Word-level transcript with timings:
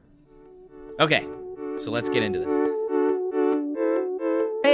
Okay, 0.99 1.27
so 1.77 1.91
let's 1.91 2.09
get 2.09 2.23
into 2.23 2.39
this. 2.39 2.76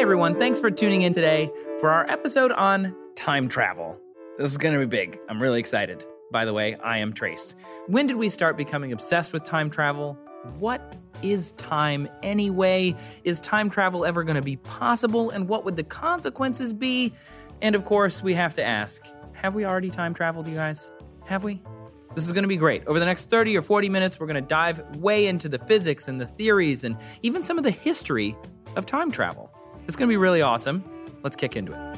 Everyone, 0.04 0.38
thanks 0.38 0.60
for 0.60 0.70
tuning 0.70 1.04
in 1.04 1.14
today 1.14 1.50
for 1.80 1.90
our 1.90 2.06
episode 2.10 2.52
on 2.52 2.94
time 3.16 3.48
travel. 3.48 3.98
This 4.38 4.52
is 4.52 4.58
going 4.58 4.74
to 4.74 4.80
be 4.82 4.86
big. 4.86 5.18
I'm 5.30 5.42
really 5.42 5.62
excited. 5.62 6.06
By 6.30 6.44
the 6.44 6.52
way, 6.52 6.76
I 6.84 6.98
am 6.98 7.14
Trace. 7.14 7.56
When 7.88 8.06
did 8.06 8.18
we 8.18 8.28
start 8.28 8.58
becoming 8.58 8.92
obsessed 8.92 9.32
with 9.32 9.46
time 9.46 9.70
travel? 9.70 10.20
What 10.60 10.98
is 11.22 11.52
time 11.52 12.10
anyway? 12.22 12.98
Is 13.24 13.40
time 13.40 13.70
travel 13.70 14.04
ever 14.06 14.26
going 14.26 14.36
to 14.36 14.42
be 14.42 14.58
possible? 14.58 15.30
And 15.30 15.48
what 15.48 15.64
would 15.64 15.78
the 15.78 15.86
consequences 15.86 16.74
be? 16.74 17.14
And 17.62 17.74
of 17.74 17.86
course, 17.86 18.22
we 18.22 18.34
have 18.34 18.54
to 18.56 18.64
ask 18.64 19.08
have 19.32 19.56
we 19.56 19.64
already 19.64 19.90
time 19.90 20.14
traveled, 20.14 20.50
you 20.50 20.56
guys? 20.56 20.92
Have 21.28 21.46
we? 21.46 21.62
This 22.14 22.26
is 22.26 22.34
going 22.34 22.44
to 22.44 22.50
be 22.50 22.58
great. 22.58 22.86
Over 22.88 23.00
the 23.00 23.06
next 23.06 23.30
30 23.30 23.56
or 23.56 23.62
40 23.62 23.88
minutes, 23.88 24.20
we're 24.20 24.28
going 24.28 24.44
to 24.44 24.50
dive 24.50 24.98
way 24.98 25.28
into 25.28 25.48
the 25.48 25.60
physics 25.60 26.10
and 26.10 26.20
the 26.20 26.28
theories 26.28 26.84
and 26.84 26.98
even 27.22 27.42
some 27.42 27.58
of 27.58 27.64
the 27.64 27.72
history 27.72 28.36
of 28.76 28.86
time 28.86 29.10
travel. 29.10 29.53
It's 29.86 29.98
going 29.98 30.08
to 30.08 30.12
be 30.12 30.18
really 30.18 30.42
awesome. 30.42 30.82
Let's 31.24 31.36
kick 31.36 31.58
into 31.58 31.74
it. 31.74 31.98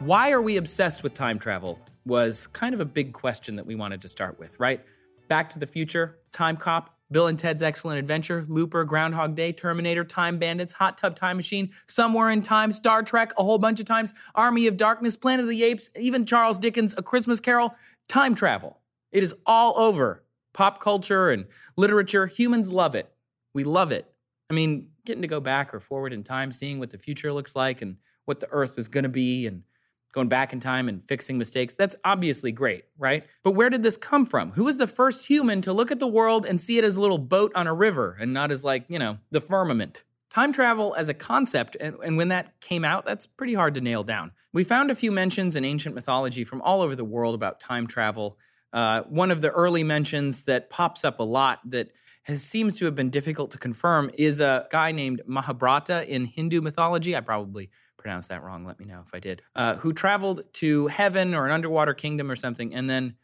Why 0.00 0.32
are 0.32 0.42
we 0.42 0.56
obsessed 0.56 1.04
with 1.04 1.14
time 1.14 1.38
travel? 1.38 1.78
Was 2.04 2.48
kind 2.48 2.74
of 2.74 2.80
a 2.80 2.84
big 2.84 3.12
question 3.12 3.54
that 3.56 3.66
we 3.66 3.76
wanted 3.76 4.02
to 4.02 4.08
start 4.08 4.38
with, 4.40 4.58
right? 4.58 4.84
Back 5.28 5.50
to 5.50 5.58
the 5.58 5.66
Future, 5.66 6.18
Time 6.32 6.56
Cop, 6.56 6.96
Bill 7.10 7.28
and 7.28 7.38
Ted's 7.38 7.62
Excellent 7.62 7.98
Adventure, 7.98 8.46
Looper, 8.48 8.84
Groundhog 8.84 9.36
Day, 9.36 9.52
Terminator, 9.52 10.04
Time 10.04 10.38
Bandits, 10.38 10.72
Hot 10.72 10.98
Tub 10.98 11.14
Time 11.14 11.36
Machine, 11.36 11.70
Somewhere 11.86 12.30
in 12.30 12.42
Time, 12.42 12.72
Star 12.72 13.02
Trek, 13.02 13.32
a 13.38 13.44
whole 13.44 13.58
bunch 13.58 13.78
of 13.78 13.86
times, 13.86 14.14
Army 14.34 14.66
of 14.66 14.76
Darkness, 14.76 15.16
Planet 15.16 15.44
of 15.44 15.50
the 15.50 15.62
Apes, 15.62 15.90
even 15.98 16.26
Charles 16.26 16.58
Dickens' 16.58 16.94
A 16.98 17.02
Christmas 17.02 17.38
Carol, 17.38 17.74
time 18.08 18.34
travel. 18.34 18.78
It 19.12 19.22
is 19.22 19.34
all 19.46 19.78
over 19.78 20.24
pop 20.52 20.80
culture 20.80 21.30
and 21.30 21.46
literature. 21.76 22.26
Humans 22.26 22.72
love 22.72 22.94
it. 22.94 23.08
We 23.54 23.62
love 23.64 23.92
it. 23.92 24.12
I 24.50 24.54
mean, 24.54 24.88
getting 25.08 25.22
to 25.22 25.28
go 25.28 25.40
back 25.40 25.74
or 25.74 25.80
forward 25.80 26.12
in 26.12 26.22
time, 26.22 26.52
seeing 26.52 26.78
what 26.78 26.90
the 26.90 26.98
future 26.98 27.32
looks 27.32 27.56
like 27.56 27.82
and 27.82 27.96
what 28.26 28.38
the 28.38 28.48
earth 28.52 28.78
is 28.78 28.86
going 28.86 29.02
to 29.02 29.08
be 29.08 29.48
and 29.48 29.64
going 30.12 30.28
back 30.28 30.52
in 30.52 30.60
time 30.60 30.88
and 30.88 31.04
fixing 31.04 31.36
mistakes, 31.38 31.74
that's 31.74 31.96
obviously 32.04 32.52
great, 32.52 32.84
right? 32.98 33.24
But 33.42 33.52
where 33.52 33.70
did 33.70 33.82
this 33.82 33.96
come 33.96 34.26
from? 34.26 34.52
Who 34.52 34.64
was 34.64 34.76
the 34.76 34.86
first 34.86 35.26
human 35.26 35.60
to 35.62 35.72
look 35.72 35.90
at 35.90 35.98
the 35.98 36.06
world 36.06 36.46
and 36.46 36.60
see 36.60 36.78
it 36.78 36.84
as 36.84 36.96
a 36.96 37.00
little 37.00 37.18
boat 37.18 37.52
on 37.54 37.66
a 37.66 37.74
river 37.74 38.16
and 38.20 38.32
not 38.32 38.50
as 38.50 38.62
like, 38.64 38.84
you 38.88 38.98
know, 38.98 39.18
the 39.30 39.40
firmament? 39.40 40.04
Time 40.30 40.52
travel 40.52 40.94
as 40.96 41.08
a 41.08 41.14
concept, 41.14 41.76
and, 41.80 41.96
and 42.04 42.16
when 42.16 42.28
that 42.28 42.60
came 42.60 42.84
out, 42.84 43.06
that's 43.06 43.26
pretty 43.26 43.54
hard 43.54 43.74
to 43.74 43.80
nail 43.80 44.04
down. 44.04 44.30
We 44.52 44.62
found 44.62 44.90
a 44.90 44.94
few 44.94 45.10
mentions 45.10 45.56
in 45.56 45.64
ancient 45.64 45.94
mythology 45.94 46.44
from 46.44 46.60
all 46.62 46.82
over 46.82 46.94
the 46.94 47.04
world 47.04 47.34
about 47.34 47.60
time 47.60 47.86
travel. 47.86 48.38
Uh, 48.72 49.02
one 49.02 49.30
of 49.30 49.40
the 49.40 49.50
early 49.50 49.84
mentions 49.84 50.44
that 50.44 50.68
pops 50.68 51.02
up 51.04 51.20
a 51.20 51.22
lot 51.22 51.60
that 51.70 51.90
has, 52.28 52.42
seems 52.42 52.76
to 52.76 52.84
have 52.84 52.94
been 52.94 53.10
difficult 53.10 53.50
to 53.52 53.58
confirm 53.58 54.10
is 54.14 54.40
a 54.40 54.66
guy 54.70 54.92
named 54.92 55.22
Mahabharata 55.26 56.08
in 56.08 56.26
Hindu 56.26 56.60
mythology. 56.60 57.16
I 57.16 57.20
probably 57.20 57.70
pronounced 57.96 58.28
that 58.28 58.42
wrong. 58.42 58.64
Let 58.64 58.78
me 58.78 58.84
know 58.84 59.02
if 59.04 59.14
I 59.14 59.18
did. 59.18 59.42
Uh, 59.56 59.74
who 59.76 59.92
traveled 59.92 60.44
to 60.54 60.86
heaven 60.88 61.34
or 61.34 61.46
an 61.46 61.52
underwater 61.52 61.94
kingdom 61.94 62.30
or 62.30 62.36
something, 62.36 62.74
and 62.74 62.88
then 62.88 63.16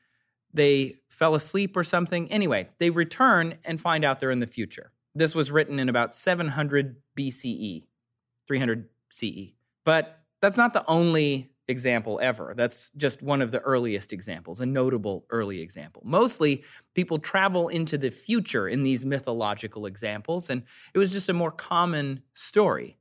they 0.53 0.97
fell 1.09 1.35
asleep 1.35 1.77
or 1.77 1.85
something. 1.85 2.31
Anyway, 2.33 2.69
they 2.79 2.91
return 2.91 3.59
and 3.65 3.81
find 3.81 4.05
out 4.05 4.21
they're 4.21 4.31
in 4.31 4.41
the 4.41 4.47
future. 4.47 4.93
This 5.15 5.35
was 5.35 5.51
written 5.51 5.79
in 5.79 5.89
about 5.89 6.15
700 6.15 6.97
BCE, 7.17 7.85
300 8.49 8.89
CE. 9.11 9.53
But 9.85 10.19
that's 10.41 10.57
not 10.57 10.73
the 10.73 10.85
only 10.89 11.54
example 11.69 12.21
ever. 12.23 12.55
That's 12.57 12.91
just 12.97 13.23
one 13.23 13.41
of 13.41 13.51
the 13.51 13.61
earliest 13.61 14.13
examples, 14.13 14.61
a 14.61 14.67
notable 14.67 15.25
early 15.31 15.61
example. 15.61 16.03
Mostly 16.05 16.63
people 16.95 17.19
travel 17.19 17.69
into 17.69 17.97
the 17.97 18.11
future 18.11 18.69
in 18.69 18.83
these 18.83 19.05
mythological 19.05 19.87
examples, 19.87 20.51
and 20.51 20.63
it 20.93 20.99
was 20.99 21.13
just 21.13 21.29
a 21.29 21.33
more 21.33 21.51
common 21.51 22.23
story. 22.35 22.97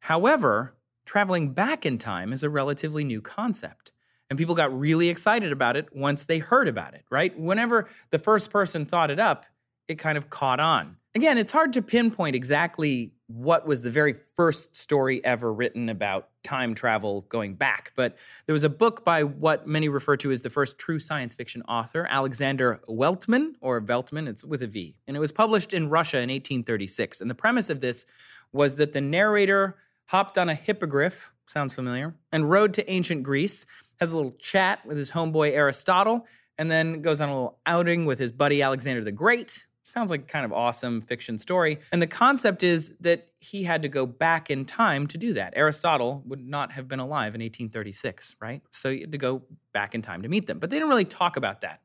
However, 0.00 0.76
traveling 1.06 1.52
back 1.52 1.84
in 1.84 1.98
time 1.98 2.32
is 2.32 2.42
a 2.42 2.50
relatively 2.50 3.04
new 3.04 3.20
concept. 3.20 3.92
And 4.30 4.38
people 4.38 4.54
got 4.54 4.76
really 4.76 5.10
excited 5.10 5.52
about 5.52 5.76
it 5.76 5.94
once 5.94 6.24
they 6.24 6.38
heard 6.38 6.66
about 6.66 6.94
it, 6.94 7.04
right? 7.10 7.38
Whenever 7.38 7.88
the 8.10 8.18
first 8.18 8.50
person 8.50 8.86
thought 8.86 9.10
it 9.10 9.20
up, 9.20 9.44
it 9.86 9.96
kind 9.96 10.16
of 10.16 10.30
caught 10.30 10.60
on. 10.60 10.96
Again, 11.14 11.36
it's 11.36 11.52
hard 11.52 11.72
to 11.74 11.82
pinpoint 11.82 12.34
exactly 12.34 13.12
what 13.34 13.66
was 13.66 13.82
the 13.82 13.90
very 13.90 14.14
first 14.36 14.76
story 14.76 15.24
ever 15.24 15.52
written 15.52 15.88
about 15.88 16.28
time 16.44 16.72
travel 16.72 17.22
going 17.22 17.54
back, 17.54 17.92
but 17.96 18.16
there 18.46 18.52
was 18.52 18.62
a 18.62 18.68
book 18.68 19.04
by 19.04 19.24
what 19.24 19.66
many 19.66 19.88
refer 19.88 20.16
to 20.16 20.30
as 20.30 20.42
the 20.42 20.50
first 20.50 20.78
true 20.78 21.00
science 21.00 21.34
fiction 21.34 21.60
author, 21.62 22.06
Alexander 22.08 22.80
Weltman, 22.88 23.54
or 23.60 23.80
Veltman, 23.80 24.28
it's 24.28 24.44
with 24.44 24.62
a 24.62 24.68
V. 24.68 24.96
And 25.08 25.16
it 25.16 25.20
was 25.20 25.32
published 25.32 25.74
in 25.74 25.90
Russia 25.90 26.18
in 26.18 26.30
1836. 26.30 27.20
And 27.20 27.28
the 27.28 27.34
premise 27.34 27.70
of 27.70 27.80
this 27.80 28.06
was 28.52 28.76
that 28.76 28.92
the 28.92 29.00
narrator 29.00 29.78
hopped 30.06 30.38
on 30.38 30.48
a 30.48 30.54
hippogriff, 30.54 31.32
sounds 31.46 31.74
familiar, 31.74 32.14
and 32.30 32.48
rode 32.48 32.72
to 32.74 32.88
ancient 32.88 33.24
Greece, 33.24 33.66
has 33.98 34.12
a 34.12 34.16
little 34.16 34.36
chat 34.38 34.86
with 34.86 34.96
his 34.96 35.10
homeboy 35.10 35.50
Aristotle, 35.52 36.24
and 36.56 36.70
then 36.70 37.02
goes 37.02 37.20
on 37.20 37.30
a 37.30 37.32
little 37.32 37.58
outing 37.66 38.06
with 38.06 38.20
his 38.20 38.30
buddy 38.30 38.62
Alexander 38.62 39.02
the 39.02 39.10
Great, 39.10 39.66
Sounds 39.86 40.10
like 40.10 40.26
kind 40.26 40.46
of 40.46 40.52
awesome 40.52 41.02
fiction 41.02 41.38
story. 41.38 41.78
And 41.92 42.00
the 42.00 42.06
concept 42.06 42.62
is 42.62 42.94
that 43.00 43.28
he 43.38 43.64
had 43.64 43.82
to 43.82 43.88
go 43.88 44.06
back 44.06 44.50
in 44.50 44.64
time 44.64 45.06
to 45.08 45.18
do 45.18 45.34
that. 45.34 45.52
Aristotle 45.54 46.22
would 46.26 46.40
not 46.40 46.72
have 46.72 46.88
been 46.88 47.00
alive 47.00 47.34
in 47.34 47.42
1836, 47.42 48.36
right? 48.40 48.62
So 48.70 48.88
you 48.88 49.02
had 49.02 49.12
to 49.12 49.18
go 49.18 49.42
back 49.74 49.94
in 49.94 50.00
time 50.00 50.22
to 50.22 50.28
meet 50.28 50.46
them. 50.46 50.58
But 50.58 50.70
they 50.70 50.76
didn't 50.76 50.88
really 50.88 51.04
talk 51.04 51.36
about 51.36 51.60
that. 51.60 51.80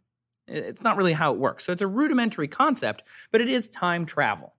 It's 0.47 0.81
not 0.81 0.95
really 0.95 1.11
how 1.11 1.33
it 1.33 1.39
works. 1.39 1.65
So 1.65 1.73
it's 1.73 1.81
a 1.81 1.87
rudimentary 1.87 2.47
concept, 2.47 3.03
but 3.33 3.41
it 3.41 3.49
is 3.49 3.67
time 3.67 4.05
travel. 4.05 4.55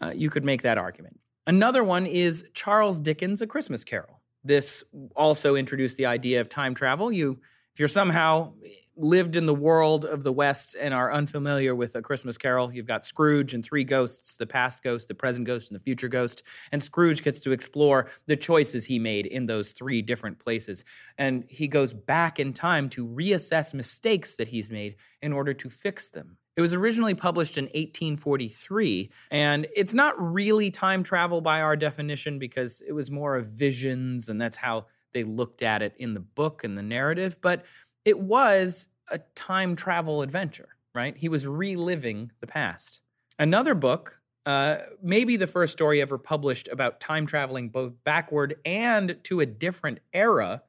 Uh, 0.00 0.12
you 0.14 0.28
could 0.28 0.44
make 0.44 0.60
that 0.60 0.76
argument. 0.76 1.18
Another 1.46 1.82
one 1.82 2.04
is 2.04 2.44
Charles 2.52 3.00
Dickens' 3.00 3.40
A 3.40 3.46
Christmas 3.46 3.84
Carol. 3.84 4.20
This 4.44 4.84
also 5.16 5.56
introduced 5.56 5.96
the 5.96 6.06
idea 6.06 6.42
of 6.42 6.50
time 6.50 6.74
travel. 6.74 7.10
You, 7.10 7.38
if 7.72 7.80
you're 7.80 7.88
somehow 7.88 8.52
lived 8.96 9.36
in 9.36 9.46
the 9.46 9.54
world 9.54 10.04
of 10.04 10.22
the 10.22 10.32
West 10.32 10.74
and 10.80 10.94
are 10.94 11.12
unfamiliar 11.12 11.74
with 11.74 11.94
A 11.94 12.02
Christmas 12.02 12.38
Carol, 12.38 12.72
you've 12.72 12.86
got 12.86 13.04
Scrooge 13.04 13.52
and 13.52 13.64
three 13.64 13.84
ghosts 13.84 14.36
the 14.36 14.46
past 14.46 14.82
ghost, 14.82 15.08
the 15.08 15.14
present 15.14 15.46
ghost, 15.46 15.70
and 15.70 15.78
the 15.78 15.82
future 15.82 16.08
ghost. 16.08 16.42
And 16.72 16.82
Scrooge 16.82 17.22
gets 17.22 17.40
to 17.40 17.52
explore 17.52 18.08
the 18.26 18.36
choices 18.36 18.86
he 18.86 18.98
made 18.98 19.26
in 19.26 19.46
those 19.46 19.72
three 19.72 20.02
different 20.02 20.38
places. 20.38 20.84
And 21.18 21.44
he 21.48 21.68
goes 21.68 21.92
back 21.92 22.40
in 22.40 22.52
time 22.52 22.88
to 22.90 23.06
reassess 23.06 23.74
mistakes 23.74 24.36
that 24.36 24.48
he's 24.48 24.70
made 24.70 24.96
in 25.20 25.32
order 25.32 25.52
to 25.54 25.68
fix 25.68 26.08
them. 26.08 26.38
It 26.56 26.62
was 26.62 26.72
originally 26.72 27.14
published 27.14 27.58
in 27.58 27.64
1843, 27.64 29.10
and 29.30 29.66
it's 29.76 29.92
not 29.92 30.14
really 30.18 30.70
time 30.70 31.02
travel 31.02 31.42
by 31.42 31.60
our 31.60 31.76
definition 31.76 32.38
because 32.38 32.80
it 32.80 32.92
was 32.92 33.10
more 33.10 33.36
of 33.36 33.46
visions, 33.46 34.30
and 34.30 34.40
that's 34.40 34.56
how 34.56 34.86
they 35.12 35.22
looked 35.22 35.60
at 35.60 35.82
it 35.82 35.94
in 35.98 36.14
the 36.14 36.20
book 36.20 36.64
and 36.64 36.76
the 36.76 36.82
narrative. 36.82 37.36
But 37.42 37.66
it 38.06 38.18
was 38.18 38.88
a 39.10 39.18
time 39.34 39.76
travel 39.76 40.22
adventure, 40.22 40.68
right? 40.94 41.16
He 41.16 41.28
was 41.28 41.46
reliving 41.46 42.32
the 42.40 42.46
past. 42.46 43.00
Another 43.38 43.74
book, 43.74 44.20
uh, 44.46 44.78
maybe 45.02 45.36
the 45.36 45.46
first 45.46 45.72
story 45.72 46.00
ever 46.00 46.18
published 46.18 46.68
about 46.68 47.00
time 47.00 47.26
traveling 47.26 47.68
both 47.68 47.92
backward 48.04 48.56
and 48.64 49.18
to 49.24 49.40
a 49.40 49.46
different 49.46 49.98
era, 50.12 50.62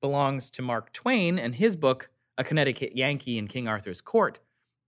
belongs 0.00 0.50
to 0.50 0.62
Mark 0.62 0.92
Twain 0.92 1.38
and 1.38 1.54
his 1.54 1.76
book, 1.76 2.10
A 2.38 2.44
Connecticut 2.44 2.96
Yankee 2.96 3.38
in 3.38 3.48
King 3.48 3.68
Arthur's 3.68 4.00
Court. 4.00 4.38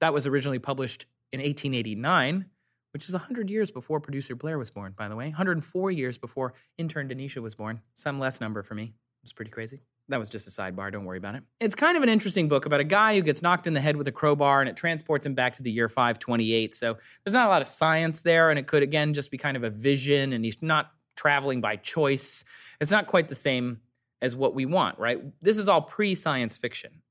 That 0.01 0.13
was 0.13 0.27
originally 0.27 0.59
published 0.59 1.07
in 1.33 1.39
1889, 1.39 2.47
which 2.93 3.09
is 3.09 3.15
100 3.15 3.51
years 3.51 3.71
before 3.71 4.01
producer 4.01 4.35
Blair 4.35 4.59
was 4.59 4.71
born, 4.71 4.95
by 4.97 5.09
the 5.09 5.17
way. 5.17 5.27
104 5.27 5.91
years 5.91 6.19
before 6.19 6.55
intern 6.79 7.09
Denisha 7.09 7.43
was 7.43 7.55
born. 7.55 7.81
Some 7.95 8.19
less 8.19 8.41
number 8.41 8.63
for 8.63 8.75
me. 8.75 8.95
It's 9.23 9.33
pretty 9.33 9.51
crazy. 9.51 9.81
That 10.09 10.19
was 10.19 10.29
just 10.29 10.47
a 10.47 10.51
sidebar. 10.51 10.93
Don't 10.93 11.05
worry 11.05 11.19
about 11.19 11.37
it. 11.37 11.43
It's 11.61 11.75
kind 11.75 11.97
of 11.97 12.03
an 12.03 12.09
interesting 12.09 12.49
book 12.49 12.67
about 12.67 12.81
a 12.81 12.85
guy 12.85 13.15
who 13.15 13.23
gets 13.23 13.41
knocked 13.41 13.67
in 13.67 13.73
the 13.73 13.81
head 13.81 13.97
with 13.97 14.09
a 14.09 14.13
crowbar 14.13 14.61
and 14.61 14.69
it 14.69 14.77
transports 14.77 15.25
him 15.25 15.35
back 15.35 15.55
to 15.57 15.63
the 15.63 15.71
year 15.71 15.89
528. 15.89 16.75
So 16.75 16.99
there's 17.25 17.35
not 17.35 17.47
a 17.47 17.49
lot 17.49 17.63
of 17.63 17.69
science 17.69 18.23
there. 18.23 18.51
And 18.51 18.59
it 18.59 18.67
could, 18.67 18.83
again, 18.83 19.15
just 19.15 19.31
be 19.31 19.39
kind 19.39 19.57
of 19.57 19.65
a 19.65 19.71
vision. 19.71 20.33
And 20.33 20.45
he's 20.45 20.61
not 20.61 20.91
traveling 21.17 21.61
by 21.61 21.77
choice. 21.77 22.45
It's 22.81 22.91
not 22.91 23.07
quite 23.07 23.29
the 23.29 23.35
same 23.35 23.81
as 24.21 24.37
what 24.37 24.55
we 24.55 24.67
want, 24.67 24.99
right? 24.99 25.21
This 25.41 25.59
is 25.59 25.69
all 25.69 25.83
pre 25.83 26.15
science 26.15 26.57
fiction. 26.57 27.03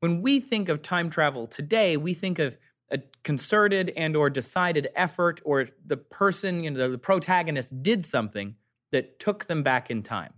When 0.00 0.22
we 0.22 0.40
think 0.40 0.68
of 0.68 0.82
time 0.82 1.10
travel 1.10 1.46
today, 1.46 1.96
we 1.96 2.14
think 2.14 2.38
of 2.38 2.58
a 2.90 2.98
concerted 3.24 3.92
and 3.96 4.16
or 4.16 4.28
decided 4.30 4.88
effort 4.94 5.40
or 5.44 5.68
the 5.86 5.96
person, 5.96 6.64
you 6.64 6.70
know, 6.70 6.90
the 6.90 6.98
protagonist 6.98 7.82
did 7.82 8.04
something 8.04 8.56
that 8.90 9.18
took 9.18 9.46
them 9.46 9.62
back 9.62 9.90
in 9.90 10.02
time. 10.02 10.34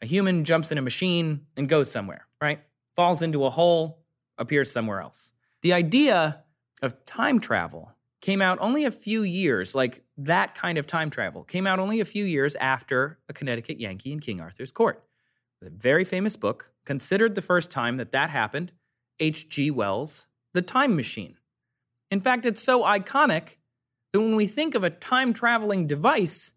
A 0.00 0.06
human 0.06 0.44
jumps 0.44 0.70
in 0.70 0.78
a 0.78 0.82
machine 0.82 1.46
and 1.56 1.68
goes 1.68 1.90
somewhere, 1.90 2.26
right? 2.40 2.60
Falls 2.94 3.22
into 3.22 3.44
a 3.44 3.50
hole, 3.50 4.04
appears 4.38 4.70
somewhere 4.70 5.00
else. 5.00 5.32
The 5.62 5.72
idea 5.72 6.44
of 6.82 7.04
time 7.04 7.40
travel 7.40 7.92
came 8.20 8.42
out 8.42 8.58
only 8.60 8.84
a 8.84 8.90
few 8.90 9.22
years, 9.22 9.74
like 9.74 10.02
that 10.16 10.54
kind 10.54 10.78
of 10.78 10.86
time 10.86 11.10
travel, 11.10 11.44
came 11.44 11.66
out 11.66 11.78
only 11.78 12.00
a 12.00 12.04
few 12.04 12.24
years 12.24 12.54
after 12.56 13.18
A 13.28 13.32
Connecticut 13.32 13.80
Yankee 13.80 14.12
in 14.12 14.20
King 14.20 14.40
Arthur's 14.40 14.72
Court. 14.72 15.04
A 15.64 15.70
very 15.70 16.04
famous 16.04 16.36
book, 16.36 16.70
considered 16.84 17.34
the 17.34 17.42
first 17.42 17.70
time 17.70 17.96
that 17.98 18.12
that 18.12 18.30
happened, 18.30 18.72
H.G. 19.20 19.70
Wells' 19.72 20.26
The 20.54 20.62
Time 20.62 20.96
Machine. 20.96 21.36
In 22.10 22.20
fact, 22.20 22.46
it's 22.46 22.62
so 22.62 22.82
iconic 22.84 23.56
that 24.12 24.20
when 24.20 24.36
we 24.36 24.46
think 24.46 24.74
of 24.74 24.84
a 24.84 24.90
time 24.90 25.32
traveling 25.32 25.86
device, 25.86 26.52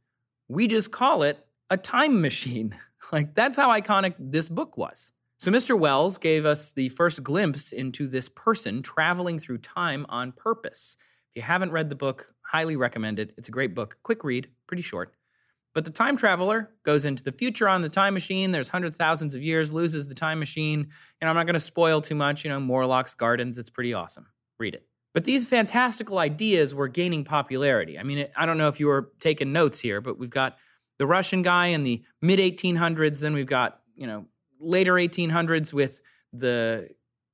we 0.48 0.68
just 0.68 0.92
call 0.92 1.24
it 1.24 1.46
a 1.72 1.78
time 1.78 2.22
machine. 2.22 2.78
Like, 3.12 3.34
that's 3.34 3.58
how 3.58 3.70
iconic 3.70 4.14
this 4.20 4.48
book 4.48 4.78
was. 4.78 5.12
So, 5.40 5.50
Mr. 5.50 5.78
Wells 5.78 6.20
gave 6.20 6.46
us 6.46 6.72
the 6.72 6.90
first 6.90 7.24
glimpse 7.24 7.72
into 7.72 8.08
this 8.08 8.30
person 8.30 8.84
traveling 8.84 9.40
through 9.40 9.58
time 9.58 10.06
on 10.08 10.34
purpose. 10.34 10.98
If 11.32 11.38
you 11.38 11.42
haven't 11.42 11.72
read 11.72 11.90
the 11.90 11.96
book, 11.96 12.28
highly 12.44 12.76
recommend 12.76 13.18
it. 13.18 13.34
It's 13.40 13.48
a 13.48 13.52
great 13.52 13.74
book, 13.74 13.98
quick 14.04 14.24
read, 14.24 14.50
pretty 14.68 14.84
short. 14.84 15.16
But 15.74 15.84
the 15.84 15.90
time 15.90 16.16
traveler 16.16 16.70
goes 16.84 17.06
into 17.06 17.24
the 17.24 17.32
future 17.32 17.68
on 17.68 17.82
the 17.82 17.90
time 17.90 18.14
machine. 18.14 18.52
There's 18.52 18.70
hundreds, 18.70 18.98
thousands 18.98 19.34
of 19.34 19.42
years, 19.42 19.74
loses 19.74 20.08
the 20.08 20.14
time 20.14 20.38
machine. 20.38 20.90
And 21.20 21.28
I'm 21.28 21.36
not 21.36 21.48
going 21.48 21.56
to 21.56 21.60
spoil 21.60 22.02
too 22.02 22.16
much. 22.16 22.46
You 22.46 22.52
know, 22.52 22.60
Morlock's 22.60 23.16
Gardens, 23.16 23.58
it's 23.58 23.72
pretty 23.72 23.96
awesome. 23.96 24.28
Read 24.60 24.76
it. 24.76 24.86
But 25.12 25.26
these 25.26 25.48
fantastical 25.48 26.20
ideas 26.20 26.76
were 26.76 26.88
gaining 26.88 27.24
popularity. 27.24 27.98
I 27.98 28.04
mean, 28.04 28.28
I 28.36 28.46
don't 28.46 28.60
know 28.60 28.68
if 28.68 28.80
you 28.80 28.86
were 28.86 29.10
taking 29.20 29.52
notes 29.52 29.80
here, 29.80 30.02
but 30.02 30.20
we've 30.20 30.30
got 30.30 30.58
the 31.02 31.08
Russian 31.08 31.42
guy 31.42 31.66
in 31.66 31.84
the 31.84 32.04
mid 32.22 32.38
1800s. 32.38 33.22
Then 33.22 33.34
we've 33.34 33.48
got, 33.48 33.80
you 33.96 34.06
know, 34.06 34.28
later 34.60 34.94
1800s 34.94 35.74
with 35.74 36.04
the 36.32 36.90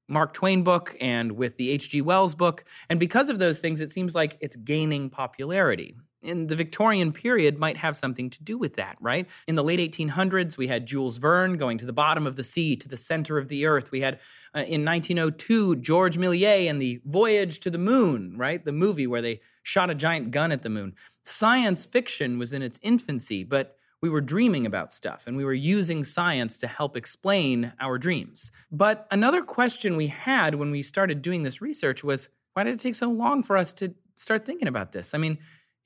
Mark 0.07 0.33
Twain 0.33 0.63
book 0.63 0.95
and 1.01 1.33
with 1.33 1.57
the 1.57 1.69
H.G. 1.71 2.01
Wells 2.01 2.33
book. 2.33 2.63
And 2.89 2.97
because 2.97 3.27
of 3.27 3.39
those 3.39 3.59
things, 3.59 3.81
it 3.81 3.91
seems 3.91 4.15
like 4.15 4.37
it's 4.39 4.55
gaining 4.55 5.09
popularity 5.09 5.97
in 6.27 6.47
the 6.47 6.55
Victorian 6.55 7.11
period 7.11 7.57
might 7.57 7.77
have 7.77 7.95
something 7.95 8.29
to 8.29 8.43
do 8.43 8.57
with 8.57 8.75
that, 8.75 8.97
right? 8.99 9.27
In 9.47 9.55
the 9.55 9.63
late 9.63 9.79
1800s, 9.79 10.57
we 10.57 10.67
had 10.67 10.85
Jules 10.85 11.17
Verne 11.17 11.57
going 11.57 11.77
to 11.77 11.85
the 11.85 11.93
bottom 11.93 12.27
of 12.27 12.35
the 12.35 12.43
sea, 12.43 12.75
to 12.75 12.87
the 12.87 12.97
center 12.97 13.37
of 13.37 13.47
the 13.47 13.65
earth. 13.65 13.91
We 13.91 14.01
had 14.01 14.19
uh, 14.55 14.59
in 14.59 14.83
1902 14.83 15.77
George 15.77 16.17
Méliès 16.17 16.69
and 16.69 16.81
the 16.81 16.99
Voyage 17.05 17.59
to 17.61 17.69
the 17.69 17.77
Moon, 17.77 18.33
right? 18.37 18.63
The 18.63 18.71
movie 18.71 19.07
where 19.07 19.21
they 19.21 19.39
shot 19.63 19.89
a 19.89 19.95
giant 19.95 20.31
gun 20.31 20.51
at 20.51 20.61
the 20.61 20.69
moon. 20.69 20.95
Science 21.23 21.85
fiction 21.85 22.37
was 22.37 22.53
in 22.53 22.61
its 22.61 22.79
infancy, 22.81 23.43
but 23.43 23.77
we 24.01 24.09
were 24.09 24.21
dreaming 24.21 24.65
about 24.65 24.91
stuff 24.91 25.25
and 25.27 25.35
we 25.35 25.43
were 25.43 25.53
using 25.53 26.03
science 26.03 26.57
to 26.59 26.67
help 26.67 26.95
explain 26.95 27.73
our 27.79 27.97
dreams. 27.97 28.51
But 28.71 29.07
another 29.11 29.41
question 29.41 29.97
we 29.97 30.07
had 30.07 30.55
when 30.55 30.71
we 30.71 30.83
started 30.83 31.21
doing 31.21 31.43
this 31.43 31.61
research 31.61 32.03
was 32.03 32.29
why 32.53 32.63
did 32.63 32.73
it 32.73 32.79
take 32.79 32.95
so 32.95 33.09
long 33.09 33.43
for 33.43 33.57
us 33.57 33.73
to 33.73 33.93
start 34.15 34.45
thinking 34.45 34.67
about 34.67 34.91
this? 34.91 35.13
I 35.13 35.17
mean, 35.17 35.37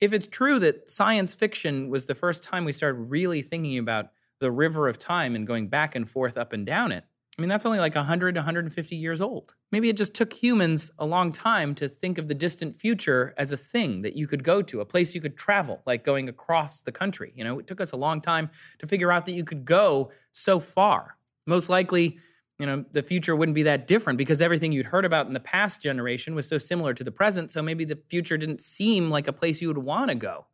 if 0.02 0.12
it's 0.12 0.26
true 0.26 0.58
that 0.58 0.90
science 0.90 1.32
fiction 1.32 1.88
was 1.88 2.06
the 2.06 2.14
first 2.14 2.42
time 2.42 2.64
we 2.64 2.72
started 2.72 2.98
really 2.98 3.40
thinking 3.40 3.78
about 3.78 4.08
the 4.40 4.50
river 4.50 4.88
of 4.88 4.98
time 4.98 5.36
and 5.36 5.46
going 5.46 5.68
back 5.68 5.94
and 5.94 6.10
forth 6.10 6.36
up 6.36 6.52
and 6.52 6.66
down 6.66 6.90
it, 6.90 7.04
I 7.38 7.40
mean, 7.40 7.48
that's 7.48 7.64
only 7.64 7.78
like 7.78 7.94
100, 7.94 8.34
150 8.34 8.96
years 8.96 9.20
old. 9.20 9.54
Maybe 9.70 9.88
it 9.88 9.96
just 9.96 10.12
took 10.12 10.32
humans 10.32 10.90
a 10.98 11.06
long 11.06 11.30
time 11.30 11.72
to 11.76 11.88
think 11.88 12.18
of 12.18 12.26
the 12.26 12.34
distant 12.34 12.74
future 12.74 13.32
as 13.38 13.52
a 13.52 13.56
thing 13.56 14.02
that 14.02 14.16
you 14.16 14.26
could 14.26 14.42
go 14.42 14.60
to, 14.60 14.80
a 14.80 14.84
place 14.84 15.14
you 15.14 15.20
could 15.20 15.36
travel, 15.36 15.80
like 15.86 16.02
going 16.02 16.28
across 16.28 16.82
the 16.82 16.92
country. 16.92 17.32
You 17.36 17.44
know, 17.44 17.60
it 17.60 17.68
took 17.68 17.80
us 17.80 17.92
a 17.92 17.96
long 17.96 18.20
time 18.20 18.50
to 18.80 18.88
figure 18.88 19.12
out 19.12 19.24
that 19.26 19.32
you 19.32 19.44
could 19.44 19.64
go 19.64 20.10
so 20.32 20.58
far. 20.58 21.16
Most 21.46 21.68
likely, 21.68 22.18
you 22.62 22.66
know, 22.66 22.84
the 22.92 23.02
future 23.02 23.34
wouldn't 23.34 23.56
be 23.56 23.64
that 23.64 23.88
different 23.88 24.18
because 24.18 24.40
everything 24.40 24.70
you'd 24.70 24.86
heard 24.86 25.04
about 25.04 25.26
in 25.26 25.32
the 25.32 25.40
past 25.40 25.82
generation 25.82 26.36
was 26.36 26.46
so 26.46 26.58
similar 26.58 26.94
to 26.94 27.02
the 27.02 27.10
present. 27.10 27.50
So 27.50 27.60
maybe 27.60 27.84
the 27.84 27.98
future 28.06 28.36
didn't 28.36 28.60
seem 28.60 29.10
like 29.10 29.26
a 29.26 29.32
place 29.32 29.60
you 29.60 29.66
would 29.66 29.78
want 29.78 30.10
to 30.10 30.14
go. 30.14 30.46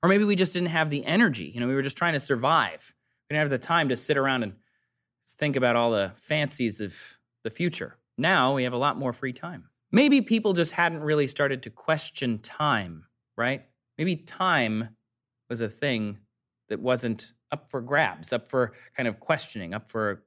Or 0.00 0.08
maybe 0.08 0.22
we 0.22 0.36
just 0.36 0.52
didn't 0.52 0.68
have 0.68 0.88
the 0.88 1.04
energy. 1.04 1.50
You 1.52 1.58
know, 1.58 1.66
we 1.66 1.74
were 1.74 1.82
just 1.82 1.96
trying 1.96 2.12
to 2.12 2.20
survive. 2.20 2.94
We 3.28 3.34
didn't 3.34 3.50
have 3.50 3.60
the 3.60 3.66
time 3.66 3.88
to 3.88 3.96
sit 3.96 4.16
around 4.16 4.44
and 4.44 4.52
think 5.30 5.56
about 5.56 5.74
all 5.74 5.90
the 5.90 6.12
fancies 6.14 6.80
of 6.80 6.94
the 7.42 7.50
future. 7.50 7.96
Now 8.16 8.54
we 8.54 8.62
have 8.62 8.72
a 8.72 8.78
lot 8.78 8.96
more 8.96 9.12
free 9.12 9.32
time. 9.32 9.68
Maybe 9.90 10.20
people 10.20 10.52
just 10.52 10.70
hadn't 10.70 11.00
really 11.00 11.26
started 11.26 11.64
to 11.64 11.70
question 11.70 12.38
time, 12.38 13.06
right? 13.36 13.64
Maybe 13.96 14.14
time 14.14 14.90
was 15.50 15.60
a 15.60 15.68
thing 15.68 16.18
that 16.68 16.78
wasn't 16.78 17.32
up 17.50 17.68
for 17.68 17.80
grabs, 17.80 18.32
up 18.32 18.46
for 18.46 18.74
kind 18.96 19.08
of 19.08 19.18
questioning, 19.18 19.74
up 19.74 19.90
for 19.90 20.22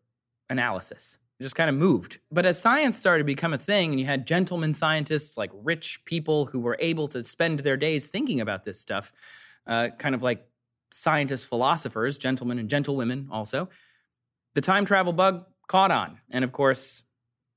analysis. 0.50 1.18
Just 1.42 1.56
kind 1.56 1.70
of 1.70 1.76
moved. 1.76 2.20
But 2.32 2.46
as 2.46 2.62
science 2.62 3.00
started 3.00 3.24
to 3.24 3.26
become 3.26 3.52
a 3.52 3.58
thing, 3.58 3.92
and 3.92 4.00
you 4.00 4.06
had 4.06 4.28
gentlemen 4.28 4.74
scientists, 4.74 5.38
like 5.38 5.50
rich 5.54 6.06
people 6.06 6.46
who 6.46 6.60
were 6.60 6.78
able 6.80 7.08
to 7.10 7.24
spend 7.24 7.60
their 7.60 7.78
days 7.78 8.08
thinking 8.08 8.42
about 8.42 8.64
this 8.64 8.80
stuff, 8.80 9.12
uh, 9.66 9.90
kind 9.98 10.14
of 10.14 10.22
like 10.22 10.46
scientists, 10.92 11.46
philosophers, 11.46 12.20
gentlemen 12.20 12.60
and 12.60 12.70
gentlewomen 12.70 13.28
also, 13.32 13.70
the 14.54 14.62
time 14.62 14.86
travel 14.86 15.14
bug 15.14 15.46
caught 15.68 15.90
on. 15.90 16.20
And 16.30 16.44
of 16.44 16.52
course, 16.52 17.02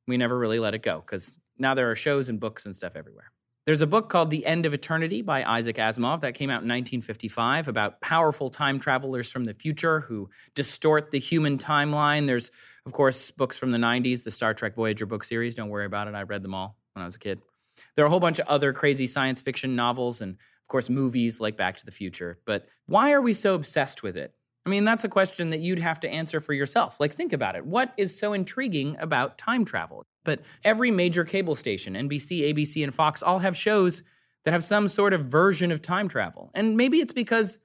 we 0.06 0.16
never 0.16 0.38
really 0.38 0.58
let 0.58 0.74
it 0.74 0.82
go 0.82 1.02
because 1.04 1.36
now 1.58 1.74
there 1.74 1.90
are 1.90 1.94
shows 1.94 2.28
and 2.28 2.40
books 2.40 2.64
and 2.64 2.74
stuff 2.74 2.96
everywhere. 2.96 3.33
There's 3.66 3.80
a 3.80 3.86
book 3.86 4.10
called 4.10 4.28
The 4.28 4.44
End 4.44 4.66
of 4.66 4.74
Eternity 4.74 5.22
by 5.22 5.42
Isaac 5.42 5.76
Asimov 5.76 6.20
that 6.20 6.34
came 6.34 6.50
out 6.50 6.60
in 6.60 6.68
1955 6.68 7.66
about 7.66 7.98
powerful 8.02 8.50
time 8.50 8.78
travelers 8.78 9.30
from 9.30 9.46
the 9.46 9.54
future 9.54 10.00
who 10.00 10.28
distort 10.54 11.10
the 11.10 11.18
human 11.18 11.56
timeline. 11.56 12.26
There's, 12.26 12.50
of 12.84 12.92
course, 12.92 13.30
books 13.30 13.58
from 13.58 13.70
the 13.70 13.78
90s, 13.78 14.22
the 14.22 14.30
Star 14.30 14.52
Trek 14.52 14.74
Voyager 14.74 15.06
book 15.06 15.24
series. 15.24 15.54
Don't 15.54 15.70
worry 15.70 15.86
about 15.86 16.08
it. 16.08 16.14
I 16.14 16.24
read 16.24 16.42
them 16.42 16.54
all 16.54 16.76
when 16.92 17.04
I 17.04 17.06
was 17.06 17.16
a 17.16 17.18
kid. 17.18 17.40
There 17.96 18.04
are 18.04 18.08
a 18.08 18.10
whole 18.10 18.20
bunch 18.20 18.38
of 18.38 18.46
other 18.48 18.74
crazy 18.74 19.06
science 19.06 19.40
fiction 19.40 19.74
novels 19.74 20.20
and, 20.20 20.32
of 20.34 20.68
course, 20.68 20.90
movies 20.90 21.40
like 21.40 21.56
Back 21.56 21.78
to 21.78 21.86
the 21.86 21.90
Future. 21.90 22.40
But 22.44 22.68
why 22.84 23.12
are 23.12 23.22
we 23.22 23.32
so 23.32 23.54
obsessed 23.54 24.02
with 24.02 24.18
it? 24.18 24.34
I 24.66 24.68
mean, 24.68 24.84
that's 24.84 25.04
a 25.04 25.08
question 25.08 25.48
that 25.50 25.60
you'd 25.60 25.78
have 25.78 26.00
to 26.00 26.08
answer 26.10 26.38
for 26.38 26.52
yourself. 26.52 27.00
Like, 27.00 27.14
think 27.14 27.32
about 27.32 27.56
it. 27.56 27.64
What 27.64 27.94
is 27.96 28.18
so 28.18 28.34
intriguing 28.34 28.98
about 29.00 29.38
time 29.38 29.64
travel? 29.64 30.04
But 30.24 30.40
every 30.64 30.90
major 30.90 31.24
cable 31.24 31.54
station, 31.54 31.94
NBC, 31.94 32.52
ABC, 32.52 32.82
and 32.82 32.94
Fox, 32.94 33.22
all 33.22 33.38
have 33.40 33.56
shows 33.56 34.02
that 34.44 34.52
have 34.52 34.64
some 34.64 34.88
sort 34.88 35.12
of 35.12 35.26
version 35.26 35.70
of 35.70 35.82
time 35.82 36.08
travel. 36.08 36.50
And 36.54 36.76
maybe 36.76 37.00
it's 37.00 37.12
because 37.12 37.58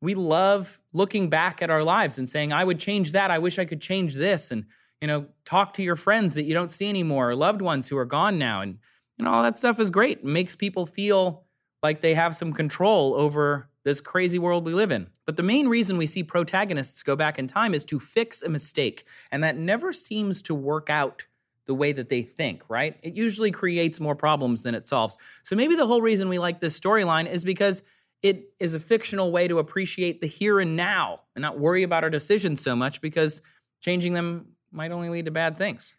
we 0.00 0.14
love 0.14 0.80
looking 0.92 1.30
back 1.30 1.62
at 1.62 1.70
our 1.70 1.82
lives 1.82 2.18
and 2.18 2.28
saying, 2.28 2.52
I 2.52 2.64
would 2.64 2.78
change 2.78 3.12
that. 3.12 3.30
I 3.30 3.38
wish 3.38 3.58
I 3.58 3.64
could 3.64 3.80
change 3.80 4.14
this. 4.14 4.50
And, 4.50 4.66
you 5.00 5.08
know, 5.08 5.26
talk 5.44 5.74
to 5.74 5.82
your 5.82 5.96
friends 5.96 6.34
that 6.34 6.44
you 6.44 6.54
don't 6.54 6.70
see 6.70 6.88
anymore, 6.88 7.30
or 7.30 7.36
loved 7.36 7.62
ones 7.62 7.88
who 7.88 7.96
are 7.96 8.04
gone 8.04 8.38
now. 8.38 8.60
And, 8.60 8.78
you 9.16 9.24
know, 9.24 9.30
all 9.30 9.42
that 9.42 9.56
stuff 9.56 9.80
is 9.80 9.90
great. 9.90 10.18
It 10.18 10.24
makes 10.24 10.56
people 10.56 10.86
feel 10.86 11.44
like 11.82 12.00
they 12.00 12.14
have 12.14 12.36
some 12.36 12.52
control 12.52 13.14
over 13.14 13.68
this 13.84 14.00
crazy 14.00 14.38
world 14.38 14.64
we 14.64 14.74
live 14.74 14.90
in. 14.90 15.06
But 15.24 15.36
the 15.36 15.42
main 15.42 15.68
reason 15.68 15.96
we 15.96 16.06
see 16.06 16.22
protagonists 16.22 17.02
go 17.02 17.16
back 17.16 17.38
in 17.38 17.46
time 17.46 17.72
is 17.72 17.84
to 17.86 18.00
fix 18.00 18.42
a 18.42 18.48
mistake. 18.48 19.06
And 19.30 19.44
that 19.44 19.56
never 19.56 19.92
seems 19.92 20.42
to 20.42 20.54
work 20.54 20.90
out 20.90 21.24
the 21.66 21.74
way 21.74 21.92
that 21.92 22.08
they 22.08 22.22
think, 22.22 22.62
right? 22.68 22.96
It 23.02 23.16
usually 23.16 23.50
creates 23.50 24.00
more 24.00 24.14
problems 24.14 24.62
than 24.62 24.74
it 24.74 24.86
solves. 24.86 25.16
So 25.42 25.56
maybe 25.56 25.74
the 25.74 25.86
whole 25.86 26.00
reason 26.00 26.28
we 26.28 26.38
like 26.38 26.60
this 26.60 26.78
storyline 26.78 27.30
is 27.30 27.44
because 27.44 27.82
it 28.22 28.50
is 28.58 28.74
a 28.74 28.80
fictional 28.80 29.30
way 29.30 29.48
to 29.48 29.58
appreciate 29.58 30.20
the 30.20 30.26
here 30.26 30.60
and 30.60 30.76
now 30.76 31.20
and 31.34 31.42
not 31.42 31.58
worry 31.58 31.82
about 31.82 32.04
our 32.04 32.10
decisions 32.10 32.60
so 32.60 32.74
much 32.74 33.00
because 33.00 33.42
changing 33.80 34.14
them 34.14 34.46
might 34.72 34.92
only 34.92 35.08
lead 35.08 35.26
to 35.26 35.30
bad 35.30 35.58
things. 35.58 35.96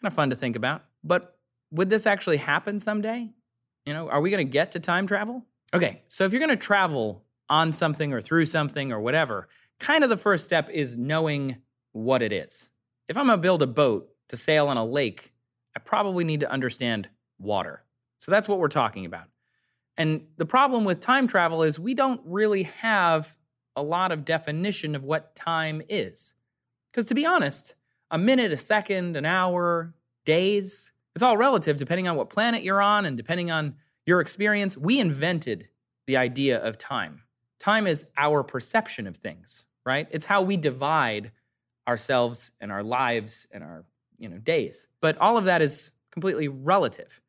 Kind 0.00 0.10
of 0.10 0.14
fun 0.14 0.30
to 0.30 0.36
think 0.36 0.56
about. 0.56 0.84
But 1.02 1.36
would 1.70 1.88
this 1.88 2.06
actually 2.06 2.36
happen 2.38 2.78
someday? 2.78 3.30
You 3.86 3.94
know, 3.94 4.08
are 4.08 4.20
we 4.20 4.30
going 4.30 4.46
to 4.46 4.50
get 4.50 4.72
to 4.72 4.80
time 4.80 5.06
travel? 5.06 5.44
Okay, 5.72 6.02
so 6.08 6.24
if 6.24 6.32
you're 6.32 6.40
going 6.40 6.50
to 6.50 6.56
travel 6.56 7.24
on 7.48 7.72
something 7.72 8.12
or 8.12 8.20
through 8.20 8.46
something 8.46 8.92
or 8.92 9.00
whatever, 9.00 9.48
kind 9.78 10.04
of 10.04 10.10
the 10.10 10.16
first 10.16 10.44
step 10.44 10.68
is 10.68 10.96
knowing 10.96 11.56
what 11.92 12.22
it 12.22 12.32
is. 12.32 12.70
If 13.08 13.16
I'm 13.16 13.26
going 13.26 13.38
to 13.38 13.42
build 13.42 13.62
a 13.62 13.66
boat 13.66 14.09
to 14.30 14.36
sail 14.36 14.66
on 14.68 14.76
a 14.76 14.84
lake, 14.84 15.32
I 15.76 15.80
probably 15.80 16.24
need 16.24 16.40
to 16.40 16.50
understand 16.50 17.08
water. 17.38 17.84
So 18.18 18.30
that's 18.30 18.48
what 18.48 18.58
we're 18.58 18.68
talking 18.68 19.06
about. 19.06 19.28
And 19.96 20.26
the 20.36 20.46
problem 20.46 20.84
with 20.84 21.00
time 21.00 21.28
travel 21.28 21.62
is 21.62 21.78
we 21.78 21.94
don't 21.94 22.20
really 22.24 22.64
have 22.64 23.36
a 23.76 23.82
lot 23.82 24.12
of 24.12 24.24
definition 24.24 24.94
of 24.94 25.04
what 25.04 25.34
time 25.34 25.82
is. 25.88 26.34
Because 26.90 27.06
to 27.06 27.14
be 27.14 27.26
honest, 27.26 27.74
a 28.10 28.18
minute, 28.18 28.52
a 28.52 28.56
second, 28.56 29.16
an 29.16 29.24
hour, 29.24 29.94
days. 30.24 30.92
It's 31.14 31.22
all 31.22 31.36
relative 31.36 31.76
depending 31.76 32.08
on 32.08 32.16
what 32.16 32.30
planet 32.30 32.62
you're 32.62 32.82
on 32.82 33.04
and 33.04 33.16
depending 33.16 33.50
on 33.50 33.74
your 34.06 34.20
experience. 34.20 34.76
We 34.76 35.00
invented 35.00 35.68
the 36.06 36.16
idea 36.16 36.58
of 36.58 36.78
time. 36.78 37.22
Time 37.58 37.86
is 37.86 38.06
our 38.16 38.42
perception 38.42 39.06
of 39.06 39.16
things, 39.16 39.66
right? 39.84 40.08
It's 40.10 40.26
how 40.26 40.42
we 40.42 40.56
divide 40.56 41.32
ourselves 41.86 42.52
and 42.60 42.72
our 42.72 42.82
lives 42.82 43.46
and 43.50 43.62
our, 43.62 43.84
you 44.20 44.28
know, 44.28 44.38
days. 44.38 44.86
But 45.00 45.18
all 45.18 45.36
of 45.36 45.46
that 45.46 45.62
is 45.62 45.90
completely 46.12 46.46
relative. 46.46 47.20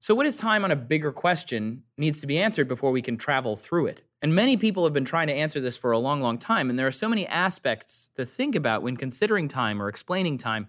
So 0.00 0.14
what 0.14 0.26
is 0.26 0.36
time 0.36 0.64
on 0.64 0.70
a 0.70 0.76
bigger 0.76 1.12
question 1.12 1.82
needs 1.98 2.20
to 2.20 2.26
be 2.26 2.38
answered 2.38 2.68
before 2.68 2.90
we 2.90 3.02
can 3.02 3.16
travel 3.16 3.54
through 3.54 3.86
it. 3.86 4.02
And 4.22 4.34
many 4.34 4.56
people 4.56 4.84
have 4.84 4.92
been 4.92 5.04
trying 5.04 5.26
to 5.28 5.34
answer 5.34 5.60
this 5.60 5.76
for 5.76 5.92
a 5.92 5.98
long, 5.98 6.20
long 6.20 6.38
time. 6.38 6.70
And 6.70 6.78
there 6.78 6.86
are 6.86 6.90
so 6.90 7.08
many 7.08 7.26
aspects 7.26 8.10
to 8.16 8.26
think 8.26 8.54
about 8.54 8.82
when 8.82 8.96
considering 8.96 9.46
time 9.46 9.80
or 9.80 9.88
explaining 9.88 10.38
time. 10.38 10.68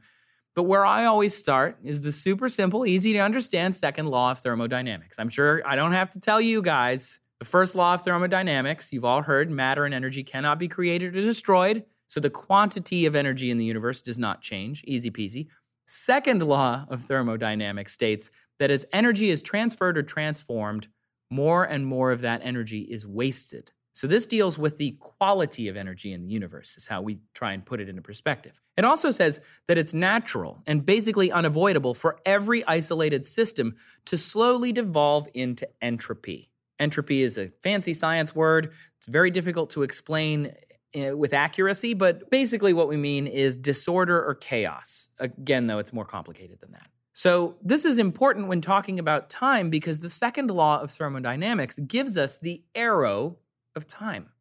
But 0.53 0.63
where 0.63 0.85
I 0.85 1.05
always 1.05 1.35
start 1.35 1.77
is 1.81 2.01
the 2.01 2.11
super 2.11 2.49
simple, 2.49 2.85
easy 2.85 3.13
to 3.13 3.19
understand 3.19 3.73
second 3.73 4.07
law 4.07 4.31
of 4.31 4.39
thermodynamics. 4.39 5.17
I'm 5.17 5.29
sure 5.29 5.61
I 5.65 5.77
don't 5.77 5.93
have 5.93 6.11
to 6.11 6.19
tell 6.19 6.41
you 6.41 6.61
guys 6.61 7.21
the 7.39 7.45
first 7.45 7.73
law 7.73 7.93
of 7.93 8.01
thermodynamics. 8.01 8.91
You've 8.91 9.05
all 9.05 9.21
heard 9.21 9.49
matter 9.49 9.85
and 9.85 9.93
energy 9.93 10.23
cannot 10.23 10.59
be 10.59 10.67
created 10.67 11.15
or 11.15 11.21
destroyed. 11.21 11.85
So 12.07 12.19
the 12.19 12.29
quantity 12.29 13.05
of 13.05 13.15
energy 13.15 13.49
in 13.49 13.57
the 13.57 13.63
universe 13.63 14.01
does 14.01 14.19
not 14.19 14.41
change. 14.41 14.83
Easy 14.85 15.09
peasy. 15.09 15.47
Second 15.93 16.41
law 16.41 16.85
of 16.87 17.03
thermodynamics 17.03 17.91
states 17.91 18.31
that 18.59 18.71
as 18.71 18.85
energy 18.93 19.29
is 19.29 19.41
transferred 19.41 19.97
or 19.97 20.03
transformed, 20.03 20.87
more 21.29 21.65
and 21.65 21.85
more 21.85 22.13
of 22.13 22.21
that 22.21 22.39
energy 22.45 22.83
is 22.83 23.05
wasted. 23.05 23.73
So, 23.91 24.07
this 24.07 24.25
deals 24.25 24.57
with 24.57 24.77
the 24.77 24.91
quality 25.01 25.67
of 25.67 25.75
energy 25.75 26.13
in 26.13 26.21
the 26.21 26.29
universe, 26.29 26.77
is 26.77 26.87
how 26.87 27.01
we 27.01 27.19
try 27.33 27.51
and 27.51 27.65
put 27.65 27.81
it 27.81 27.89
into 27.89 28.01
perspective. 28.01 28.53
It 28.77 28.85
also 28.85 29.11
says 29.11 29.41
that 29.67 29.77
it's 29.77 29.93
natural 29.93 30.63
and 30.65 30.85
basically 30.85 31.29
unavoidable 31.29 31.93
for 31.93 32.19
every 32.25 32.65
isolated 32.67 33.25
system 33.25 33.75
to 34.05 34.17
slowly 34.17 34.71
devolve 34.71 35.27
into 35.33 35.67
entropy. 35.81 36.51
Entropy 36.79 37.21
is 37.21 37.37
a 37.37 37.49
fancy 37.63 37.93
science 37.93 38.33
word, 38.33 38.71
it's 38.97 39.07
very 39.07 39.29
difficult 39.29 39.71
to 39.71 39.83
explain 39.83 40.53
Eh, 40.93 41.11
with 41.11 41.31
accuracy, 41.31 41.93
but 41.93 42.29
basically 42.29 42.73
what 42.73 42.89
we 42.89 42.97
mean 42.97 43.25
is 43.25 43.55
disorder 43.55 44.21
or 44.21 44.35
chaos. 44.35 45.07
Again, 45.19 45.67
though, 45.67 45.79
it's 45.79 45.93
more 45.93 46.03
complicated 46.03 46.59
than 46.59 46.73
that. 46.73 46.87
So, 47.13 47.55
this 47.61 47.85
is 47.85 47.97
important 47.97 48.49
when 48.49 48.59
talking 48.59 48.99
about 48.99 49.29
time 49.29 49.69
because 49.69 49.99
the 49.99 50.09
second 50.09 50.51
law 50.51 50.81
of 50.81 50.91
thermodynamics 50.91 51.79
gives 51.79 52.17
us 52.17 52.37
the 52.39 52.63
arrow 52.75 53.37
of 53.73 53.87
time. 53.87 54.31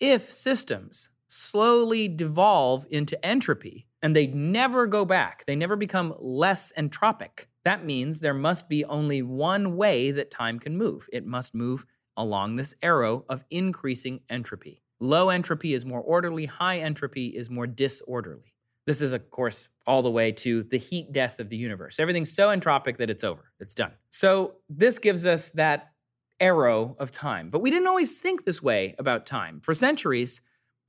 If 0.00 0.32
systems 0.32 1.10
slowly 1.28 2.08
devolve 2.08 2.86
into 2.90 3.24
entropy 3.24 3.86
and 4.02 4.16
they 4.16 4.26
never 4.26 4.88
go 4.88 5.04
back, 5.04 5.44
they 5.46 5.54
never 5.54 5.76
become 5.76 6.16
less 6.18 6.72
entropic, 6.76 7.46
that 7.64 7.84
means 7.84 8.18
there 8.18 8.34
must 8.34 8.68
be 8.68 8.84
only 8.84 9.22
one 9.22 9.76
way 9.76 10.10
that 10.10 10.32
time 10.32 10.58
can 10.58 10.76
move. 10.76 11.08
It 11.12 11.24
must 11.24 11.54
move 11.54 11.86
along 12.16 12.56
this 12.56 12.74
arrow 12.82 13.24
of 13.28 13.44
increasing 13.50 14.20
entropy. 14.28 14.82
Low 15.00 15.30
entropy 15.30 15.74
is 15.74 15.84
more 15.84 16.00
orderly, 16.00 16.46
high 16.46 16.78
entropy 16.78 17.28
is 17.28 17.50
more 17.50 17.66
disorderly. 17.66 18.54
This 18.86 19.00
is, 19.02 19.12
of 19.12 19.30
course, 19.30 19.68
all 19.86 20.02
the 20.02 20.10
way 20.10 20.32
to 20.32 20.62
the 20.62 20.78
heat 20.78 21.12
death 21.12 21.40
of 21.40 21.48
the 21.48 21.56
universe. 21.56 21.98
Everything's 21.98 22.32
so 22.32 22.48
entropic 22.48 22.98
that 22.98 23.10
it's 23.10 23.24
over, 23.24 23.52
it's 23.60 23.74
done. 23.74 23.92
So, 24.10 24.54
this 24.68 24.98
gives 24.98 25.26
us 25.26 25.50
that 25.50 25.92
arrow 26.40 26.96
of 26.98 27.10
time. 27.10 27.50
But 27.50 27.60
we 27.60 27.70
didn't 27.70 27.88
always 27.88 28.18
think 28.20 28.44
this 28.44 28.62
way 28.62 28.94
about 28.98 29.26
time. 29.26 29.60
For 29.62 29.74
centuries, 29.74 30.40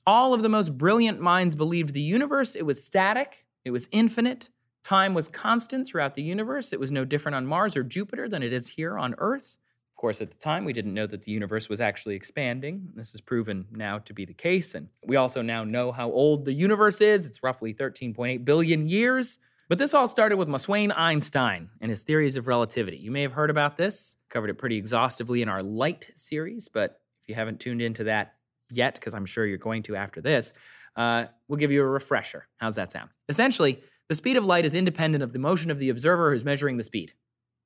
all 0.06 0.34
of 0.34 0.42
the 0.42 0.50
most 0.50 0.78
brilliant 0.78 1.20
minds 1.20 1.56
believed 1.56 1.94
the 1.94 2.02
universe 2.02 2.56
it 2.56 2.66
was 2.66 2.84
static, 2.84 3.46
it 3.66 3.72
was 3.72 3.90
infinite, 3.92 4.50
time 4.84 5.14
was 5.14 5.28
constant 5.28 5.86
throughout 5.86 6.14
the 6.14 6.24
universe. 6.24 6.72
It 6.72 6.80
was 6.80 6.92
no 6.92 7.04
different 7.04 7.36
on 7.36 7.46
Mars 7.46 7.76
or 7.76 7.84
Jupiter 7.84 8.30
than 8.30 8.42
it 8.42 8.54
is 8.54 8.70
here 8.70 8.98
on 8.98 9.16
Earth. 9.18 9.58
Of 9.98 10.02
course, 10.02 10.22
at 10.22 10.30
the 10.30 10.38
time, 10.38 10.64
we 10.64 10.74
didn't 10.74 10.94
know 10.94 11.08
that 11.08 11.24
the 11.24 11.32
universe 11.32 11.70
was 11.70 11.82
actually 11.82 12.14
expanding. 12.14 12.92
This 12.94 13.16
is 13.16 13.20
proven 13.20 13.66
now 13.72 13.98
to 13.98 14.14
be 14.14 14.26
the 14.26 14.34
case. 14.34 14.76
And 14.76 14.90
we 15.04 15.16
also 15.16 15.42
now 15.42 15.64
know 15.64 15.92
how 15.92 16.12
old 16.12 16.46
the 16.46 16.54
universe 16.54 17.02
is. 17.02 17.26
It's 17.26 17.42
roughly 17.42 17.74
13.8 17.74 18.46
billion 18.46 18.88
years. 18.88 19.40
But 19.70 19.80
this 19.80 19.96
all 19.96 20.08
started 20.08 20.38
with 20.38 20.50
Moswayne 20.50 20.94
Einstein 20.96 21.72
and 21.82 21.90
his 21.90 22.04
theories 22.04 22.36
of 22.36 22.46
relativity. 22.46 22.98
You 22.98 23.10
may 23.10 23.24
have 23.24 23.32
heard 23.32 23.50
about 23.50 23.76
this, 23.76 24.18
covered 24.30 24.52
it 24.52 24.60
pretty 24.60 24.78
exhaustively 24.78 25.42
in 25.42 25.50
our 25.50 25.64
Light 25.64 26.12
series. 26.14 26.70
But 26.70 27.02
if 27.24 27.30
you 27.30 27.34
haven't 27.34 27.60
tuned 27.60 27.82
into 27.82 28.04
that 28.04 28.36
yet, 28.70 28.94
because 28.94 29.16
I'm 29.16 29.26
sure 29.26 29.48
you're 29.48 29.58
going 29.58 29.82
to 29.82 29.96
after 29.96 30.22
this, 30.22 30.54
uh, 30.96 31.26
we'll 31.48 31.58
give 31.58 31.72
you 31.72 31.82
a 31.82 31.88
refresher. 31.88 32.48
How's 32.58 32.76
that 32.76 32.92
sound? 32.92 33.10
Essentially, 33.30 33.82
the 34.10 34.16
speed 34.16 34.38
of 34.38 34.46
light 34.46 34.64
is 34.64 34.76
independent 34.76 35.24
of 35.24 35.34
the 35.34 35.40
motion 35.40 35.72
of 35.72 35.80
the 35.80 35.90
observer 35.90 36.32
who's 36.32 36.46
measuring 36.46 36.78
the 36.78 36.84
speed. 36.84 37.14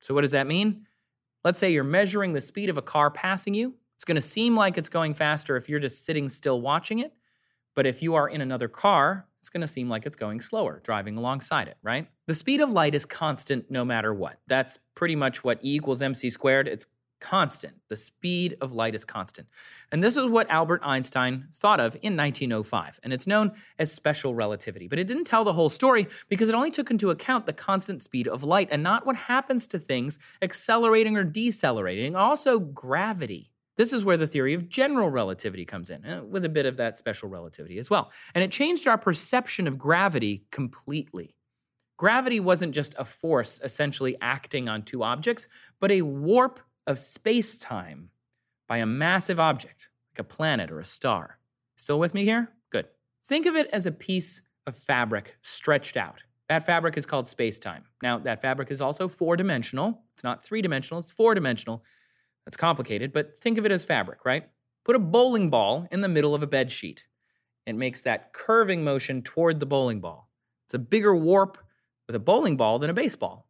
So, 0.00 0.14
what 0.14 0.22
does 0.22 0.32
that 0.32 0.46
mean? 0.46 0.86
Let's 1.44 1.58
say 1.58 1.72
you're 1.72 1.84
measuring 1.84 2.32
the 2.32 2.40
speed 2.40 2.68
of 2.68 2.78
a 2.78 2.82
car 2.82 3.10
passing 3.10 3.54
you. 3.54 3.74
It's 3.96 4.04
going 4.04 4.16
to 4.16 4.20
seem 4.20 4.56
like 4.56 4.78
it's 4.78 4.88
going 4.88 5.14
faster 5.14 5.56
if 5.56 5.68
you're 5.68 5.80
just 5.80 6.04
sitting 6.04 6.28
still 6.28 6.60
watching 6.60 7.00
it. 7.00 7.12
But 7.74 7.86
if 7.86 8.02
you 8.02 8.14
are 8.14 8.28
in 8.28 8.40
another 8.40 8.68
car, 8.68 9.26
it's 9.40 9.48
going 9.48 9.62
to 9.62 9.66
seem 9.66 9.88
like 9.88 10.06
it's 10.06 10.16
going 10.16 10.40
slower, 10.40 10.80
driving 10.84 11.16
alongside 11.16 11.66
it, 11.66 11.76
right? 11.82 12.06
The 12.28 12.34
speed 12.34 12.60
of 12.60 12.70
light 12.70 12.94
is 12.94 13.04
constant 13.04 13.70
no 13.70 13.84
matter 13.84 14.14
what. 14.14 14.38
That's 14.46 14.78
pretty 14.94 15.16
much 15.16 15.42
what 15.42 15.64
E 15.64 15.74
equals 15.74 16.00
mc 16.00 16.30
squared. 16.30 16.68
It's 16.68 16.86
constant. 17.22 17.74
The 17.88 17.96
speed 17.96 18.58
of 18.60 18.72
light 18.72 18.94
is 18.94 19.04
constant. 19.04 19.48
And 19.92 20.02
this 20.02 20.16
is 20.16 20.26
what 20.26 20.50
Albert 20.50 20.80
Einstein 20.84 21.46
thought 21.54 21.80
of 21.80 21.94
in 22.02 22.16
1905. 22.16 23.00
And 23.02 23.12
it's 23.12 23.26
known 23.26 23.52
as 23.78 23.92
special 23.92 24.34
relativity. 24.34 24.88
But 24.88 24.98
it 24.98 25.06
didn't 25.06 25.24
tell 25.24 25.44
the 25.44 25.52
whole 25.52 25.70
story 25.70 26.08
because 26.28 26.48
it 26.48 26.54
only 26.54 26.72
took 26.72 26.90
into 26.90 27.10
account 27.10 27.46
the 27.46 27.52
constant 27.52 28.02
speed 28.02 28.26
of 28.28 28.42
light 28.42 28.68
and 28.72 28.82
not 28.82 29.06
what 29.06 29.16
happens 29.16 29.66
to 29.68 29.78
things 29.78 30.18
accelerating 30.42 31.16
or 31.16 31.24
decelerating, 31.24 32.16
also 32.16 32.58
gravity. 32.58 33.52
This 33.76 33.92
is 33.92 34.04
where 34.04 34.18
the 34.18 34.26
theory 34.26 34.52
of 34.52 34.68
general 34.68 35.08
relativity 35.08 35.64
comes 35.64 35.90
in, 35.90 36.04
uh, 36.04 36.22
with 36.24 36.44
a 36.44 36.48
bit 36.48 36.66
of 36.66 36.76
that 36.76 36.98
special 36.98 37.28
relativity 37.28 37.78
as 37.78 37.88
well. 37.88 38.10
And 38.34 38.44
it 38.44 38.50
changed 38.50 38.86
our 38.86 38.98
perception 38.98 39.66
of 39.66 39.78
gravity 39.78 40.44
completely. 40.50 41.36
Gravity 41.96 42.40
wasn't 42.40 42.74
just 42.74 42.96
a 42.98 43.04
force 43.04 43.60
essentially 43.62 44.16
acting 44.20 44.68
on 44.68 44.82
two 44.82 45.04
objects, 45.04 45.46
but 45.78 45.92
a 45.92 46.02
warp 46.02 46.58
of 46.86 46.98
space 46.98 47.58
time 47.58 48.10
by 48.68 48.78
a 48.78 48.86
massive 48.86 49.38
object, 49.38 49.88
like 50.12 50.20
a 50.20 50.24
planet 50.24 50.70
or 50.70 50.80
a 50.80 50.84
star. 50.84 51.38
Still 51.76 51.98
with 51.98 52.14
me 52.14 52.24
here? 52.24 52.48
Good. 52.70 52.86
Think 53.24 53.46
of 53.46 53.56
it 53.56 53.68
as 53.72 53.86
a 53.86 53.92
piece 53.92 54.42
of 54.66 54.76
fabric 54.76 55.36
stretched 55.42 55.96
out. 55.96 56.22
That 56.48 56.66
fabric 56.66 56.96
is 56.96 57.06
called 57.06 57.26
space 57.26 57.58
time. 57.58 57.84
Now, 58.02 58.18
that 58.18 58.42
fabric 58.42 58.70
is 58.70 58.80
also 58.80 59.08
four 59.08 59.36
dimensional. 59.36 60.02
It's 60.14 60.24
not 60.24 60.44
three 60.44 60.62
dimensional, 60.62 61.00
it's 61.00 61.10
four 61.10 61.34
dimensional. 61.34 61.84
That's 62.44 62.56
complicated, 62.56 63.12
but 63.12 63.36
think 63.36 63.58
of 63.58 63.64
it 63.64 63.72
as 63.72 63.84
fabric, 63.84 64.24
right? 64.24 64.44
Put 64.84 64.96
a 64.96 64.98
bowling 64.98 65.48
ball 65.48 65.86
in 65.92 66.00
the 66.00 66.08
middle 66.08 66.34
of 66.34 66.42
a 66.42 66.46
bed 66.46 66.72
sheet. 66.72 67.06
It 67.66 67.76
makes 67.76 68.02
that 68.02 68.32
curving 68.32 68.82
motion 68.82 69.22
toward 69.22 69.60
the 69.60 69.66
bowling 69.66 70.00
ball. 70.00 70.28
It's 70.66 70.74
a 70.74 70.78
bigger 70.78 71.14
warp 71.14 71.58
with 72.06 72.16
a 72.16 72.20
bowling 72.20 72.56
ball 72.56 72.78
than 72.78 72.90
a 72.90 72.94
baseball, 72.94 73.48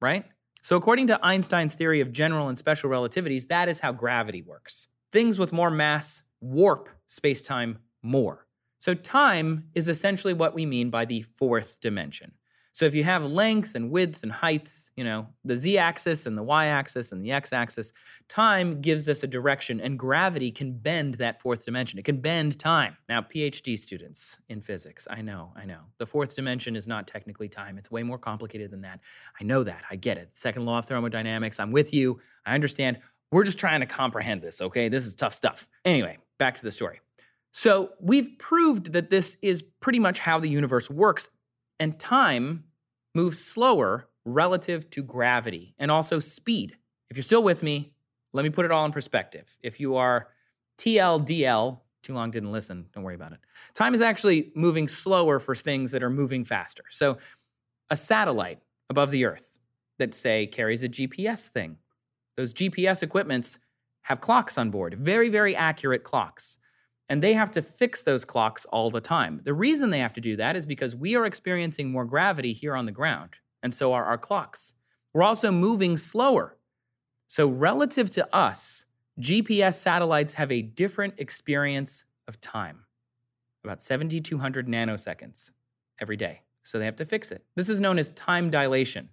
right? 0.00 0.24
So, 0.62 0.76
according 0.76 1.08
to 1.08 1.18
Einstein's 1.24 1.74
theory 1.74 2.00
of 2.00 2.12
general 2.12 2.48
and 2.48 2.56
special 2.56 2.88
relativities, 2.88 3.48
that 3.48 3.68
is 3.68 3.80
how 3.80 3.90
gravity 3.90 4.42
works. 4.42 4.86
Things 5.10 5.38
with 5.38 5.52
more 5.52 5.70
mass 5.70 6.22
warp 6.40 6.88
space 7.06 7.42
time 7.42 7.78
more. 8.00 8.46
So, 8.78 8.94
time 8.94 9.64
is 9.74 9.88
essentially 9.88 10.34
what 10.34 10.54
we 10.54 10.64
mean 10.64 10.88
by 10.88 11.04
the 11.04 11.22
fourth 11.22 11.80
dimension. 11.80 12.32
So 12.74 12.86
if 12.86 12.94
you 12.94 13.04
have 13.04 13.22
length 13.22 13.74
and 13.74 13.90
width 13.90 14.22
and 14.22 14.32
height, 14.32 14.72
you 14.96 15.04
know, 15.04 15.26
the 15.44 15.56
z 15.56 15.76
axis 15.76 16.24
and 16.24 16.36
the 16.36 16.42
y 16.42 16.66
axis 16.66 17.12
and 17.12 17.22
the 17.22 17.30
x 17.30 17.52
axis, 17.52 17.92
time 18.28 18.80
gives 18.80 19.10
us 19.10 19.22
a 19.22 19.26
direction 19.26 19.78
and 19.78 19.98
gravity 19.98 20.50
can 20.50 20.72
bend 20.72 21.14
that 21.14 21.42
fourth 21.42 21.66
dimension. 21.66 21.98
It 21.98 22.06
can 22.06 22.22
bend 22.22 22.58
time. 22.58 22.96
Now, 23.10 23.20
PhD 23.20 23.78
students 23.78 24.38
in 24.48 24.62
physics, 24.62 25.06
I 25.10 25.20
know, 25.20 25.52
I 25.54 25.66
know. 25.66 25.80
The 25.98 26.06
fourth 26.06 26.34
dimension 26.34 26.74
is 26.74 26.88
not 26.88 27.06
technically 27.06 27.48
time. 27.48 27.76
It's 27.76 27.90
way 27.90 28.02
more 28.02 28.18
complicated 28.18 28.70
than 28.70 28.80
that. 28.82 29.00
I 29.38 29.44
know 29.44 29.62
that. 29.64 29.82
I 29.90 29.96
get 29.96 30.16
it. 30.16 30.34
Second 30.34 30.64
law 30.64 30.78
of 30.78 30.86
thermodynamics. 30.86 31.60
I'm 31.60 31.72
with 31.72 31.92
you. 31.92 32.20
I 32.46 32.54
understand. 32.54 33.00
We're 33.30 33.44
just 33.44 33.58
trying 33.58 33.80
to 33.80 33.86
comprehend 33.86 34.40
this, 34.40 34.62
okay? 34.62 34.88
This 34.88 35.04
is 35.04 35.14
tough 35.14 35.34
stuff. 35.34 35.68
Anyway, 35.84 36.18
back 36.38 36.54
to 36.56 36.62
the 36.62 36.70
story. 36.70 37.00
So, 37.54 37.90
we've 38.00 38.38
proved 38.38 38.94
that 38.94 39.10
this 39.10 39.36
is 39.42 39.62
pretty 39.80 39.98
much 39.98 40.18
how 40.18 40.38
the 40.38 40.48
universe 40.48 40.88
works 40.88 41.28
and 41.82 41.98
time 41.98 42.62
moves 43.12 43.44
slower 43.44 44.08
relative 44.24 44.88
to 44.88 45.02
gravity 45.02 45.74
and 45.80 45.90
also 45.90 46.20
speed. 46.20 46.76
If 47.10 47.16
you're 47.16 47.24
still 47.24 47.42
with 47.42 47.64
me, 47.64 47.90
let 48.32 48.44
me 48.44 48.50
put 48.50 48.64
it 48.64 48.70
all 48.70 48.86
in 48.86 48.92
perspective. 48.92 49.58
If 49.64 49.80
you 49.80 49.96
are 49.96 50.28
TLDL, 50.78 51.80
too 52.04 52.14
long 52.14 52.30
didn't 52.30 52.52
listen, 52.52 52.86
don't 52.94 53.02
worry 53.02 53.16
about 53.16 53.32
it. 53.32 53.40
Time 53.74 53.94
is 53.94 54.00
actually 54.00 54.52
moving 54.54 54.86
slower 54.86 55.40
for 55.40 55.56
things 55.56 55.90
that 55.90 56.04
are 56.04 56.10
moving 56.10 56.44
faster. 56.44 56.84
So, 56.90 57.18
a 57.90 57.96
satellite 57.96 58.60
above 58.88 59.10
the 59.10 59.24
earth 59.24 59.58
that, 59.98 60.14
say, 60.14 60.46
carries 60.46 60.84
a 60.84 60.88
GPS 60.88 61.48
thing, 61.48 61.78
those 62.36 62.54
GPS 62.54 63.02
equipments 63.02 63.58
have 64.02 64.20
clocks 64.20 64.56
on 64.56 64.70
board, 64.70 64.94
very, 64.94 65.30
very 65.30 65.56
accurate 65.56 66.04
clocks. 66.04 66.58
And 67.08 67.22
they 67.22 67.34
have 67.34 67.50
to 67.52 67.62
fix 67.62 68.02
those 68.02 68.24
clocks 68.24 68.64
all 68.66 68.90
the 68.90 69.00
time. 69.00 69.40
The 69.44 69.54
reason 69.54 69.90
they 69.90 69.98
have 69.98 70.14
to 70.14 70.20
do 70.20 70.36
that 70.36 70.56
is 70.56 70.66
because 70.66 70.96
we 70.96 71.14
are 71.14 71.26
experiencing 71.26 71.90
more 71.90 72.04
gravity 72.04 72.52
here 72.52 72.74
on 72.74 72.86
the 72.86 72.92
ground, 72.92 73.36
and 73.62 73.74
so 73.74 73.92
are 73.92 74.04
our 74.04 74.18
clocks. 74.18 74.74
We're 75.12 75.22
also 75.22 75.50
moving 75.50 75.96
slower. 75.96 76.56
So, 77.28 77.48
relative 77.48 78.10
to 78.10 78.34
us, 78.34 78.86
GPS 79.20 79.74
satellites 79.74 80.34
have 80.34 80.50
a 80.50 80.62
different 80.62 81.14
experience 81.18 82.04
of 82.28 82.40
time, 82.40 82.84
about 83.64 83.82
7,200 83.82 84.66
nanoseconds 84.68 85.52
every 86.00 86.16
day. 86.16 86.42
So, 86.62 86.78
they 86.78 86.84
have 86.86 86.96
to 86.96 87.04
fix 87.04 87.30
it. 87.30 87.44
This 87.54 87.68
is 87.68 87.80
known 87.80 87.98
as 87.98 88.10
time 88.10 88.50
dilation. 88.50 89.10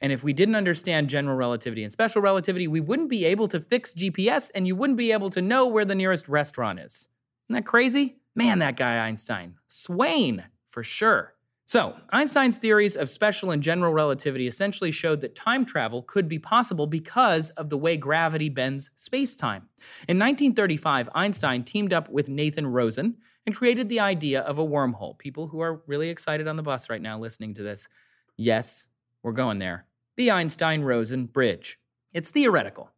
And 0.00 0.12
if 0.12 0.22
we 0.22 0.32
didn't 0.32 0.56
understand 0.56 1.08
general 1.08 1.36
relativity 1.36 1.82
and 1.82 1.92
special 1.92 2.20
relativity, 2.20 2.68
we 2.68 2.80
wouldn't 2.80 3.08
be 3.08 3.24
able 3.24 3.48
to 3.48 3.60
fix 3.60 3.94
GPS 3.94 4.50
and 4.54 4.66
you 4.66 4.76
wouldn't 4.76 4.98
be 4.98 5.12
able 5.12 5.30
to 5.30 5.40
know 5.40 5.66
where 5.66 5.84
the 5.84 5.94
nearest 5.94 6.28
restaurant 6.28 6.80
is. 6.80 7.08
Isn't 7.46 7.54
that 7.54 7.66
crazy? 7.66 8.16
Man, 8.34 8.58
that 8.58 8.76
guy 8.76 9.06
Einstein. 9.06 9.54
Swain, 9.68 10.44
for 10.68 10.82
sure. 10.82 11.34
So, 11.68 11.96
Einstein's 12.10 12.58
theories 12.58 12.94
of 12.94 13.10
special 13.10 13.50
and 13.50 13.60
general 13.60 13.92
relativity 13.92 14.46
essentially 14.46 14.92
showed 14.92 15.20
that 15.22 15.34
time 15.34 15.64
travel 15.64 16.02
could 16.02 16.28
be 16.28 16.38
possible 16.38 16.86
because 16.86 17.50
of 17.50 17.70
the 17.70 17.76
way 17.76 17.96
gravity 17.96 18.48
bends 18.48 18.90
space-time. 18.94 19.68
In 20.06 20.16
1935, 20.16 21.08
Einstein 21.12 21.64
teamed 21.64 21.92
up 21.92 22.08
with 22.08 22.28
Nathan 22.28 22.68
Rosen 22.68 23.16
and 23.46 23.54
created 23.56 23.88
the 23.88 23.98
idea 23.98 24.42
of 24.42 24.58
a 24.58 24.66
wormhole. 24.66 25.18
People 25.18 25.48
who 25.48 25.60
are 25.60 25.82
really 25.86 26.08
excited 26.08 26.46
on 26.46 26.54
the 26.56 26.62
bus 26.62 26.88
right 26.88 27.02
now 27.02 27.18
listening 27.18 27.54
to 27.54 27.64
this, 27.64 27.88
yes, 28.36 28.86
we're 29.24 29.32
going 29.32 29.58
there. 29.58 29.86
The 30.16 30.30
Einstein 30.30 30.82
Rosen 30.82 31.26
bridge. 31.26 31.80
It's 32.14 32.30
theoretical 32.30 32.92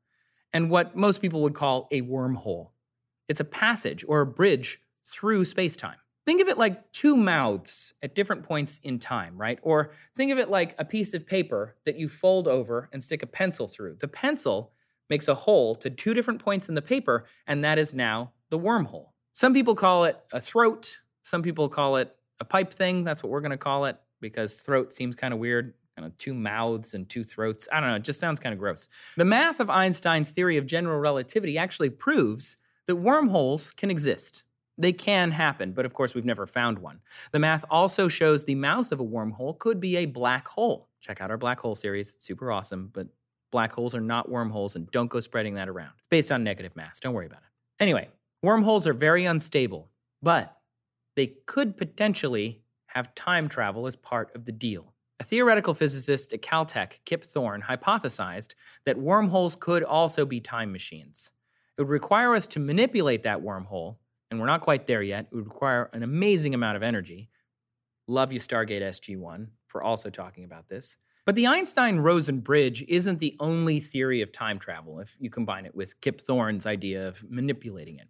and 0.52 0.70
what 0.70 0.94
most 0.94 1.22
people 1.22 1.40
would 1.42 1.54
call 1.54 1.88
a 1.90 2.02
wormhole. 2.02 2.68
It's 3.28 3.40
a 3.40 3.44
passage 3.44 4.04
or 4.08 4.20
a 4.20 4.26
bridge 4.26 4.80
through 5.04 5.44
space-time. 5.44 5.96
Think 6.26 6.42
of 6.42 6.48
it 6.48 6.58
like 6.58 6.92
two 6.92 7.16
mouths 7.16 7.94
at 8.02 8.14
different 8.14 8.42
points 8.42 8.80
in 8.82 8.98
time, 8.98 9.38
right? 9.38 9.58
Or 9.62 9.92
think 10.14 10.30
of 10.30 10.38
it 10.38 10.50
like 10.50 10.74
a 10.78 10.84
piece 10.84 11.14
of 11.14 11.26
paper 11.26 11.76
that 11.86 11.98
you 11.98 12.08
fold 12.08 12.46
over 12.46 12.90
and 12.92 13.02
stick 13.02 13.22
a 13.22 13.26
pencil 13.26 13.66
through. 13.66 13.96
The 14.00 14.08
pencil 14.08 14.72
makes 15.08 15.28
a 15.28 15.34
hole 15.34 15.74
to 15.76 15.88
two 15.88 16.12
different 16.12 16.42
points 16.42 16.68
in 16.68 16.74
the 16.74 16.82
paper, 16.82 17.24
and 17.46 17.64
that 17.64 17.78
is 17.78 17.94
now 17.94 18.32
the 18.50 18.58
wormhole. 18.58 19.12
Some 19.32 19.54
people 19.54 19.74
call 19.74 20.04
it 20.04 20.18
a 20.32 20.40
throat, 20.40 20.98
some 21.22 21.42
people 21.42 21.68
call 21.68 21.96
it 21.96 22.14
a 22.40 22.44
pipe 22.44 22.74
thing. 22.74 23.04
That's 23.04 23.22
what 23.22 23.30
we're 23.30 23.40
going 23.40 23.52
to 23.52 23.56
call 23.56 23.86
it 23.86 23.96
because 24.20 24.54
throat 24.54 24.92
seems 24.92 25.16
kind 25.16 25.32
of 25.32 25.40
weird. 25.40 25.74
Kind 25.96 26.06
of 26.06 26.16
two 26.16 26.32
mouths 26.32 26.94
and 26.94 27.08
two 27.08 27.24
throats. 27.24 27.68
I 27.72 27.80
don't 27.80 27.88
know, 27.88 27.96
it 27.96 28.04
just 28.04 28.20
sounds 28.20 28.38
kind 28.38 28.52
of 28.52 28.60
gross. 28.60 28.88
The 29.16 29.24
math 29.24 29.58
of 29.58 29.68
Einstein's 29.68 30.30
theory 30.30 30.56
of 30.56 30.64
general 30.64 31.00
relativity 31.00 31.58
actually 31.58 31.90
proves 31.90 32.56
that 32.88 32.96
wormholes 32.96 33.70
can 33.70 33.90
exist. 33.90 34.42
They 34.78 34.92
can 34.92 35.30
happen, 35.30 35.72
but 35.72 35.84
of 35.84 35.92
course, 35.92 36.14
we've 36.14 36.24
never 36.24 36.46
found 36.46 36.78
one. 36.78 37.00
The 37.32 37.38
math 37.38 37.64
also 37.70 38.08
shows 38.08 38.44
the 38.44 38.54
mouth 38.54 38.90
of 38.92 39.00
a 39.00 39.04
wormhole 39.04 39.58
could 39.58 39.78
be 39.78 39.98
a 39.98 40.06
black 40.06 40.48
hole. 40.48 40.88
Check 41.00 41.20
out 41.20 41.30
our 41.30 41.36
black 41.36 41.60
hole 41.60 41.74
series, 41.74 42.10
it's 42.10 42.24
super 42.24 42.50
awesome, 42.50 42.90
but 42.92 43.06
black 43.52 43.72
holes 43.72 43.94
are 43.94 44.00
not 44.00 44.30
wormholes, 44.30 44.74
and 44.74 44.90
don't 44.90 45.10
go 45.10 45.20
spreading 45.20 45.54
that 45.54 45.68
around. 45.68 45.92
It's 45.98 46.06
based 46.06 46.32
on 46.32 46.42
negative 46.42 46.74
mass, 46.76 46.98
don't 46.98 47.14
worry 47.14 47.26
about 47.26 47.42
it. 47.42 47.82
Anyway, 47.82 48.08
wormholes 48.42 48.86
are 48.86 48.94
very 48.94 49.26
unstable, 49.26 49.90
but 50.22 50.56
they 51.14 51.34
could 51.46 51.76
potentially 51.76 52.62
have 52.86 53.14
time 53.14 53.48
travel 53.48 53.86
as 53.86 53.96
part 53.96 54.34
of 54.34 54.44
the 54.44 54.52
deal. 54.52 54.94
A 55.20 55.24
theoretical 55.24 55.74
physicist 55.74 56.32
at 56.32 56.42
Caltech, 56.42 57.00
Kip 57.04 57.24
Thorne, 57.24 57.62
hypothesized 57.62 58.54
that 58.86 58.96
wormholes 58.96 59.56
could 59.56 59.82
also 59.82 60.24
be 60.24 60.40
time 60.40 60.72
machines. 60.72 61.30
It 61.78 61.82
would 61.82 61.90
require 61.90 62.34
us 62.34 62.46
to 62.48 62.60
manipulate 62.60 63.22
that 63.22 63.40
wormhole 63.40 63.96
and 64.30 64.38
we're 64.38 64.46
not 64.46 64.60
quite 64.60 64.86
there 64.86 65.02
yet. 65.02 65.28
It 65.30 65.34
would 65.34 65.46
require 65.46 65.88
an 65.92 66.02
amazing 66.02 66.54
amount 66.54 66.76
of 66.76 66.82
energy. 66.82 67.30
Love 68.06 68.32
you, 68.32 68.40
Stargate 68.40 68.82
SG1, 68.82 69.48
for 69.66 69.82
also 69.82 70.10
talking 70.10 70.44
about 70.44 70.68
this. 70.68 70.96
But 71.24 71.34
the 71.34 71.46
Einstein 71.46 71.98
Rosen 71.98 72.40
bridge 72.40 72.84
isn't 72.88 73.18
the 73.18 73.36
only 73.38 73.80
theory 73.80 74.22
of 74.22 74.32
time 74.32 74.58
travel 74.58 75.00
if 75.00 75.14
you 75.18 75.28
combine 75.28 75.66
it 75.66 75.74
with 75.74 76.00
Kip 76.00 76.20
Thorne's 76.20 76.66
idea 76.66 77.06
of 77.06 77.22
manipulating 77.28 77.98
it. 77.98 78.08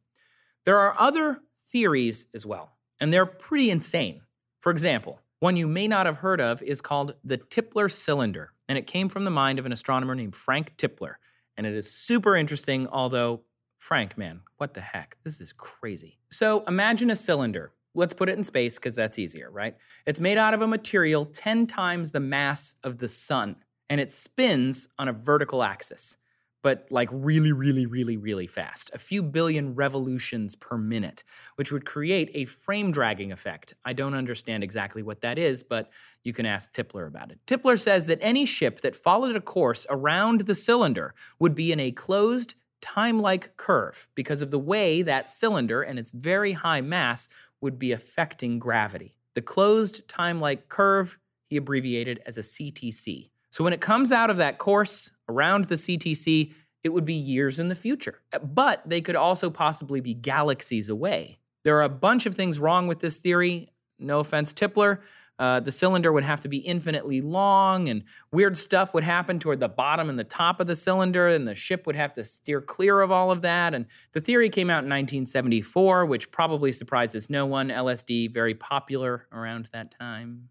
There 0.65 0.79
are 0.79 0.95
other 0.99 1.41
theories 1.69 2.27
as 2.33 2.47
well, 2.47 2.77
and 3.01 3.13
they're 3.13 3.27
pretty 3.27 3.71
insane. 3.71 4.23
For 4.61 4.71
example, 4.71 5.21
one 5.41 5.57
you 5.57 5.67
may 5.67 5.89
not 5.89 6.07
have 6.07 6.19
heard 6.19 6.41
of 6.41 6.63
is 6.63 6.81
called 6.81 7.15
the 7.25 7.39
Tipler 7.39 7.91
cylinder, 7.91 8.53
and 8.69 8.79
it 8.79 8.87
came 8.87 9.09
from 9.09 9.25
the 9.25 9.31
mind 9.31 9.59
of 9.59 9.67
an 9.67 9.73
astronomer 9.73 10.15
named 10.15 10.35
Frank 10.35 10.77
Tipler. 10.77 11.15
And 11.57 11.67
it 11.67 11.75
is 11.75 11.91
super 11.91 12.37
interesting, 12.37 12.87
although 12.87 13.43
Frank, 13.79 14.19
man, 14.19 14.41
what 14.57 14.75
the 14.75 14.81
heck? 14.81 15.17
This 15.25 15.41
is 15.41 15.53
crazy. 15.53 16.19
So 16.31 16.63
imagine 16.67 17.11
a 17.11 17.17
cylinder. 17.17 17.73
Let's 17.95 18.13
put 18.13 18.29
it 18.29 18.37
in 18.37 18.45
space 18.45 18.77
because 18.77 18.95
that's 18.95 19.19
easier, 19.19 19.51
right? 19.51 19.77
It's 20.05 20.21
made 20.21 20.37
out 20.37 20.53
of 20.53 20.63
a 20.63 20.67
material 20.67 21.25
10 21.25 21.67
times 21.67 22.13
the 22.13 22.21
mass 22.21 22.77
of 22.85 22.99
the 22.99 23.09
sun, 23.09 23.57
and 23.89 24.01
it 24.01 24.11
spins 24.11 24.89
on 24.99 25.09
a 25.09 25.13
vertical 25.13 25.63
axis, 25.63 26.17
but 26.63 26.87
like 26.91 27.09
really, 27.11 27.53
really, 27.53 27.87
really, 27.87 28.17
really 28.17 28.47
fast, 28.47 28.91
a 28.93 28.99
few 28.99 29.23
billion 29.23 29.75
revolutions 29.75 30.55
per 30.55 30.77
minute, 30.77 31.23
which 31.57 31.73
would 31.73 31.87
create 31.87 32.31
a 32.35 32.45
frame 32.45 32.91
dragging 32.91 33.33
effect. 33.33 33.75
I 33.85 33.95
don't 33.95 34.15
understand 34.15 34.63
exactly 34.63 35.03
what 35.03 35.23
that 35.23 35.39
is, 35.39 35.63
but 35.63 35.89
you 36.25 36.33
can 36.33 36.47
ask 36.47 36.73
Tipler 36.73 37.07
about 37.07 37.31
it. 37.31 37.39
Tipler 37.47 37.79
says 37.79 38.07
that 38.07 38.19
any 38.21 38.45
ship 38.45 38.81
that 38.83 38.97
followed 38.97 39.37
a 39.37 39.41
course 39.41 39.87
around 39.89 40.43
the 40.43 40.55
cylinder 40.55 41.15
would 41.39 41.55
be 41.55 41.73
in 41.73 41.81
a 41.81 41.91
closed, 41.91 42.55
time 42.81 43.19
like 43.19 43.57
curve 43.57 44.09
because 44.15 44.43
of 44.43 44.51
the 44.51 44.59
way 44.59 45.03
that 45.03 45.31
cylinder 45.31 45.83
and 45.83 45.99
its 45.99 46.11
very 46.11 46.53
high 46.53 46.81
mass 46.81 47.29
would 47.61 47.79
be 47.79 47.93
affecting 47.93 48.59
gravity. 48.59 49.15
The 49.35 49.43
closed 49.43 50.07
time 50.09 50.41
like 50.41 50.69
curve 50.69 51.19
he 51.49 51.57
abbreviated 51.57 52.21
as 52.27 52.37
a 52.39 52.43
CTC. 52.43 53.31
So 53.51 53.65
when 53.65 53.73
it 53.73 53.81
comes 53.81 54.13
out 54.13 54.31
of 54.31 54.37
that 54.37 54.59
course 54.59 55.11
around 55.29 55.65
the 55.65 55.77
CTC, 55.77 56.53
it 56.85 56.91
would 56.91 57.05
be 57.05 57.15
years 57.15 57.59
in 57.59 57.69
the 57.69 57.75
future. 57.75 58.21
But 58.43 58.83
they 58.89 59.01
could 59.01 59.17
also 59.17 59.51
possibly 59.51 60.01
be 60.01 60.15
galaxies 60.15 60.89
away. 60.89 61.39
There 61.65 61.77
are 61.77 61.83
a 61.83 61.89
bunch 61.89 62.27
of 62.27 62.35
things 62.35 62.59
wrong 62.59 62.87
with 62.87 63.01
this 63.01 63.19
theory. 63.19 63.71
No 63.99 64.21
offense, 64.21 64.53
Tipler, 64.53 65.01
uh, 65.39 65.61
the 65.61 65.71
cylinder 65.71 66.13
would 66.13 66.25
have 66.25 66.41
to 66.41 66.49
be 66.49 66.59
infinitely 66.59 67.21
long, 67.21 67.89
and 67.89 68.03
weird 68.33 68.57
stuff 68.57 68.93
would 68.93 69.05
happen 69.05 69.39
toward 69.39 69.61
the 69.61 69.69
bottom 69.69 70.09
and 70.09 70.19
the 70.19 70.25
top 70.25 70.61
of 70.61 70.67
the 70.67 70.75
cylinder, 70.75 71.29
and 71.29 71.47
the 71.47 71.55
ship 71.55 71.87
would 71.87 71.97
have 71.97 72.13
to 72.13 72.25
steer 72.25 72.61
clear 72.61 73.01
of 73.01 73.13
all 73.13 73.31
of 73.31 73.43
that. 73.43 73.75
And 73.75 73.87
the 74.13 74.21
theory 74.21 74.51
came 74.51 74.69
out 74.69 74.85
in 74.85 74.91
1974, 74.91 76.07
which 76.07 76.31
probably 76.31 76.73
surprises 76.73 77.31
no 77.31 77.47
one. 77.47 77.69
LSD, 77.69 78.33
very 78.33 78.55
popular 78.55 79.27
around 79.33 79.69
that 79.73 79.93
time. 79.93 80.49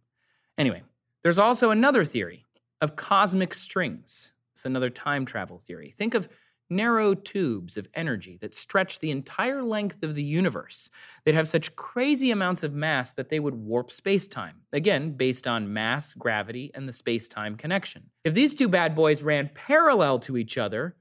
Anyway, 0.58 0.84
there's 1.24 1.40
also 1.40 1.72
another 1.72 2.06
theory 2.06 2.46
of 2.82 2.96
cosmic 2.96 3.54
strings. 3.54 4.32
It's 4.54 4.66
another 4.66 4.90
time 4.90 5.26
travel 5.26 5.60
theory. 5.60 5.92
Think 5.92 6.14
of 6.14 6.30
narrow 6.70 7.14
tubes 7.14 7.78
of 7.78 7.88
energy 7.94 8.38
that 8.42 8.54
stretch 8.54 9.00
the 9.00 9.12
entire 9.12 9.64
length 9.64 10.04
of 10.04 10.16
the 10.16 10.24
universe. 10.24 10.90
They'd 11.24 11.36
have 11.36 11.48
such 11.48 11.76
crazy 11.76 12.32
amounts 12.32 12.64
of 12.64 12.74
mass 12.74 13.14
that 13.14 13.30
they 13.30 13.40
would 13.40 13.56
warp 13.56 13.92
space-time. 13.92 14.62
Again, 14.74 15.12
based 15.12 15.48
on 15.48 15.74
mass, 15.74 16.14
gravity, 16.14 16.72
and 16.74 16.88
the 16.88 16.94
space-time 16.94 17.56
connection. 17.56 18.10
If 18.24 18.34
these 18.34 18.54
two 18.54 18.68
bad 18.68 18.96
boys 18.96 19.24
ran 19.24 19.50
parallel 19.54 20.20
to 20.20 20.38
each 20.38 20.58
other, 20.58 20.96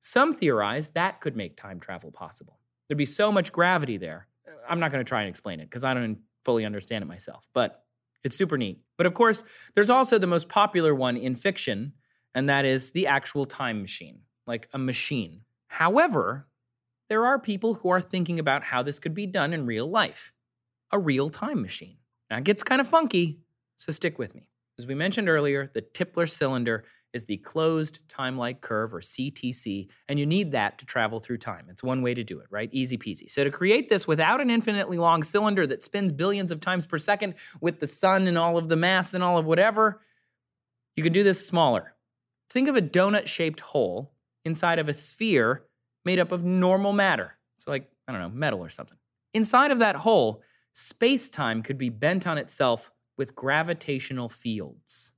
some 0.00 0.32
theorize 0.32 0.90
that 0.90 1.20
could 1.20 1.36
make 1.36 1.56
time 1.56 1.80
travel 1.80 2.12
possible. 2.12 2.58
There'd 2.88 2.98
be 2.98 3.04
so 3.04 3.32
much 3.32 3.52
gravity 3.52 3.96
there. 3.96 4.28
Uh, 4.46 4.52
I'm 4.68 4.80
not 4.80 4.92
going 4.92 5.04
to 5.04 5.08
try 5.08 5.22
and 5.22 5.28
explain 5.28 5.60
it 5.60 5.64
because 5.64 5.84
I 5.84 5.94
don't 5.94 6.18
fully 6.44 6.64
understand 6.64 7.02
it 7.02 7.06
myself, 7.06 7.46
but 7.52 7.84
it's 8.24 8.36
super 8.36 8.56
neat. 8.56 8.80
But 8.96 9.06
of 9.06 9.14
course, 9.14 9.42
there's 9.74 9.90
also 9.90 10.18
the 10.18 10.26
most 10.26 10.48
popular 10.48 10.94
one 10.94 11.16
in 11.16 11.34
fiction, 11.34 11.92
and 12.34 12.48
that 12.48 12.64
is 12.64 12.92
the 12.92 13.06
actual 13.06 13.44
time 13.44 13.82
machine 13.82 14.20
like 14.48 14.68
a 14.72 14.78
machine. 14.78 15.42
However, 15.68 16.48
there 17.08 17.26
are 17.26 17.38
people 17.38 17.74
who 17.74 17.90
are 17.90 18.00
thinking 18.00 18.38
about 18.38 18.64
how 18.64 18.82
this 18.82 18.98
could 18.98 19.14
be 19.14 19.26
done 19.26 19.52
in 19.52 19.66
real 19.66 19.88
life 19.88 20.32
a 20.90 20.98
real 20.98 21.28
time 21.28 21.60
machine. 21.60 21.98
Now, 22.30 22.38
it 22.38 22.44
gets 22.44 22.62
kind 22.62 22.80
of 22.80 22.88
funky, 22.88 23.40
so 23.76 23.92
stick 23.92 24.18
with 24.18 24.34
me. 24.34 24.48
As 24.78 24.86
we 24.86 24.94
mentioned 24.94 25.28
earlier, 25.28 25.70
the 25.72 25.82
Tipler 25.82 26.28
cylinder 26.28 26.84
is 27.12 27.24
the 27.24 27.38
closed 27.38 28.00
time 28.08 28.36
like 28.36 28.60
curve 28.60 28.94
or 28.94 29.00
CTC, 29.00 29.88
and 30.08 30.18
you 30.18 30.26
need 30.26 30.52
that 30.52 30.78
to 30.78 30.86
travel 30.86 31.20
through 31.20 31.38
time. 31.38 31.66
It's 31.68 31.82
one 31.82 32.02
way 32.02 32.14
to 32.14 32.22
do 32.22 32.40
it, 32.40 32.46
right? 32.50 32.68
Easy 32.72 32.96
peasy. 32.96 33.28
So, 33.28 33.44
to 33.44 33.50
create 33.50 33.88
this 33.88 34.06
without 34.06 34.40
an 34.40 34.50
infinitely 34.50 34.98
long 34.98 35.22
cylinder 35.22 35.66
that 35.66 35.82
spins 35.82 36.12
billions 36.12 36.50
of 36.50 36.60
times 36.60 36.86
per 36.86 36.98
second 36.98 37.34
with 37.60 37.80
the 37.80 37.86
sun 37.86 38.26
and 38.26 38.38
all 38.38 38.56
of 38.56 38.68
the 38.68 38.76
mass 38.76 39.14
and 39.14 39.24
all 39.24 39.38
of 39.38 39.46
whatever, 39.46 40.00
you 40.96 41.02
can 41.02 41.12
do 41.12 41.22
this 41.22 41.46
smaller. 41.46 41.94
Think 42.50 42.68
of 42.68 42.76
a 42.76 42.82
donut 42.82 43.26
shaped 43.26 43.60
hole 43.60 44.12
inside 44.44 44.78
of 44.78 44.88
a 44.88 44.92
sphere 44.92 45.64
made 46.04 46.18
up 46.18 46.32
of 46.32 46.44
normal 46.44 46.92
matter. 46.92 47.34
So, 47.58 47.70
like, 47.70 47.90
I 48.06 48.12
don't 48.12 48.20
know, 48.20 48.30
metal 48.30 48.60
or 48.60 48.68
something. 48.70 48.98
Inside 49.34 49.70
of 49.70 49.78
that 49.78 49.96
hole, 49.96 50.42
space 50.72 51.28
time 51.28 51.62
could 51.62 51.78
be 51.78 51.90
bent 51.90 52.26
on 52.26 52.38
itself 52.38 52.90
with 53.16 53.34
gravitational 53.34 54.28
fields. 54.28 55.12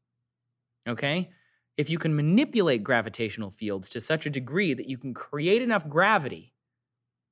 Okay? 0.88 1.30
If 1.76 1.90
you 1.90 1.98
can 1.98 2.16
manipulate 2.16 2.82
gravitational 2.82 3.50
fields 3.50 3.88
to 3.90 4.00
such 4.00 4.26
a 4.26 4.30
degree 4.30 4.74
that 4.74 4.88
you 4.88 4.98
can 4.98 5.14
create 5.14 5.62
enough 5.62 5.88
gravity 5.88 6.54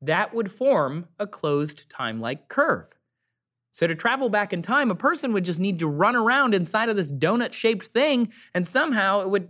that 0.03 0.35
would 0.35 0.51
form 0.51 1.09
a 1.19 1.27
closed 1.27 1.89
time 1.91 2.21
like 2.21 2.49
curve. 2.49 2.87
So, 3.73 3.87
to 3.87 3.95
travel 3.95 4.29
back 4.29 4.53
in 4.53 4.63
time, 4.63 4.91
a 4.91 4.97
person 4.97 5.33
would 5.33 5.45
just 5.45 5.61
need 5.61 5.79
to 5.81 5.87
run 5.87 6.17
around 6.17 6.55
inside 6.55 6.89
of 6.89 6.97
this 6.97 7.13
donut 7.13 7.53
shaped 7.53 7.87
thing, 7.87 8.33
and 8.55 8.67
somehow 8.67 9.21
it 9.21 9.31
would 9.31 9.49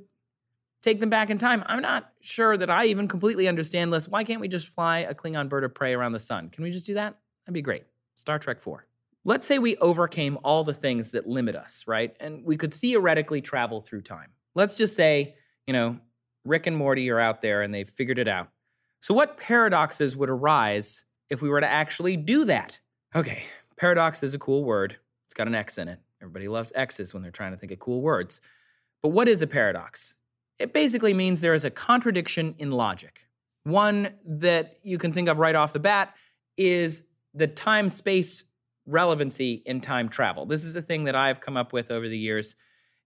take 0.82 1.00
them 1.00 1.10
back 1.10 1.30
in 1.30 1.38
time. 1.38 1.62
I'm 1.66 1.82
not 1.82 2.12
sure 2.20 2.56
that 2.56 2.70
I 2.70 2.86
even 2.86 3.08
completely 3.08 3.48
understand 3.48 3.92
this. 3.92 4.08
Why 4.08 4.24
can't 4.24 4.40
we 4.40 4.48
just 4.48 4.68
fly 4.68 5.00
a 5.00 5.14
Klingon 5.14 5.48
bird 5.48 5.64
of 5.64 5.74
prey 5.74 5.94
around 5.94 6.12
the 6.12 6.20
sun? 6.20 6.50
Can 6.50 6.64
we 6.64 6.70
just 6.70 6.86
do 6.86 6.94
that? 6.94 7.16
That'd 7.44 7.54
be 7.54 7.62
great. 7.62 7.84
Star 8.14 8.38
Trek 8.38 8.60
4. 8.60 8.86
Let's 9.24 9.46
say 9.46 9.58
we 9.58 9.76
overcame 9.76 10.38
all 10.42 10.64
the 10.64 10.74
things 10.74 11.10
that 11.10 11.26
limit 11.26 11.56
us, 11.56 11.84
right? 11.86 12.16
And 12.20 12.44
we 12.44 12.56
could 12.56 12.72
theoretically 12.72 13.40
travel 13.40 13.80
through 13.80 14.02
time. 14.02 14.30
Let's 14.54 14.74
just 14.74 14.96
say, 14.96 15.34
you 15.66 15.72
know, 15.72 15.98
Rick 16.44 16.66
and 16.66 16.76
Morty 16.76 17.10
are 17.10 17.20
out 17.20 17.42
there 17.42 17.62
and 17.62 17.74
they've 17.74 17.88
figured 17.88 18.18
it 18.18 18.28
out. 18.28 18.48
So, 19.00 19.14
what 19.14 19.36
paradoxes 19.36 20.16
would 20.16 20.30
arise 20.30 21.04
if 21.30 21.42
we 21.42 21.48
were 21.48 21.60
to 21.60 21.68
actually 21.68 22.16
do 22.16 22.44
that? 22.46 22.78
Okay, 23.14 23.44
paradox 23.76 24.22
is 24.22 24.34
a 24.34 24.38
cool 24.38 24.64
word. 24.64 24.96
It's 25.26 25.34
got 25.34 25.46
an 25.46 25.54
X 25.54 25.78
in 25.78 25.88
it. 25.88 26.00
Everybody 26.20 26.48
loves 26.48 26.72
X's 26.74 27.14
when 27.14 27.22
they're 27.22 27.30
trying 27.30 27.52
to 27.52 27.56
think 27.56 27.70
of 27.70 27.78
cool 27.78 28.00
words. 28.02 28.40
But 29.02 29.10
what 29.10 29.28
is 29.28 29.42
a 29.42 29.46
paradox? 29.46 30.16
It 30.58 30.72
basically 30.72 31.14
means 31.14 31.40
there 31.40 31.54
is 31.54 31.64
a 31.64 31.70
contradiction 31.70 32.54
in 32.58 32.70
logic. 32.72 33.26
One 33.64 34.14
that 34.24 34.78
you 34.82 34.98
can 34.98 35.12
think 35.12 35.28
of 35.28 35.38
right 35.38 35.54
off 35.54 35.72
the 35.72 35.78
bat 35.78 36.14
is 36.56 37.04
the 37.34 37.46
time 37.46 37.88
space 37.88 38.44
relevancy 38.86 39.62
in 39.66 39.80
time 39.80 40.08
travel. 40.08 40.46
This 40.46 40.64
is 40.64 40.74
a 40.74 40.82
thing 40.82 41.04
that 41.04 41.14
I've 41.14 41.40
come 41.40 41.56
up 41.56 41.72
with 41.72 41.90
over 41.90 42.08
the 42.08 42.18
years. 42.18 42.56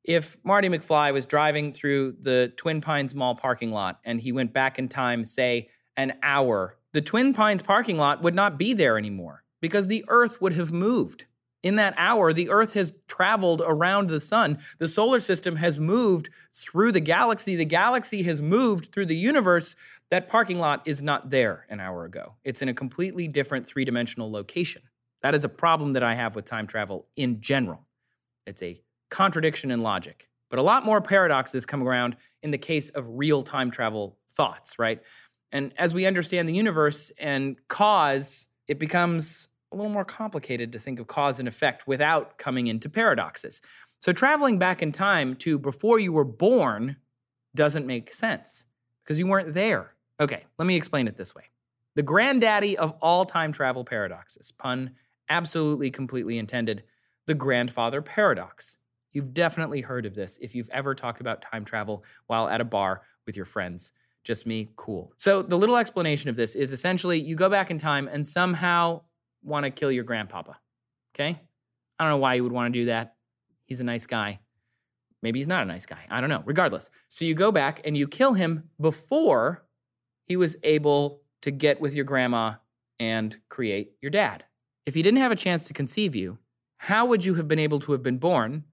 If 0.05 0.37
Marty 0.45 0.69
McFly 0.69 1.13
was 1.13 1.27
driving 1.27 1.73
through 1.73 2.17
the 2.21 2.53
Twin 2.57 2.81
Pines 2.81 3.15
Mall 3.15 3.35
parking 3.35 3.73
lot 3.73 4.01
and 4.05 4.21
he 4.21 4.33
went 4.33 4.53
back 4.53 4.79
in 4.79 4.89
time, 4.89 5.25
say, 5.25 5.69
an 5.97 6.15
hour, 6.23 6.79
the 6.93 7.01
Twin 7.01 7.33
Pines 7.33 7.63
parking 7.63 7.99
lot 7.99 8.23
would 8.23 8.35
not 8.35 8.59
be 8.59 8.73
there 8.73 8.97
anymore 8.97 9.45
because 9.61 9.87
the 9.87 10.05
Earth 10.09 10.41
would 10.41 10.55
have 10.55 10.73
moved. 10.73 11.27
In 11.63 11.77
that 11.77 11.95
hour, 11.97 12.33
the 12.33 12.51
Earth 12.51 12.73
has 12.73 12.93
traveled 13.07 13.63
around 13.65 14.09
the 14.09 14.21
sun. 14.21 14.59
The 14.79 14.89
solar 14.89 15.21
system 15.21 15.57
has 15.57 15.79
moved 15.79 16.31
through 16.53 16.93
the 16.93 17.01
galaxy. 17.01 17.55
The 17.55 17.65
galaxy 17.65 18.25
has 18.25 18.43
moved 18.43 18.93
through 18.93 19.07
the 19.07 19.17
universe. 19.17 19.77
That 20.11 20.29
parking 20.29 20.59
lot 20.59 20.83
is 20.87 21.01
not 21.01 21.31
there 21.31 21.67
an 21.71 21.79
hour 21.79 22.05
ago. 22.05 22.35
It's 22.45 22.63
in 22.63 22.69
a 22.69 22.75
completely 22.75 23.29
different 23.29 23.67
three 23.67 23.85
dimensional 23.85 24.31
location. 24.31 24.83
That 25.23 25.35
is 25.35 25.45
a 25.45 25.49
problem 25.49 25.93
that 25.93 26.03
I 26.03 26.15
have 26.15 26.35
with 26.35 26.45
time 26.45 26.67
travel 26.67 27.07
in 27.17 27.41
general. 27.41 27.87
It's 28.47 28.63
a 28.63 28.83
contradiction 29.09 29.71
in 29.71 29.83
logic. 29.83 30.29
But 30.51 30.59
a 30.59 30.63
lot 30.63 30.85
more 30.85 31.01
paradoxes 31.01 31.65
come 31.65 31.87
around 31.87 32.17
in 32.43 32.51
the 32.51 32.59
case 32.59 32.91
of 32.91 33.07
real 33.09 33.43
time 33.43 33.71
travel 33.71 34.19
thoughts, 34.29 34.79
right? 34.79 35.01
And 35.53 35.73
as 35.79 35.95
we 35.95 36.07
understand 36.07 36.49
the 36.49 36.55
universe 36.55 37.13
and 37.19 37.57
cause, 37.69 38.49
it 38.69 38.79
becomes 38.79 39.49
a 39.73 39.77
little 39.77 39.91
more 39.91 40.05
complicated 40.05 40.73
to 40.73 40.79
think 40.79 41.01
of 41.01 41.07
cause 41.07 41.39
and 41.39 41.49
effect 41.49 41.87
without 41.87 42.39
coming 42.39 42.67
into 42.67 42.89
paradoxes. 42.89 43.61
So 44.01 44.13
traveling 44.13 44.59
back 44.59 44.83
in 44.83 44.93
time 44.93 45.37
to 45.37 45.59
before 45.59 45.99
you 45.99 46.13
were 46.13 46.25
born 46.25 46.97
doesn't 47.55 47.87
make 47.87 48.13
sense 48.13 48.67
because 49.03 49.19
you 49.19 49.27
weren't 49.27 49.55
there. 49.55 49.95
Okay, 50.21 50.45
let 50.59 50.67
me 50.67 50.77
explain 50.77 51.09
it 51.09 51.17
this 51.17 51.35
way. 51.35 51.45
The 51.95 52.03
granddaddy 52.03 52.79
of 52.79 52.93
all 53.01 53.25
time 53.25 53.53
travel 53.53 53.85
paradoxes, 53.85 54.53
pun 54.53 54.93
absolutely 55.29 55.91
completely 55.91 56.39
intended, 56.39 56.85
the 57.27 57.35
grandfather 57.35 58.03
paradox. 58.03 58.79
You've 59.13 59.35
definitely 59.35 59.83
heard 59.83 60.07
of 60.07 60.15
this 60.15 60.39
if 60.41 60.55
you've 60.55 60.71
ever 60.71 60.95
talked 60.95 61.21
about 61.21 61.43
time 61.43 61.65
travel 61.65 62.05
while 62.27 62.49
at 62.49 62.61
a 62.61 62.65
bar 62.65 63.03
with 63.27 63.37
your 63.37 63.45
friends. 63.45 63.93
Just 64.25 64.47
me, 64.47 64.71
cool. 64.77 65.13
So, 65.17 65.43
the 65.43 65.59
little 65.59 65.77
explanation 65.77 66.31
of 66.31 66.37
this 66.37 66.55
is 66.55 66.73
essentially 66.73 67.21
you 67.21 67.35
go 67.35 67.49
back 67.49 67.71
in 67.71 67.79
time 67.79 68.09
and 68.09 68.27
somehow 68.27 69.03
want 69.43 69.65
to 69.65 69.71
kill 69.71 69.91
your 69.91 70.05
grandpapa. 70.05 70.59
Okay? 71.15 71.41
I 71.99 72.05
don't 72.05 72.11
know 72.11 72.19
why 72.19 72.35
you 72.35 72.43
would 72.43 72.53
want 72.53 72.73
to 72.73 72.81
do 72.81 72.87
that. 72.87 73.17
He's 73.67 73.81
a 73.81 73.85
nice 73.85 74.07
guy. 74.07 74.41
Maybe 75.23 75.39
he's 75.39 75.49
not 75.49 75.63
a 75.63 75.67
nice 75.67 75.87
guy. 75.87 76.05
I 76.11 76.21
don't 76.21 76.31
know. 76.31 76.43
Regardless. 76.45 76.91
So, 77.09 77.25
you 77.25 77.35
go 77.35 77.53
back 77.53 77.81
and 77.85 77.97
you 77.97 78.09
kill 78.09 78.33
him 78.33 78.65
before 78.81 79.65
he 80.27 80.37
was 80.37 80.57
able 80.63 81.23
to 81.43 81.51
get 81.51 81.81
with 81.81 81.95
your 81.95 82.05
grandma 82.05 82.55
and 82.99 83.37
create 83.49 83.93
your 84.01 84.11
dad. 84.11 84.45
If 84.85 84.95
he 84.95 85.03
didn't 85.03 85.21
have 85.21 85.33
a 85.33 85.37
chance 85.37 85.65
to 85.65 85.75
conceive 85.75 86.17
you, 86.17 86.39
how 86.79 87.07
would 87.07 87.25
you 87.25 87.35
have 87.35 87.47
been 87.47 87.61
able 87.61 87.79
to 87.81 87.93
have 87.93 88.03
been 88.03 88.19
born, 88.19 88.65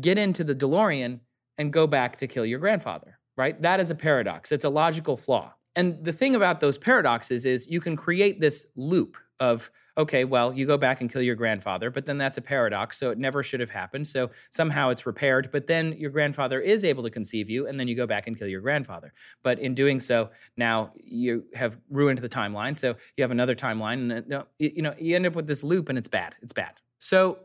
get 0.00 0.18
into 0.18 0.42
the 0.42 0.54
DeLorean, 0.54 1.20
and 1.56 1.72
go 1.72 1.86
back 1.86 2.16
to 2.16 2.26
kill 2.26 2.44
your 2.44 2.58
grandfather? 2.58 3.20
right? 3.36 3.60
That 3.60 3.80
is 3.80 3.90
a 3.90 3.94
paradox. 3.94 4.52
It's 4.52 4.64
a 4.64 4.68
logical 4.68 5.16
flaw. 5.16 5.52
And 5.74 6.02
the 6.04 6.12
thing 6.12 6.36
about 6.36 6.60
those 6.60 6.76
paradoxes 6.76 7.46
is 7.46 7.68
you 7.68 7.80
can 7.80 7.96
create 7.96 8.40
this 8.40 8.66
loop 8.76 9.16
of, 9.40 9.70
okay, 9.98 10.24
well, 10.24 10.52
you 10.52 10.66
go 10.66 10.78
back 10.78 11.00
and 11.00 11.12
kill 11.12 11.22
your 11.22 11.34
grandfather, 11.34 11.90
but 11.90 12.06
then 12.06 12.18
that's 12.18 12.38
a 12.38 12.42
paradox. 12.42 12.98
So 12.98 13.10
it 13.10 13.18
never 13.18 13.42
should 13.42 13.60
have 13.60 13.70
happened. 13.70 14.06
So 14.08 14.30
somehow 14.50 14.88
it's 14.88 15.06
repaired, 15.06 15.50
but 15.52 15.66
then 15.66 15.92
your 15.98 16.10
grandfather 16.10 16.60
is 16.60 16.84
able 16.84 17.02
to 17.02 17.10
conceive 17.10 17.50
you, 17.50 17.66
and 17.66 17.78
then 17.78 17.88
you 17.88 17.94
go 17.94 18.06
back 18.06 18.26
and 18.26 18.38
kill 18.38 18.48
your 18.48 18.60
grandfather. 18.60 19.12
But 19.42 19.58
in 19.58 19.74
doing 19.74 20.00
so, 20.00 20.30
now 20.56 20.92
you 20.96 21.44
have 21.54 21.78
ruined 21.90 22.18
the 22.18 22.28
timeline. 22.28 22.76
So 22.76 22.94
you 23.16 23.22
have 23.22 23.30
another 23.30 23.54
timeline, 23.54 24.10
and 24.10 24.32
uh, 24.32 24.44
you 24.58 24.82
know, 24.82 24.94
you 24.98 25.14
end 25.14 25.26
up 25.26 25.34
with 25.34 25.46
this 25.46 25.62
loop, 25.62 25.88
and 25.88 25.98
it's 25.98 26.08
bad. 26.08 26.34
It's 26.42 26.52
bad. 26.52 26.72
So 26.98 27.38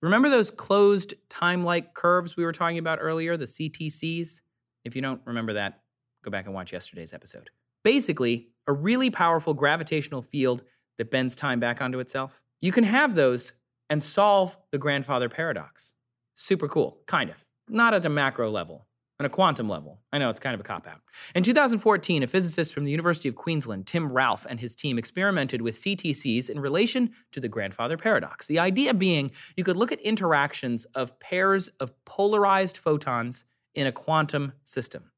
remember 0.00 0.28
those 0.28 0.50
closed 0.50 1.14
time 1.28 1.64
like 1.64 1.94
curves 1.94 2.36
we 2.36 2.44
were 2.44 2.52
talking 2.52 2.78
about 2.78 2.98
earlier, 3.00 3.36
the 3.36 3.44
CTCs? 3.44 4.40
If 4.84 4.96
you 4.96 5.02
don't 5.02 5.20
remember 5.24 5.52
that, 5.54 5.82
go 6.24 6.30
back 6.30 6.46
and 6.46 6.54
watch 6.54 6.72
yesterday's 6.72 7.12
episode. 7.12 7.50
Basically, 7.84 8.48
a 8.66 8.72
really 8.72 9.10
powerful 9.10 9.54
gravitational 9.54 10.22
field 10.22 10.64
that 10.98 11.10
bends 11.10 11.34
time 11.36 11.60
back 11.60 11.80
onto 11.80 11.98
itself. 11.98 12.42
You 12.60 12.72
can 12.72 12.84
have 12.84 13.14
those 13.14 13.52
and 13.90 14.02
solve 14.02 14.56
the 14.70 14.78
grandfather 14.78 15.28
paradox. 15.28 15.94
Super 16.34 16.68
cool, 16.68 17.00
kind 17.06 17.30
of. 17.30 17.44
Not 17.68 17.94
at 17.94 18.04
a 18.04 18.08
macro 18.08 18.50
level, 18.50 18.86
on 19.20 19.26
a 19.26 19.28
quantum 19.28 19.68
level. 19.68 20.00
I 20.12 20.18
know 20.18 20.30
it's 20.30 20.40
kind 20.40 20.54
of 20.54 20.60
a 20.60 20.64
cop 20.64 20.86
out. 20.86 21.00
In 21.34 21.42
2014, 21.42 22.22
a 22.22 22.26
physicist 22.26 22.74
from 22.74 22.84
the 22.84 22.90
University 22.90 23.28
of 23.28 23.36
Queensland, 23.36 23.86
Tim 23.86 24.10
Ralph, 24.10 24.46
and 24.48 24.58
his 24.58 24.74
team 24.74 24.98
experimented 24.98 25.62
with 25.62 25.76
CTCs 25.76 26.50
in 26.50 26.58
relation 26.58 27.10
to 27.30 27.40
the 27.40 27.48
grandfather 27.48 27.96
paradox. 27.96 28.46
The 28.46 28.58
idea 28.58 28.94
being 28.94 29.30
you 29.56 29.64
could 29.64 29.76
look 29.76 29.92
at 29.92 30.00
interactions 30.00 30.86
of 30.94 31.18
pairs 31.20 31.68
of 31.78 31.92
polarized 32.04 32.76
photons 32.76 33.44
in 33.74 33.86
a 33.86 33.92
quantum 33.92 34.54
system. 34.64 35.12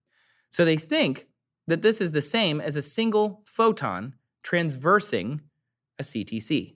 So 0.50 0.64
they 0.64 0.76
think 0.76 1.26
that 1.66 1.82
this 1.82 2.00
is 2.00 2.12
the 2.12 2.20
same 2.20 2.60
as 2.60 2.76
a 2.76 2.82
single 2.82 3.42
photon 3.46 4.14
transversing 4.42 5.40
a 5.98 6.02
CTC. 6.02 6.74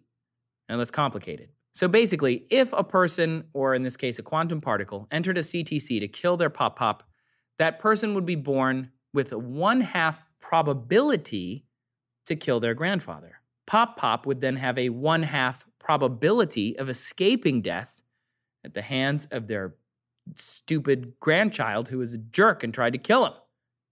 Now 0.69 0.77
that's 0.77 0.91
complicated. 0.91 1.51
So 1.75 1.87
basically, 1.87 2.45
if 2.51 2.73
a 2.73 2.83
person, 2.83 3.45
or 3.53 3.75
in 3.75 3.83
this 3.83 3.97
case, 3.97 4.19
a 4.19 4.23
quantum 4.23 4.61
particle, 4.61 5.07
entered 5.11 5.39
a 5.39 5.43
CTC 5.43 6.01
to 6.01 6.09
kill 6.09 6.37
their 6.37 6.51
pop 6.51 6.79
pop, 6.79 7.05
that 7.59 7.79
person 7.79 8.15
would 8.15 8.27
be 8.27 8.35
born 8.35 8.91
with 9.13 9.33
a 9.33 9.39
one 9.39 9.81
half 9.81 10.27
probability 10.41 11.67
to 12.27 12.37
kill 12.37 12.61
their 12.61 12.75
grandfather. 12.75 13.41
Pop 13.67 13.99
Pop 13.99 14.27
would 14.27 14.41
then 14.41 14.57
have 14.57 14.79
a 14.79 14.89
one 14.89 15.23
half 15.23 15.67
probability 15.79 16.77
of 16.79 16.89
escaping 16.89 17.61
death 17.61 18.03
at 18.65 18.75
the 18.75 18.83
hands 18.83 19.27
of 19.31 19.47
their 19.47 19.75
stupid 20.37 21.15
grandchild 21.21 21.89
who 21.89 21.99
was 21.99 22.15
a 22.15 22.19
jerk 22.19 22.65
and 22.65 22.73
tried 22.73 22.95
to 22.95 22.99
kill 22.99 23.27
him. 23.27 23.35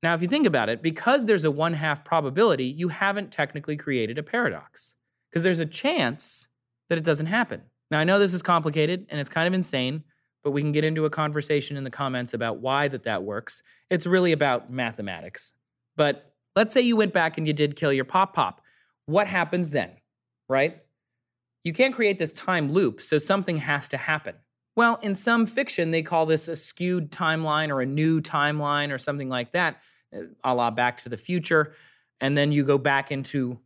Now, 0.03 0.15
if 0.15 0.23
you 0.23 0.29
think 0.29 0.47
about 0.47 0.69
it, 0.69 0.83
because 0.83 1.25
there's 1.25 1.45
a 1.45 1.51
one 1.51 1.75
half 1.75 2.05
probability, 2.05 2.65
you 2.65 2.89
haven't 2.89 3.31
technically 3.31 3.77
created 3.77 4.19
a 4.19 4.23
paradox 4.23 4.95
because 5.37 5.45
there's 5.45 5.59
a 5.59 5.67
chance 5.67 6.49
that 6.89 6.97
it 6.97 7.05
doesn't 7.05 7.27
happen. 7.27 7.61
Now, 7.91 7.99
I 7.99 8.05
know 8.05 8.19
this 8.19 8.33
is 8.33 8.41
complicated 8.41 9.05
and 9.11 9.21
it's 9.21 9.29
kind 9.29 9.47
of 9.47 9.53
insane, 9.53 10.03
but 10.43 10.53
we 10.53 10.63
can 10.63 10.73
get 10.73 10.83
into 10.83 11.05
a 11.05 11.11
conversation 11.11 11.77
in 11.77 11.85
the 11.85 11.91
comments 11.91 12.33
about 12.33 12.61
why 12.61 12.89
that 12.89 13.03
that 13.03 13.23
works. 13.23 13.63
It's 13.91 14.07
really 14.07 14.33
about 14.33 14.73
mathematics. 14.73 15.53
But 15.95 16.33
let's 16.55 16.73
say 16.73 16.81
you 16.81 16.97
went 16.97 17.13
back 17.13 17.37
and 17.37 17.47
you 17.47 17.53
did 17.53 17.77
kill 17.77 17.93
your 17.93 18.07
pop 18.07 18.33
pop. 18.33 18.63
What 19.05 19.27
happens 19.27 19.73
then, 19.73 19.91
right? 20.49 20.79
You 21.65 21.75
can't 21.75 21.95
create 21.95 22.19
this 22.19 22.33
time 22.33 22.73
loop, 22.73 23.03
so 23.03 23.19
something 23.19 23.59
has 23.59 23.89
to 23.89 23.99
happen. 23.99 24.37
Well, 24.75 24.99
in 25.03 25.15
some 25.15 25.47
fiction, 25.47 25.91
they 25.91 26.03
call 26.03 26.25
this 26.25 26.49
a 26.49 26.57
skewed 26.57 27.11
timeline 27.11 27.69
or 27.69 27.83
a 27.83 27.87
new 27.87 28.23
timeline 28.23 28.91
or 28.91 28.97
something 28.97 29.29
like 29.29 29.53
that, 29.53 29.83
uh, 30.17 30.21
a 30.43 30.55
la 30.55 30.71
Back 30.71 31.03
to 31.03 31.11
the 31.11 31.19
Future. 31.19 31.75
And 32.23 32.39
then 32.39 32.53
you 32.53 32.65
go 32.65 32.79
back 32.79 33.13
into 33.13 33.61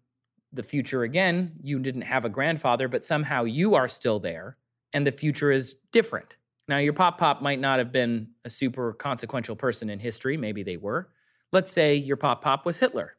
the 0.53 0.63
future 0.63 1.03
again. 1.03 1.53
You 1.63 1.79
didn't 1.79 2.03
have 2.03 2.25
a 2.25 2.29
grandfather, 2.29 2.89
but 2.89 3.05
somehow 3.05 3.45
you 3.45 3.75
are 3.75 3.89
still 3.89 4.19
there, 4.19 4.57
and 4.93 5.07
the 5.07 5.13
future 5.13 5.51
is 5.51 5.77
different. 5.93 6.37
Now, 6.69 6.79
your 6.79 6.93
pop 6.93 7.19
pop 7.19 7.43
might 7.43 7.59
not 7.59 7.79
have 7.79 7.91
been 7.91 8.29
a 8.45 8.51
super 8.51 8.93
consequential 8.93 9.57
person 9.57 9.91
in 9.91 9.99
history. 9.99 10.37
Maybe 10.37 10.63
they 10.63 10.77
were. 10.77 11.09
Let's 11.53 11.71
say 11.71 11.97
your 11.97 12.17
pop 12.17 12.43
pop 12.43 12.65
was 12.65 12.79
Hitler. 12.79 13.17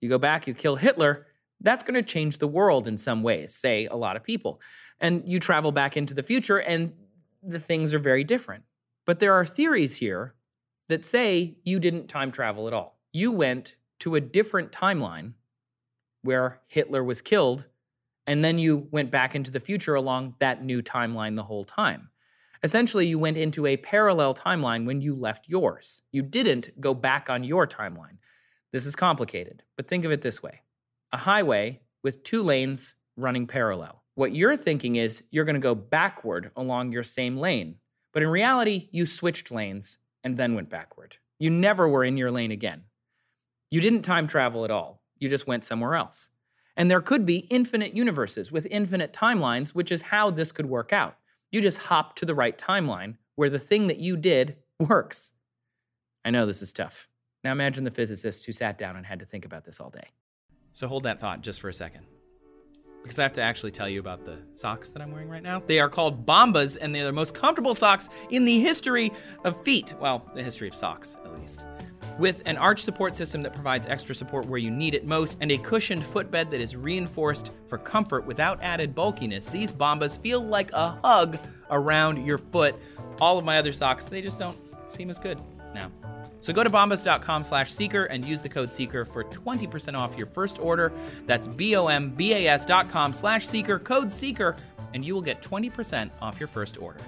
You 0.00 0.08
go 0.08 0.18
back, 0.18 0.46
you 0.46 0.54
kill 0.54 0.76
Hitler. 0.76 1.26
That's 1.60 1.84
going 1.84 1.94
to 1.94 2.02
change 2.02 2.38
the 2.38 2.48
world 2.48 2.86
in 2.86 2.96
some 2.96 3.22
ways, 3.22 3.54
say 3.54 3.86
a 3.86 3.96
lot 3.96 4.16
of 4.16 4.24
people. 4.24 4.60
And 5.00 5.22
you 5.26 5.40
travel 5.40 5.72
back 5.72 5.96
into 5.96 6.14
the 6.14 6.22
future, 6.22 6.58
and 6.58 6.92
the 7.42 7.60
things 7.60 7.92
are 7.94 7.98
very 7.98 8.24
different. 8.24 8.64
But 9.04 9.18
there 9.18 9.32
are 9.34 9.44
theories 9.44 9.96
here 9.96 10.34
that 10.88 11.04
say 11.04 11.56
you 11.64 11.80
didn't 11.80 12.08
time 12.08 12.30
travel 12.30 12.68
at 12.68 12.72
all. 12.72 12.98
You 13.12 13.32
went 13.32 13.76
to 14.00 14.14
a 14.14 14.20
different 14.20 14.72
timeline 14.72 15.32
where 16.22 16.60
Hitler 16.68 17.04
was 17.04 17.20
killed, 17.22 17.66
and 18.26 18.44
then 18.44 18.58
you 18.58 18.88
went 18.90 19.10
back 19.10 19.34
into 19.34 19.50
the 19.50 19.60
future 19.60 19.94
along 19.94 20.34
that 20.38 20.64
new 20.64 20.82
timeline 20.82 21.36
the 21.36 21.42
whole 21.42 21.64
time. 21.64 22.10
Essentially, 22.62 23.06
you 23.06 23.18
went 23.18 23.36
into 23.36 23.66
a 23.66 23.76
parallel 23.76 24.34
timeline 24.34 24.86
when 24.86 25.00
you 25.00 25.16
left 25.16 25.48
yours. 25.48 26.02
You 26.12 26.22
didn't 26.22 26.80
go 26.80 26.94
back 26.94 27.28
on 27.28 27.42
your 27.42 27.66
timeline. 27.66 28.18
This 28.72 28.86
is 28.86 28.94
complicated, 28.94 29.64
but 29.76 29.88
think 29.88 30.04
of 30.04 30.12
it 30.12 30.22
this 30.22 30.42
way 30.42 30.62
a 31.12 31.18
highway 31.18 31.80
with 32.02 32.22
two 32.22 32.42
lanes 32.42 32.94
running 33.16 33.46
parallel. 33.46 34.02
What 34.14 34.34
you're 34.34 34.56
thinking 34.56 34.96
is 34.96 35.24
you're 35.30 35.44
going 35.44 35.54
to 35.54 35.60
go 35.60 35.74
backward 35.74 36.50
along 36.56 36.92
your 36.92 37.02
same 37.02 37.36
lane, 37.36 37.76
but 38.12 38.22
in 38.22 38.28
reality, 38.28 38.88
you 38.92 39.06
switched 39.06 39.50
lanes 39.50 39.98
and 40.24 40.36
then 40.36 40.54
went 40.54 40.70
backward. 40.70 41.16
You 41.38 41.50
never 41.50 41.88
were 41.88 42.04
in 42.04 42.16
your 42.16 42.30
lane 42.30 42.52
again. 42.52 42.84
You 43.70 43.80
didn't 43.80 44.02
time 44.02 44.26
travel 44.26 44.64
at 44.64 44.70
all, 44.70 45.01
you 45.22 45.28
just 45.28 45.46
went 45.46 45.62
somewhere 45.62 45.94
else. 45.94 46.30
And 46.76 46.90
there 46.90 47.00
could 47.00 47.24
be 47.24 47.46
infinite 47.48 47.94
universes 47.94 48.50
with 48.50 48.66
infinite 48.70 49.12
timelines, 49.12 49.70
which 49.70 49.92
is 49.92 50.02
how 50.02 50.30
this 50.30 50.50
could 50.50 50.66
work 50.66 50.92
out. 50.92 51.16
You 51.52 51.60
just 51.60 51.78
hop 51.78 52.16
to 52.16 52.26
the 52.26 52.34
right 52.34 52.58
timeline 52.58 53.16
where 53.36 53.48
the 53.48 53.60
thing 53.60 53.86
that 53.86 53.98
you 53.98 54.16
did 54.16 54.56
works. 54.80 55.32
I 56.24 56.30
know 56.30 56.44
this 56.44 56.60
is 56.60 56.72
tough. 56.72 57.08
Now 57.44 57.52
imagine 57.52 57.84
the 57.84 57.90
physicists 57.90 58.44
who 58.44 58.52
sat 58.52 58.78
down 58.78 58.96
and 58.96 59.06
had 59.06 59.20
to 59.20 59.26
think 59.26 59.44
about 59.44 59.64
this 59.64 59.80
all 59.80 59.90
day. 59.90 60.08
So 60.72 60.88
hold 60.88 61.04
that 61.04 61.20
thought 61.20 61.40
just 61.40 61.60
for 61.60 61.68
a 61.68 61.72
second. 61.74 62.04
Because 63.02 63.18
I 63.18 63.22
have 63.22 63.32
to 63.34 63.42
actually 63.42 63.72
tell 63.72 63.88
you 63.88 64.00
about 64.00 64.24
the 64.24 64.38
socks 64.50 64.90
that 64.90 65.02
I'm 65.02 65.12
wearing 65.12 65.28
right 65.28 65.42
now. 65.42 65.60
They 65.60 65.80
are 65.80 65.88
called 65.88 66.24
Bombas, 66.24 66.78
and 66.80 66.94
they're 66.94 67.04
the 67.04 67.12
most 67.12 67.34
comfortable 67.34 67.74
socks 67.74 68.08
in 68.30 68.44
the 68.44 68.60
history 68.60 69.12
of 69.44 69.60
feet. 69.64 69.92
Well, 70.00 70.24
the 70.34 70.42
history 70.42 70.68
of 70.68 70.74
socks, 70.74 71.16
at 71.24 71.32
least. 71.38 71.64
With 72.18 72.42
an 72.46 72.58
arch 72.58 72.82
support 72.82 73.16
system 73.16 73.42
that 73.42 73.54
provides 73.54 73.86
extra 73.86 74.14
support 74.14 74.46
where 74.46 74.58
you 74.58 74.70
need 74.70 74.94
it 74.94 75.06
most, 75.06 75.38
and 75.40 75.50
a 75.50 75.58
cushioned 75.58 76.04
footbed 76.04 76.50
that 76.50 76.60
is 76.60 76.76
reinforced 76.76 77.52
for 77.66 77.78
comfort 77.78 78.26
without 78.26 78.62
added 78.62 78.94
bulkiness, 78.94 79.48
these 79.48 79.72
Bombas 79.72 80.20
feel 80.20 80.40
like 80.40 80.70
a 80.72 80.90
hug 81.02 81.38
around 81.70 82.24
your 82.24 82.38
foot. 82.38 82.74
All 83.20 83.38
of 83.38 83.44
my 83.44 83.58
other 83.58 83.72
socks, 83.72 84.04
they 84.04 84.20
just 84.20 84.38
don't 84.38 84.58
seem 84.88 85.10
as 85.10 85.18
good 85.18 85.40
now. 85.74 85.90
So 86.40 86.52
go 86.52 86.64
to 86.64 86.70
bombas.com 86.70 87.44
slash 87.44 87.72
seeker 87.72 88.04
and 88.06 88.24
use 88.24 88.42
the 88.42 88.48
code 88.48 88.72
seeker 88.72 89.04
for 89.04 89.24
20% 89.24 89.96
off 89.96 90.18
your 90.18 90.26
first 90.26 90.58
order. 90.58 90.92
That's 91.26 91.46
B-O-M-B-A-S 91.46 92.66
dot 92.66 92.90
com 92.90 93.14
slash 93.14 93.46
seeker, 93.46 93.78
code 93.78 94.12
seeker, 94.12 94.56
and 94.92 95.04
you 95.04 95.14
will 95.14 95.22
get 95.22 95.40
20% 95.40 96.10
off 96.20 96.40
your 96.40 96.48
first 96.48 96.78
order. 96.78 97.00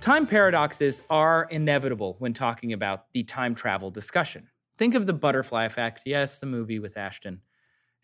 Time 0.00 0.26
paradoxes 0.26 1.02
are 1.10 1.48
inevitable 1.50 2.16
when 2.20 2.32
talking 2.32 2.72
about 2.72 3.12
the 3.12 3.24
time 3.24 3.54
travel 3.54 3.90
discussion. 3.90 4.48
Think 4.78 4.94
of 4.94 5.06
the 5.06 5.12
butterfly 5.12 5.64
effect. 5.64 6.02
Yes, 6.04 6.38
the 6.38 6.46
movie 6.46 6.78
with 6.78 6.96
Ashton. 6.96 7.40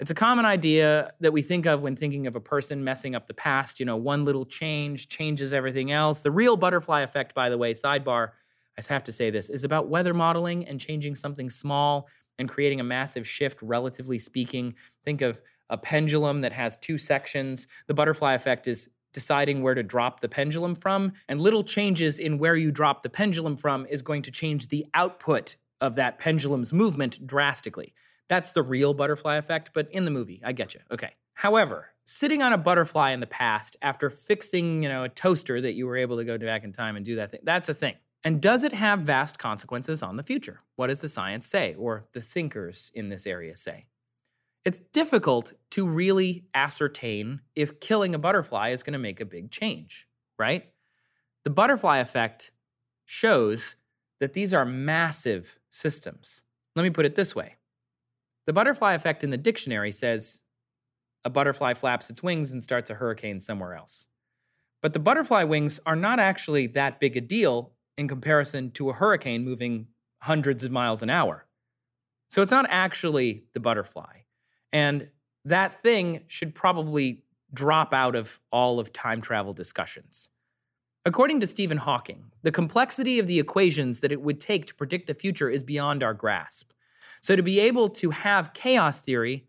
It's 0.01 0.11
a 0.11 0.15
common 0.15 0.45
idea 0.45 1.13
that 1.21 1.33
we 1.33 1.43
think 1.43 1.65
of 1.65 1.83
when 1.83 1.95
thinking 1.95 2.27
of 2.27 2.35
a 2.35 2.41
person 2.41 2.83
messing 2.83 3.15
up 3.15 3.29
the 3.29 3.35
past. 3.35 3.79
You 3.79 3.87
know, 3.87 3.97
one 3.97 4.25
little 4.25 4.45
change 4.45 5.09
changes 5.09 5.53
everything 5.53 5.93
else. 5.93 6.21
The 6.21 6.31
real 6.33 6.57
butterfly 6.57 7.03
effect, 7.03 7.37
by 7.37 7.49
the 7.49 7.59
way, 7.59 7.73
sidebar, 7.73 8.31
I 8.77 8.93
have 8.93 9.05
to 9.05 9.13
say 9.13 9.31
this, 9.31 9.49
is 9.49 9.63
about 9.63 9.89
weather 9.89 10.15
modeling 10.15 10.67
and 10.67 10.81
changing 10.81 11.15
something 11.15 11.51
small 11.51 12.09
and 12.39 12.49
creating 12.49 12.81
a 12.81 12.85
massive 12.85 13.29
shift, 13.29 13.63
relatively 13.63 14.19
speaking. 14.19 14.75
Think 15.05 15.21
of 15.21 15.41
a 15.71 15.79
pendulum 15.79 16.41
that 16.41 16.53
has 16.53 16.79
two 16.79 16.99
sections. 16.99 17.69
The 17.87 17.95
butterfly 17.95 18.35
effect 18.35 18.67
is 18.67 18.89
deciding 19.12 19.62
where 19.62 19.75
to 19.75 19.83
drop 19.83 20.20
the 20.20 20.29
pendulum 20.29 20.75
from, 20.75 21.12
and 21.29 21.40
little 21.40 21.62
changes 21.62 22.18
in 22.18 22.38
where 22.38 22.57
you 22.57 22.70
drop 22.70 23.03
the 23.03 23.11
pendulum 23.11 23.57
from 23.57 23.87
is 23.87 24.03
going 24.03 24.22
to 24.22 24.31
change 24.31 24.68
the 24.68 24.87
output 24.94 25.57
of 25.81 25.96
that 25.96 26.18
pendulum's 26.18 26.72
movement 26.72 27.27
drastically. 27.27 27.94
That's 28.29 28.53
the 28.53 28.62
real 28.62 28.94
butterfly 28.94 29.37
effect, 29.37 29.70
but 29.75 29.90
in 29.90 30.05
the 30.05 30.11
movie, 30.11 30.40
I 30.44 30.53
get 30.53 30.75
you. 30.75 30.81
Okay. 30.90 31.11
However, 31.35 31.88
sitting 32.05 32.42
on 32.42 32.53
a 32.53 32.59
butterfly 32.59 33.11
in 33.11 33.20
the 33.20 33.27
past 33.27 33.77
after 33.83 34.11
fixing, 34.11 34.83
you 34.83 34.88
know, 34.88 35.05
a 35.05 35.09
toaster 35.09 35.61
that 35.61 35.75
you 35.75 35.87
were 35.87 35.96
able 35.96 36.16
to 36.16 36.25
go 36.25 36.38
back 36.38 36.64
in 36.64 36.72
time 36.72 36.96
and 36.96 37.05
do 37.05 37.16
that 37.16 37.31
thing, 37.31 37.40
that's 37.42 37.68
a 37.68 37.75
thing. 37.75 37.96
And 38.25 38.40
does 38.40 38.62
it 38.62 38.72
have 38.72 39.01
vast 39.01 39.38
consequences 39.38 40.03
on 40.03 40.16
the 40.16 40.22
future? 40.22 40.61
What 40.77 40.87
does 40.87 41.01
the 41.01 41.09
science 41.09 41.46
say, 41.46 41.75
or 41.75 42.05
the 42.12 42.20
thinkers 42.20 42.92
in 42.94 43.09
this 43.09 43.27
area 43.27 43.57
say? 43.57 43.87
It's 44.64 44.79
difficult 44.79 45.53
to 45.72 45.87
really 45.87 46.44
ascertain 46.55 47.40
if 47.57 47.81
killing 47.81 48.14
a 48.14 48.18
butterfly 48.18 48.70
is 48.70 48.83
going 48.83 48.92
to 48.92 48.98
make 48.98 49.20
a 49.20 49.25
big 49.25 49.51
change, 49.51 50.07
right? 50.38 50.70
The 51.44 51.51
butterfly 51.51 51.98
effect 51.98 52.53
shows 53.05 53.75
that 54.20 54.35
these 54.35 54.55
are 54.55 54.64
massive 54.64 55.59
systems. 55.70 56.44
Let 56.77 56.85
me 56.85 56.90
put 56.90 57.07
it 57.07 57.16
this 57.16 57.35
way 57.35 57.57
the 58.46 58.53
butterfly 58.53 58.94
effect 58.94 59.22
in 59.22 59.31
the 59.31 59.37
dictionary 59.37 59.92
says 59.92 60.42
a 61.25 61.31
butterfly 61.31 61.75
flaps 61.75 62.11
its 62.11 62.22
wings 62.22 62.53
and 62.53 62.62
starts 62.62 62.90
a 62.90 62.94
hurricane 62.94 63.38
somewhere 63.38 63.75
else. 63.75 64.09
But 64.81 64.92
the 64.92 64.98
butterfly 64.98 65.44
wings 65.44 65.79
are 65.87 65.94
not 65.94 66.18
actually 66.18 66.66
that 66.68 66.98
big 66.98 67.16
a 67.16 67.20
deal 67.20 67.72
in 67.96 68.09
comparison 68.09 68.72
to 68.72 68.90
a 68.90 68.94
hurricane 68.94 69.44
moving 69.44 69.87
hundreds 70.22 70.64
of 70.64 70.72
miles 70.72 71.03
an 71.03 71.11
hour. 71.11 71.46
So 72.29 72.42
it's 72.42 72.51
not 72.51 72.66
actually 72.68 73.44
the 73.53 73.61
butterfly. 73.61 74.22
And 74.73 75.09
that 75.45 75.83
thing 75.83 76.23
should 76.29 76.55
probably 76.55 77.23
drop 77.53 77.93
out 77.93 78.15
of 78.15 78.41
all 78.51 78.81
of 78.81 78.93
time 78.93 79.21
travel 79.21 79.53
discussions. 79.53 80.31
According 81.05 81.41
to 81.41 81.47
Stephen 81.47 81.79
Hawking, 81.79 82.33
the 82.43 82.53
complexity 82.53 83.19
of 83.19 83.27
the 83.27 83.41
equations 83.41 84.01
that 84.01 84.13
it 84.13 84.23
would 84.23 84.41
take 84.41 84.67
to 84.67 84.75
predict 84.75 85.09
the 85.09 85.15
future 85.15 85.51
is 85.51 85.65
beyond 85.65 86.03
our 86.03 86.15
grasp. 86.15 86.71
So, 87.21 87.37
to 87.37 87.43
be 87.43 87.61
able 87.61 87.89
to 87.89 88.11
have 88.11 88.53
chaos 88.53 89.01
theory 89.01 89.47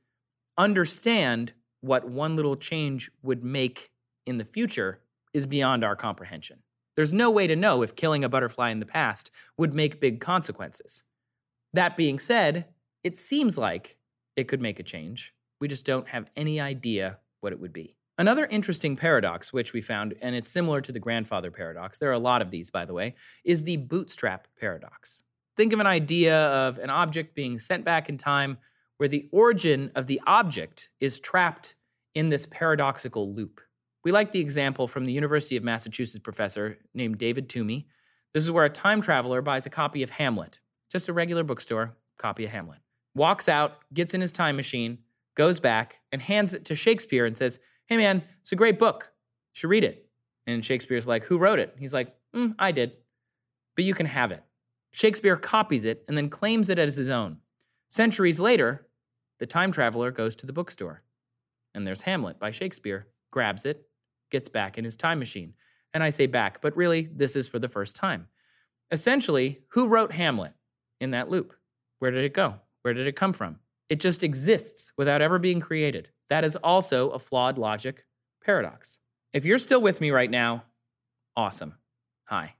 understand 0.58 1.54
what 1.82 2.08
one 2.08 2.36
little 2.36 2.56
change 2.56 3.12
would 3.22 3.44
make 3.44 3.92
in 4.26 4.38
the 4.38 4.46
future 4.46 5.02
is 5.34 5.46
beyond 5.46 5.84
our 5.84 5.96
comprehension. 5.96 6.60
There's 6.96 7.14
no 7.14 7.32
way 7.32 7.48
to 7.48 7.56
know 7.56 7.82
if 7.82 7.96
killing 7.96 8.24
a 8.24 8.30
butterfly 8.30 8.70
in 8.70 8.80
the 8.80 8.86
past 8.86 9.32
would 9.58 9.74
make 9.74 10.00
big 10.00 10.22
consequences. 10.22 11.04
That 11.74 11.98
being 11.98 12.20
said, 12.20 12.68
it 13.04 13.18
seems 13.18 13.58
like 13.58 13.98
it 14.36 14.48
could 14.48 14.62
make 14.62 14.80
a 14.80 14.84
change. 14.84 15.34
We 15.60 15.67
just 15.67 15.86
don't 15.86 16.08
have 16.08 16.30
any 16.36 16.60
idea 16.60 17.19
what 17.41 17.54
it 17.54 17.60
would 17.60 17.74
be. 17.74 17.96
Another 18.17 18.46
interesting 18.46 18.96
paradox, 18.96 19.52
which 19.52 19.74
we 19.74 19.82
found, 19.82 20.13
and 20.22 20.36
it's 20.36 20.50
similar 20.50 20.82
to 20.82 20.91
the 20.91 21.00
grandfather 21.00 21.50
paradox, 21.50 21.98
there 21.98 22.10
are 22.10 22.13
a 22.13 22.19
lot 22.19 22.41
of 22.41 22.52
these, 22.52 22.69
by 22.69 22.86
the 22.86 22.93
way, 22.93 23.15
is 23.43 23.63
the 23.63 23.78
bootstrap 23.78 24.48
paradox. 24.60 25.24
Think 25.58 25.74
of 25.74 25.80
an 25.80 25.88
idea 25.88 26.48
of 26.48 26.78
an 26.78 26.89
object 26.89 27.34
being 27.34 27.58
sent 27.58 27.84
back 27.84 28.10
in 28.10 28.17
time 28.17 28.58
where 28.98 29.10
the 29.10 29.28
origin 29.32 29.91
of 29.96 30.08
the 30.08 30.22
object 30.28 30.89
is 31.00 31.19
trapped 31.19 31.76
in 32.13 32.30
this 32.30 32.46
paradoxical 32.46 33.34
loop. 33.34 33.62
We 34.04 34.12
like 34.12 34.32
the 34.32 34.39
example 34.39 34.88
from 34.88 35.06
the 35.06 35.13
University 35.13 35.58
of 35.58 35.63
Massachusetts 35.63 36.22
professor 36.22 36.78
named 36.93 37.17
David 37.17 37.50
Toomey. 37.50 37.88
This 38.34 38.43
is 38.43 38.52
where 38.52 38.65
a 38.65 38.69
time 38.69 39.02
traveler 39.02 39.41
buys 39.41 39.65
a 39.65 39.72
copy 39.72 40.04
of 40.04 40.12
Hamlet, 40.12 40.60
just 40.91 41.10
a 41.10 41.13
regular 41.13 41.43
bookstore 41.43 41.96
copy 42.17 42.46
of 42.46 42.52
Hamlet 42.52 42.83
walks 43.15 43.47
out, 43.47 43.80
gets 43.93 44.13
in 44.13 44.21
his 44.21 44.32
time 44.32 44.56
machine, 44.56 44.99
goes 45.36 45.60
back, 45.60 45.99
and 46.12 46.21
hands 46.21 46.54
it 46.54 46.65
to 46.65 46.76
Shakespeare 46.76 47.26
and 47.26 47.38
says, 47.38 47.60
Hey, 47.88 47.97
man, 47.97 48.23
it's 48.41 48.52
a 48.52 48.58
great 48.58 48.80
book. 48.80 49.12
You 49.54 49.60
should 49.60 49.69
read 49.69 49.84
it. 49.84 50.10
And 50.47 50.63
Shakespeare's 50.63 51.08
like, 51.08 51.23
Who 51.23 51.38
wrote 51.38 51.60
it? 51.60 51.76
He's 51.80 51.93
like, 51.93 52.15
mm, 52.36 52.56
I 52.60 52.71
did. 52.71 52.97
But 53.76 53.86
you 53.86 53.93
can 53.93 54.06
have 54.06 54.32
it. 54.32 54.43
Shakespeare 54.91 55.36
copies 55.36 55.86
it 55.86 56.04
and 56.08 56.17
then 56.17 56.30
claims 56.30 56.69
it 56.69 56.80
as 56.80 56.95
his 56.95 57.10
own. 57.10 57.38
Centuries 57.89 58.39
later, 58.39 58.88
the 59.39 59.45
time 59.45 59.71
traveler 59.71 60.12
goes 60.12 60.36
to 60.38 60.45
the 60.45 60.54
bookstore. 60.54 61.04
And 61.73 61.86
there's 61.86 62.04
Hamlet 62.04 62.39
by 62.39 62.52
Shakespeare, 62.52 63.08
grabs 63.32 63.65
it, 63.65 63.88
gets 64.30 64.47
back 64.47 64.78
in 64.78 64.86
his 64.86 64.95
time 64.95 65.19
machine. 65.19 65.54
And 65.93 66.04
I 66.04 66.12
say 66.12 66.28
back, 66.28 66.62
but 66.62 66.76
really, 66.78 67.10
this 67.12 67.36
is 67.36 67.47
for 67.47 67.60
the 67.60 67.67
first 67.67 67.95
time. 67.95 68.28
Essentially, 68.91 69.62
who 69.69 69.88
wrote 69.88 70.12
Hamlet 70.12 70.54
in 71.02 71.12
that 71.12 71.30
loop? 71.30 71.54
Where 71.99 72.12
did 72.12 72.23
it 72.23 72.34
go? 72.34 72.56
Where 72.84 72.93
did 72.93 73.08
it 73.08 73.15
come 73.15 73.34
from? 73.34 73.60
It 73.89 74.00
just 74.00 74.24
exists 74.24 74.93
without 74.98 75.22
ever 75.22 75.39
being 75.39 75.60
created. 75.60 76.10
That 76.30 76.43
is 76.43 76.56
also 76.58 77.10
a 77.10 77.19
flawed 77.19 77.58
logic 77.58 78.06
paradox. 78.43 79.00
If 79.34 79.46
you're 79.46 79.58
still 79.58 79.82
with 79.82 80.00
me 80.00 80.12
right 80.12 80.30
now, 80.30 80.63
awesome. 81.36 81.76
Hi. 82.26 82.56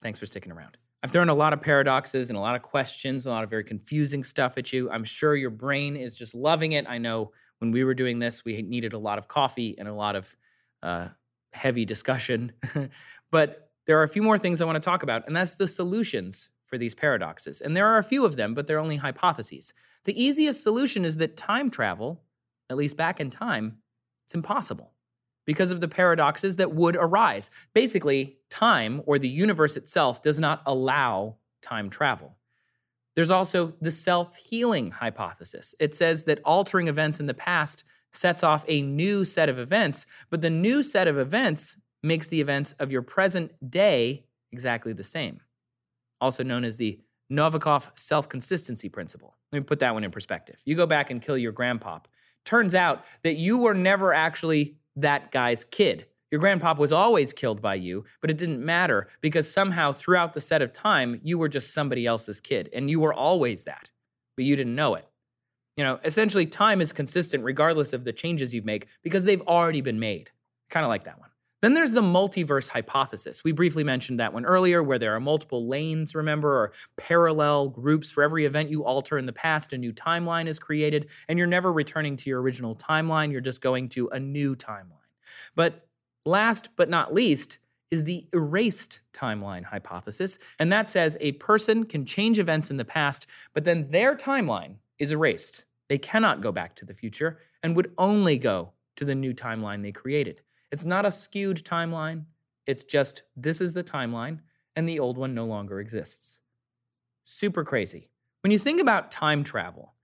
Thanks 0.00 0.18
for 0.18 0.26
sticking 0.26 0.52
around. 0.52 0.76
I've 1.02 1.10
thrown 1.10 1.28
a 1.28 1.34
lot 1.34 1.52
of 1.52 1.60
paradoxes 1.60 2.30
and 2.30 2.36
a 2.36 2.40
lot 2.40 2.54
of 2.54 2.62
questions, 2.62 3.26
a 3.26 3.30
lot 3.30 3.42
of 3.42 3.50
very 3.50 3.64
confusing 3.64 4.22
stuff 4.22 4.56
at 4.56 4.72
you. 4.72 4.90
I'm 4.90 5.04
sure 5.04 5.34
your 5.34 5.50
brain 5.50 5.96
is 5.96 6.16
just 6.16 6.34
loving 6.34 6.72
it. 6.72 6.86
I 6.88 6.98
know 6.98 7.32
when 7.58 7.72
we 7.72 7.82
were 7.82 7.94
doing 7.94 8.18
this, 8.18 8.44
we 8.44 8.60
needed 8.62 8.92
a 8.92 8.98
lot 8.98 9.18
of 9.18 9.26
coffee 9.26 9.76
and 9.78 9.88
a 9.88 9.94
lot 9.94 10.14
of 10.14 10.34
uh, 10.82 11.08
heavy 11.52 11.84
discussion. 11.84 12.52
but 13.30 13.70
there 13.86 13.98
are 13.98 14.04
a 14.04 14.08
few 14.08 14.22
more 14.22 14.38
things 14.38 14.60
I 14.60 14.64
want 14.64 14.76
to 14.76 14.80
talk 14.80 15.02
about, 15.02 15.26
and 15.26 15.34
that's 15.34 15.56
the 15.56 15.66
solutions 15.66 16.50
for 16.72 16.78
these 16.78 16.94
paradoxes. 16.94 17.60
And 17.60 17.76
there 17.76 17.86
are 17.86 17.98
a 17.98 18.02
few 18.02 18.24
of 18.24 18.36
them, 18.36 18.54
but 18.54 18.66
they're 18.66 18.78
only 18.78 18.96
hypotheses. 18.96 19.74
The 20.04 20.20
easiest 20.20 20.62
solution 20.62 21.04
is 21.04 21.18
that 21.18 21.36
time 21.36 21.70
travel, 21.70 22.22
at 22.70 22.78
least 22.78 22.96
back 22.96 23.20
in 23.20 23.28
time, 23.28 23.76
it's 24.24 24.34
impossible 24.34 24.90
because 25.44 25.70
of 25.70 25.82
the 25.82 25.88
paradoxes 25.88 26.56
that 26.56 26.72
would 26.72 26.96
arise. 26.96 27.50
Basically, 27.74 28.38
time 28.48 29.02
or 29.04 29.18
the 29.18 29.28
universe 29.28 29.76
itself 29.76 30.22
does 30.22 30.40
not 30.40 30.62
allow 30.64 31.36
time 31.60 31.90
travel. 31.90 32.38
There's 33.16 33.30
also 33.30 33.74
the 33.82 33.90
self 33.90 34.36
healing 34.36 34.92
hypothesis. 34.92 35.74
It 35.78 35.94
says 35.94 36.24
that 36.24 36.40
altering 36.42 36.88
events 36.88 37.20
in 37.20 37.26
the 37.26 37.34
past 37.34 37.84
sets 38.14 38.42
off 38.42 38.64
a 38.66 38.80
new 38.80 39.26
set 39.26 39.50
of 39.50 39.58
events, 39.58 40.06
but 40.30 40.40
the 40.40 40.48
new 40.48 40.82
set 40.82 41.06
of 41.06 41.18
events 41.18 41.76
makes 42.02 42.28
the 42.28 42.40
events 42.40 42.72
of 42.78 42.90
your 42.90 43.02
present 43.02 43.52
day 43.70 44.24
exactly 44.52 44.94
the 44.94 45.04
same. 45.04 45.42
Also 46.22 46.44
known 46.44 46.64
as 46.64 46.76
the 46.76 47.00
Novikov 47.32 47.90
self 47.98 48.28
consistency 48.28 48.88
principle. 48.88 49.36
Let 49.50 49.58
me 49.58 49.64
put 49.64 49.80
that 49.80 49.92
one 49.92 50.04
in 50.04 50.10
perspective. 50.12 50.62
You 50.64 50.76
go 50.76 50.86
back 50.86 51.10
and 51.10 51.20
kill 51.20 51.36
your 51.36 51.50
grandpa. 51.50 51.98
Turns 52.44 52.76
out 52.76 53.04
that 53.24 53.36
you 53.36 53.58
were 53.58 53.74
never 53.74 54.14
actually 54.14 54.76
that 54.96 55.32
guy's 55.32 55.64
kid. 55.64 56.06
Your 56.30 56.40
grandpop 56.40 56.78
was 56.78 56.92
always 56.92 57.32
killed 57.32 57.60
by 57.60 57.74
you, 57.74 58.04
but 58.20 58.30
it 58.30 58.38
didn't 58.38 58.64
matter 58.64 59.08
because 59.20 59.50
somehow 59.50 59.90
throughout 59.90 60.32
the 60.32 60.40
set 60.40 60.62
of 60.62 60.72
time, 60.72 61.20
you 61.24 61.38
were 61.38 61.48
just 61.48 61.74
somebody 61.74 62.06
else's 62.06 62.40
kid 62.40 62.70
and 62.72 62.88
you 62.88 63.00
were 63.00 63.12
always 63.12 63.64
that, 63.64 63.90
but 64.36 64.44
you 64.44 64.54
didn't 64.56 64.76
know 64.76 64.94
it. 64.94 65.06
You 65.76 65.82
know, 65.84 65.98
essentially, 66.04 66.46
time 66.46 66.80
is 66.80 66.92
consistent 66.92 67.42
regardless 67.42 67.92
of 67.92 68.04
the 68.04 68.12
changes 68.12 68.54
you 68.54 68.62
make 68.62 68.86
because 69.02 69.24
they've 69.24 69.42
already 69.42 69.80
been 69.80 69.98
made. 69.98 70.30
Kind 70.70 70.84
of 70.84 70.88
like 70.88 71.04
that 71.04 71.18
one. 71.18 71.30
Then 71.62 71.72
there's 71.72 71.92
the 71.92 72.02
multiverse 72.02 72.68
hypothesis. 72.68 73.42
We 73.42 73.52
briefly 73.52 73.84
mentioned 73.84 74.20
that 74.20 74.34
one 74.34 74.44
earlier, 74.44 74.82
where 74.82 74.98
there 74.98 75.14
are 75.14 75.20
multiple 75.20 75.66
lanes, 75.66 76.14
remember, 76.14 76.50
or 76.50 76.72
parallel 76.96 77.70
groups 77.70 78.10
for 78.10 78.22
every 78.22 78.44
event 78.44 78.68
you 78.68 78.84
alter 78.84 79.16
in 79.16 79.24
the 79.24 79.32
past, 79.32 79.72
a 79.72 79.78
new 79.78 79.92
timeline 79.92 80.46
is 80.48 80.58
created, 80.58 81.08
and 81.28 81.38
you're 81.38 81.46
never 81.46 81.72
returning 81.72 82.16
to 82.16 82.28
your 82.28 82.42
original 82.42 82.76
timeline, 82.76 83.32
you're 83.32 83.40
just 83.40 83.62
going 83.62 83.88
to 83.90 84.08
a 84.08 84.20
new 84.20 84.54
timeline. 84.54 84.98
But 85.54 85.86
Last 86.24 86.68
but 86.76 86.88
not 86.88 87.12
least 87.12 87.58
is 87.90 88.04
the 88.04 88.26
erased 88.32 89.00
timeline 89.12 89.64
hypothesis, 89.64 90.38
and 90.58 90.72
that 90.72 90.88
says 90.88 91.18
a 91.20 91.32
person 91.32 91.84
can 91.84 92.06
change 92.06 92.38
events 92.38 92.70
in 92.70 92.76
the 92.76 92.84
past, 92.84 93.26
but 93.54 93.64
then 93.64 93.90
their 93.90 94.14
timeline 94.14 94.76
is 94.98 95.10
erased. 95.10 95.66
They 95.88 95.98
cannot 95.98 96.40
go 96.40 96.52
back 96.52 96.76
to 96.76 96.84
the 96.84 96.94
future 96.94 97.40
and 97.62 97.76
would 97.76 97.92
only 97.98 98.38
go 98.38 98.72
to 98.96 99.04
the 99.04 99.14
new 99.14 99.34
timeline 99.34 99.82
they 99.82 99.92
created. 99.92 100.42
It's 100.72 100.84
not 100.84 101.06
a 101.06 101.12
skewed 101.12 101.64
timeline, 101.64 102.24
it's 102.66 102.82
just 102.82 103.22
this 103.36 103.60
is 103.60 103.74
the 103.74 103.84
timeline, 103.84 104.40
and 104.74 104.88
the 104.88 104.98
old 104.98 105.16
one 105.16 105.34
no 105.34 105.44
longer 105.44 105.78
exists. 105.78 106.40
Super 107.24 107.64
crazy. 107.64 108.08
When 108.40 108.50
you 108.50 108.58
think 108.58 108.80
about 108.80 109.12
time 109.12 109.44
travel, 109.44 109.94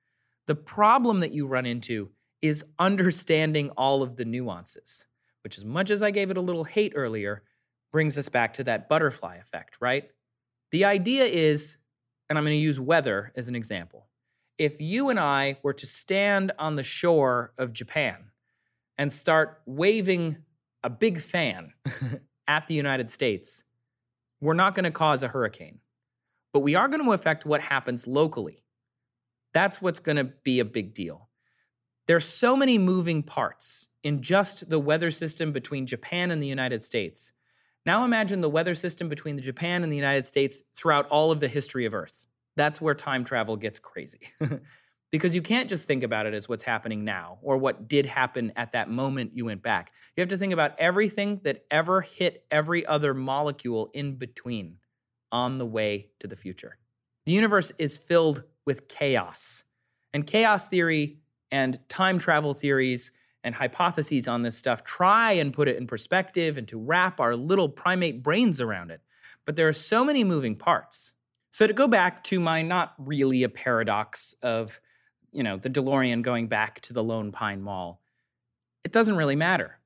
the 0.46 0.54
problem 0.54 1.20
that 1.20 1.32
you 1.32 1.46
run 1.46 1.66
into 1.66 2.10
is 2.42 2.64
understanding 2.78 3.70
all 3.70 4.02
of 4.02 4.14
the 4.14 4.24
nuances 4.24 5.06
which, 5.48 5.56
as 5.56 5.64
much 5.64 5.90
as 5.90 6.02
I 6.02 6.10
gave 6.10 6.30
it 6.30 6.36
a 6.36 6.42
little 6.42 6.64
hate 6.64 6.92
earlier, 6.94 7.42
brings 7.90 8.18
us 8.18 8.28
back 8.28 8.52
to 8.54 8.64
that 8.64 8.86
butterfly 8.88 9.36
effect, 9.36 9.78
right? 9.80 10.10
The 10.72 10.84
idea 10.84 11.24
is, 11.24 11.78
and 12.28 12.36
I'm 12.36 12.44
going 12.44 12.54
to 12.54 12.60
use 12.60 12.78
weather 12.78 13.32
as 13.34 13.48
an 13.48 13.54
example. 13.54 14.08
If 14.58 14.78
you 14.78 15.08
and 15.08 15.18
I 15.18 15.56
were 15.62 15.72
to 15.72 15.86
stand 15.86 16.52
on 16.58 16.76
the 16.76 16.82
shore 16.82 17.52
of 17.56 17.72
Japan 17.72 18.30
and 18.98 19.10
start 19.10 19.62
waving 19.64 20.36
a 20.82 20.90
big 20.90 21.20
fan 21.20 21.72
at 22.48 22.66
the 22.68 22.74
United 22.74 23.10
States, 23.10 23.64
we're 24.40 24.54
not 24.54 24.74
going 24.74 24.84
to 24.84 24.90
cause 24.90 25.22
a 25.22 25.28
hurricane, 25.28 25.80
but 26.52 26.60
we 26.60 26.74
are 26.74 26.88
going 26.88 27.04
to 27.04 27.12
affect 27.12 27.44
what 27.44 27.60
happens 27.60 28.06
locally. 28.06 28.62
That's 29.52 29.82
what's 29.82 30.00
going 30.00 30.16
to 30.16 30.24
be 30.24 30.60
a 30.60 30.64
big 30.64 30.94
deal. 30.94 31.28
There's 32.06 32.24
so 32.24 32.56
many 32.56 32.78
moving 32.78 33.22
parts 33.22 33.88
in 34.02 34.22
just 34.22 34.70
the 34.70 34.78
weather 34.78 35.10
system 35.10 35.52
between 35.52 35.86
Japan 35.86 36.30
and 36.30 36.42
the 36.42 36.46
United 36.46 36.80
States. 36.82 37.32
Now 37.84 38.04
imagine 38.04 38.40
the 38.40 38.48
weather 38.48 38.74
system 38.74 39.08
between 39.08 39.36
the 39.36 39.42
Japan 39.42 39.82
and 39.82 39.92
the 39.92 39.96
United 39.96 40.24
States 40.24 40.62
throughout 40.74 41.08
all 41.08 41.30
of 41.30 41.40
the 41.40 41.48
history 41.48 41.84
of 41.84 41.94
Earth. 41.94 42.26
That's 42.56 42.80
where 42.80 42.94
time 42.94 43.24
travel 43.24 43.56
gets 43.56 43.78
crazy. 43.78 44.20
because 45.10 45.34
you 45.34 45.42
can't 45.42 45.68
just 45.68 45.86
think 45.86 46.02
about 46.02 46.26
it 46.26 46.34
as 46.34 46.48
what's 46.48 46.64
happening 46.64 47.04
now 47.04 47.38
or 47.42 47.56
what 47.56 47.88
did 47.88 48.06
happen 48.06 48.52
at 48.56 48.72
that 48.72 48.90
moment 48.90 49.32
you 49.34 49.44
went 49.44 49.62
back. 49.62 49.92
You 50.16 50.20
have 50.20 50.28
to 50.28 50.36
think 50.36 50.52
about 50.52 50.78
everything 50.78 51.40
that 51.44 51.64
ever 51.70 52.00
hit 52.02 52.44
every 52.50 52.84
other 52.84 53.14
molecule 53.14 53.90
in 53.94 54.16
between 54.16 54.76
on 55.32 55.58
the 55.58 55.66
way 55.66 56.08
to 56.20 56.26
the 56.26 56.36
future. 56.36 56.78
The 57.26 57.32
universe 57.32 57.72
is 57.78 57.98
filled 57.98 58.44
with 58.66 58.88
chaos. 58.88 59.64
And 60.12 60.26
chaos 60.26 60.68
theory 60.68 61.18
and 61.50 61.80
time 61.88 62.18
travel 62.18 62.54
theories 62.54 63.12
and 63.44 63.54
hypotheses 63.54 64.28
on 64.28 64.42
this 64.42 64.58
stuff 64.58 64.84
try 64.84 65.32
and 65.32 65.52
put 65.52 65.68
it 65.68 65.76
in 65.76 65.86
perspective 65.86 66.58
and 66.58 66.66
to 66.68 66.78
wrap 66.78 67.20
our 67.20 67.36
little 67.36 67.68
primate 67.68 68.22
brains 68.22 68.60
around 68.60 68.90
it. 68.90 69.00
But 69.46 69.56
there 69.56 69.68
are 69.68 69.72
so 69.72 70.04
many 70.04 70.24
moving 70.24 70.56
parts. 70.56 71.12
So 71.50 71.66
to 71.66 71.72
go 71.72 71.88
back 71.88 72.22
to 72.24 72.40
my 72.40 72.62
not 72.62 72.94
really 72.98 73.42
a 73.42 73.48
paradox 73.48 74.34
of, 74.42 74.80
you 75.32 75.42
know, 75.42 75.56
the 75.56 75.70
DeLorean 75.70 76.22
going 76.22 76.46
back 76.46 76.80
to 76.82 76.92
the 76.92 77.04
Lone 77.04 77.32
Pine 77.32 77.62
Mall, 77.62 78.00
it 78.84 78.92
doesn't 78.92 79.16
really 79.16 79.36
matter, 79.36 79.78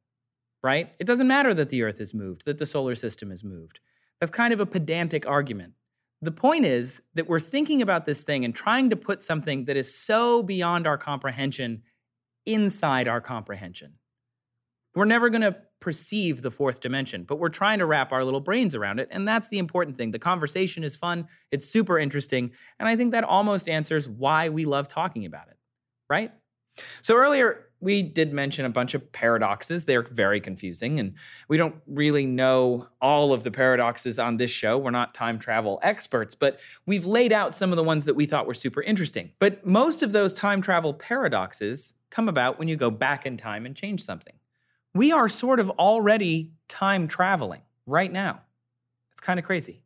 right? 0.63 0.93
It 0.99 1.07
doesn't 1.07 1.29
matter 1.29 1.55
that 1.55 1.69
the 1.71 1.83
Earth 1.83 2.01
is 2.01 2.15
moved, 2.15 2.45
that 2.45 2.59
the 2.59 2.67
solar 2.67 2.95
system 2.95 3.33
is 3.33 3.43
moved. 3.43 3.81
That's 4.21 4.31
kind 4.31 4.53
of 4.53 4.61
a 4.61 4.67
pedantic 4.67 5.27
argument. 5.27 5.75
The 6.21 6.31
point 6.31 6.65
is 6.65 7.03
that 7.15 7.29
we're 7.29 7.41
thinking 7.41 7.83
about 7.83 8.07
this 8.07 8.23
thing 8.23 8.45
and 8.45 8.55
trying 8.55 8.91
to 8.91 8.97
put 8.97 9.21
something 9.21 9.65
that 9.65 9.77
is 9.77 9.93
so 9.93 10.43
beyond 10.43 10.87
our 10.87 10.97
comprehension 10.97 11.83
inside 12.47 13.09
our 13.09 13.21
comprehension. 13.21 13.95
We're 14.95 15.05
never 15.07 15.31
going 15.31 15.43
to 15.43 15.57
perceive 15.81 16.43
the 16.43 16.51
fourth 16.51 16.81
dimension, 16.81 17.25
but 17.25 17.39
we're 17.39 17.49
trying 17.49 17.81
to 17.81 17.87
wrap 17.87 18.13
our 18.13 18.25
little 18.25 18.41
brains 18.41 18.75
around 18.75 19.01
it. 19.01 19.09
And 19.11 19.27
that's 19.27 19.49
the 19.49 19.59
important 19.59 19.97
thing. 19.97 20.13
The 20.13 20.19
conversation 20.19 20.85
is 20.85 20.97
fun, 20.97 21.27
it's 21.51 21.67
super 21.67 21.99
interesting. 21.99 22.53
And 22.79 22.89
I 22.89 22.97
think 22.97 23.13
that 23.13 23.25
almost 23.25 23.69
answers 23.69 24.09
why 24.09 24.49
we 24.49 24.65
love 24.65 24.89
talking 24.89 25.27
about 25.27 25.49
it, 25.49 25.57
right? 26.09 26.31
So 27.03 27.17
earlier, 27.17 27.67
we 27.81 28.01
did 28.03 28.33
mention 28.33 28.65
a 28.65 28.71
bunch 28.71 28.95
of 28.95 29.11
paradoxes. 29.13 29.85
They're 29.85 30.03
very 30.03 30.41
confusing, 30.41 31.01
and 31.01 31.15
we 31.49 31.57
don't 31.57 31.75
really 31.87 32.25
know 32.25 32.87
all 33.01 33.33
of 33.33 33.43
the 33.43 33.51
paradoxes 33.51 34.19
on 34.19 34.37
this 34.37 34.53
show. 34.53 34.79
We're 34.79 34.91
not 34.93 35.15
time 35.15 35.39
travel 35.39 35.81
experts, 35.83 36.35
but 36.35 36.61
we've 36.87 37.05
laid 37.05 37.33
out 37.33 37.57
some 37.57 37.73
of 37.73 37.77
the 37.77 37.83
ones 37.83 38.05
that 38.05 38.15
we 38.15 38.25
thought 38.25 38.47
were 38.47 38.55
super 38.55 38.83
interesting. 38.83 39.33
But 39.41 39.67
most 39.67 40.03
of 40.03 40.13
those 40.13 40.33
time 40.33 40.63
travel 40.63 40.95
paradoxes 40.95 41.95
come 42.11 42.29
about 42.29 42.59
when 42.59 42.69
you 42.69 42.77
go 42.77 42.91
back 42.91 43.27
in 43.27 43.37
time 43.37 43.67
and 43.67 43.75
change 43.75 44.05
something. 44.05 44.35
We 44.95 45.11
are 45.13 45.29
sort 45.29 45.59
of 45.59 45.71
already 45.71 46.53
time 46.69 47.09
traveling 47.09 47.63
right 47.87 48.13
now. 48.13 48.41
It's 49.13 49.21
kind 49.21 49.39
of 49.39 49.47
crazy. 49.47 49.83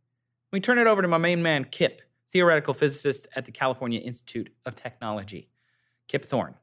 We 0.53 0.61
turn 0.61 0.79
it 0.79 0.87
over 0.87 1.03
to 1.03 1.09
my 1.09 1.19
main 1.19 1.43
man, 1.43 1.65
Kip, 1.65 2.03
theoretical 2.33 2.75
physicist 2.75 3.29
at 3.37 3.45
the 3.45 3.53
California 3.53 4.01
Institute 4.01 4.51
of 4.65 4.75
Technology. 4.75 5.49
Kip 6.09 6.25
Thorne. 6.25 6.55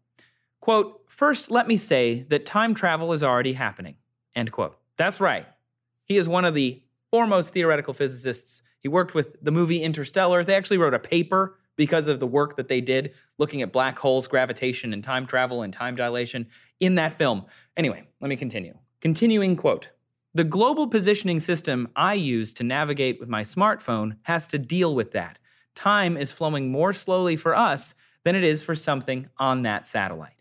Quote, 0.60 1.04
first, 1.08 1.52
let 1.52 1.68
me 1.68 1.78
say 1.78 2.26
that 2.30 2.46
time 2.46 2.74
travel 2.74 3.14
is 3.14 3.24
already 3.24 3.54
happening. 3.54 3.96
End 4.36 4.52
quote. 4.52 4.78
That's 4.98 5.20
right. 5.20 5.46
He 6.06 6.18
is 6.18 6.28
one 6.28 6.46
of 6.46 6.54
the 6.54 6.82
foremost 7.12 7.54
theoretical 7.54 7.94
physicists. 7.94 8.62
He 8.80 8.88
worked 8.88 9.14
with 9.14 9.38
the 9.42 9.52
movie 9.52 9.84
Interstellar. 9.84 10.44
They 10.44 10.56
actually 10.56 10.78
wrote 10.78 10.94
a 10.94 11.00
paper 11.00 11.58
because 11.76 12.08
of 12.08 12.20
the 12.20 12.28
work 12.28 12.56
that 12.58 12.68
they 12.68 12.82
did 12.82 13.14
looking 13.38 13.62
at 13.62 13.72
black 13.72 13.98
holes, 13.98 14.28
gravitation, 14.28 14.94
and 14.94 15.04
time 15.04 15.26
travel 15.26 15.64
and 15.64 15.74
time 15.74 15.96
dilation 15.96 16.48
in 16.80 16.96
that 16.96 17.14
film. 17.14 17.46
Anyway, 17.76 18.04
let 18.22 18.28
me 18.30 18.36
continue. 18.36 18.78
Continuing 19.02 19.56
quote 19.56 19.88
The 20.34 20.44
global 20.44 20.88
positioning 20.88 21.40
system 21.40 21.90
I 21.96 22.14
use 22.14 22.54
to 22.54 22.64
navigate 22.64 23.20
with 23.20 23.30
my 23.30 23.44
smartphone 23.44 24.18
has 24.24 24.48
to 24.48 24.60
deal 24.60 24.94
with 24.96 25.12
that. 25.12 25.40
Time 25.76 26.18
is 26.18 26.32
flowing 26.32 26.72
more 26.72 26.94
slowly 26.94 27.36
for 27.36 27.56
us 27.56 27.96
than 28.24 28.36
it 28.36 28.44
is 28.44 28.64
for 28.64 28.76
something 28.76 29.28
on 29.38 29.64
that 29.64 29.86
satellite. 29.86 30.32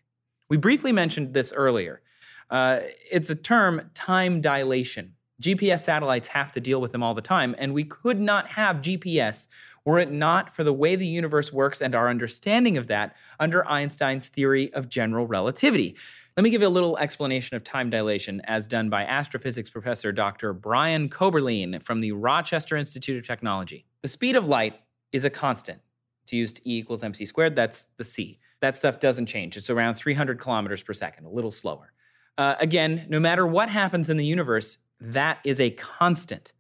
We 0.48 0.56
briefly 0.58 0.92
mentioned 0.92 1.32
this 1.32 1.52
earlier. 1.52 2.02
Uh, 2.50 2.80
it's 3.10 3.30
a 3.30 3.34
term, 3.34 3.90
time 3.94 4.40
dilation. 4.40 5.14
GPS 5.40 5.80
satellites 5.80 6.28
have 6.28 6.52
to 6.52 6.60
deal 6.60 6.80
with 6.80 6.92
them 6.92 7.02
all 7.02 7.14
the 7.14 7.22
time, 7.22 7.54
and 7.58 7.72
we 7.72 7.84
could 7.84 8.20
not 8.20 8.48
have 8.48 8.76
GPS 8.76 9.48
were 9.84 9.98
it 9.98 10.12
not 10.12 10.54
for 10.54 10.62
the 10.62 10.72
way 10.72 10.94
the 10.94 11.06
universe 11.06 11.52
works 11.52 11.80
and 11.80 11.94
our 11.94 12.08
understanding 12.08 12.76
of 12.76 12.86
that 12.86 13.16
under 13.40 13.66
Einstein's 13.66 14.28
theory 14.28 14.72
of 14.74 14.88
general 14.88 15.26
relativity. 15.26 15.96
Let 16.34 16.44
me 16.44 16.50
give 16.50 16.62
you 16.62 16.68
a 16.68 16.70
little 16.70 16.96
explanation 16.96 17.56
of 17.56 17.64
time 17.64 17.90
dilation 17.90 18.40
as 18.44 18.66
done 18.66 18.88
by 18.88 19.04
astrophysics 19.04 19.68
professor 19.68 20.12
Dr. 20.12 20.54
Brian 20.54 21.10
Koberlein 21.10 21.82
from 21.82 22.00
the 22.00 22.12
Rochester 22.12 22.74
Institute 22.74 23.18
of 23.18 23.26
Technology. 23.26 23.84
The 24.00 24.08
speed 24.08 24.34
of 24.34 24.48
light 24.48 24.80
is 25.12 25.26
a 25.26 25.30
constant. 25.30 25.80
It's 26.22 26.32
used 26.32 26.66
E 26.66 26.78
equals 26.78 27.02
mc 27.02 27.26
squared, 27.26 27.54
that's 27.54 27.86
the 27.98 28.04
c. 28.04 28.38
That 28.60 28.74
stuff 28.76 28.98
doesn't 28.98 29.26
change. 29.26 29.58
It's 29.58 29.68
around 29.68 29.96
300 29.96 30.40
kilometers 30.40 30.82
per 30.82 30.94
second, 30.94 31.26
a 31.26 31.28
little 31.28 31.50
slower. 31.50 31.92
Uh, 32.38 32.54
again, 32.58 33.04
no 33.10 33.20
matter 33.20 33.46
what 33.46 33.68
happens 33.68 34.08
in 34.08 34.16
the 34.16 34.24
universe, 34.24 34.78
that 35.02 35.38
is 35.44 35.60
a 35.60 35.68
constant. 35.68 36.52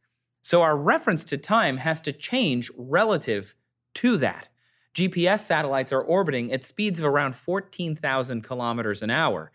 So 0.42 0.60
our 0.60 0.76
reference 0.76 1.24
to 1.26 1.38
time 1.38 1.78
has 1.78 2.02
to 2.02 2.12
change 2.12 2.70
relative 2.76 3.54
to 3.94 4.18
that. 4.18 4.50
GPS 4.94 5.40
satellites 5.40 5.92
are 5.92 6.02
orbiting 6.02 6.52
at 6.52 6.64
speeds 6.64 6.98
of 6.98 7.06
around 7.06 7.34
14,000 7.36 8.42
kilometers 8.42 9.00
an 9.00 9.10
hour. 9.10 9.50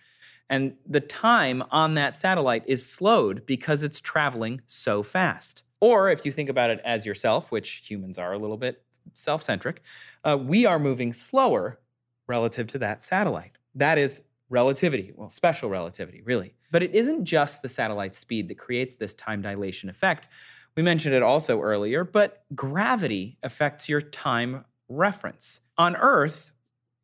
And 0.50 0.76
the 0.86 1.02
time 1.02 1.64
on 1.72 1.96
that 1.96 2.16
satellite 2.16 2.64
is 2.66 2.86
slowed 2.90 3.46
because 3.46 3.84
it's 3.84 4.00
traveling 4.00 4.62
so 4.68 5.04
fast. 5.04 5.64
Or 5.82 6.10
if 6.10 6.26
you 6.26 6.32
think 6.32 6.50
about 6.50 6.70
it 6.70 6.80
as 6.84 7.06
yourself, 7.06 7.52
which 7.52 7.84
humans 7.88 8.18
are 8.18 8.34
a 8.34 8.38
little 8.38 8.58
bit 8.58 8.84
self 9.14 9.44
centric, 9.44 9.82
uh, 10.24 10.38
we 10.38 10.66
are 10.66 10.80
moving 10.80 11.14
slower 11.14 11.80
relative 12.28 12.68
to 12.68 12.80
that 12.80 13.04
satellite. 13.04 13.58
That 13.76 13.98
is 13.98 14.22
relativity, 14.50 15.12
well, 15.16 15.30
special 15.30 15.70
relativity, 15.70 16.22
really. 16.22 16.56
But 16.72 16.84
it 16.84 16.96
isn't 16.96 17.26
just 17.26 17.62
the 17.62 17.70
satellite's 17.70 18.18
speed 18.18 18.48
that 18.48 18.58
creates 18.58 18.96
this 18.96 19.14
time 19.16 19.42
dilation 19.42 19.90
effect. 19.90 20.28
We 20.76 20.84
mentioned 20.84 21.16
it 21.16 21.24
also 21.24 21.62
earlier, 21.62 22.04
but 22.04 22.44
gravity 22.56 23.38
affects 23.44 23.90
your 23.90 24.02
time 24.02 24.66
reference. 24.90 25.60
On 25.78 25.96
Earth, 25.96 26.52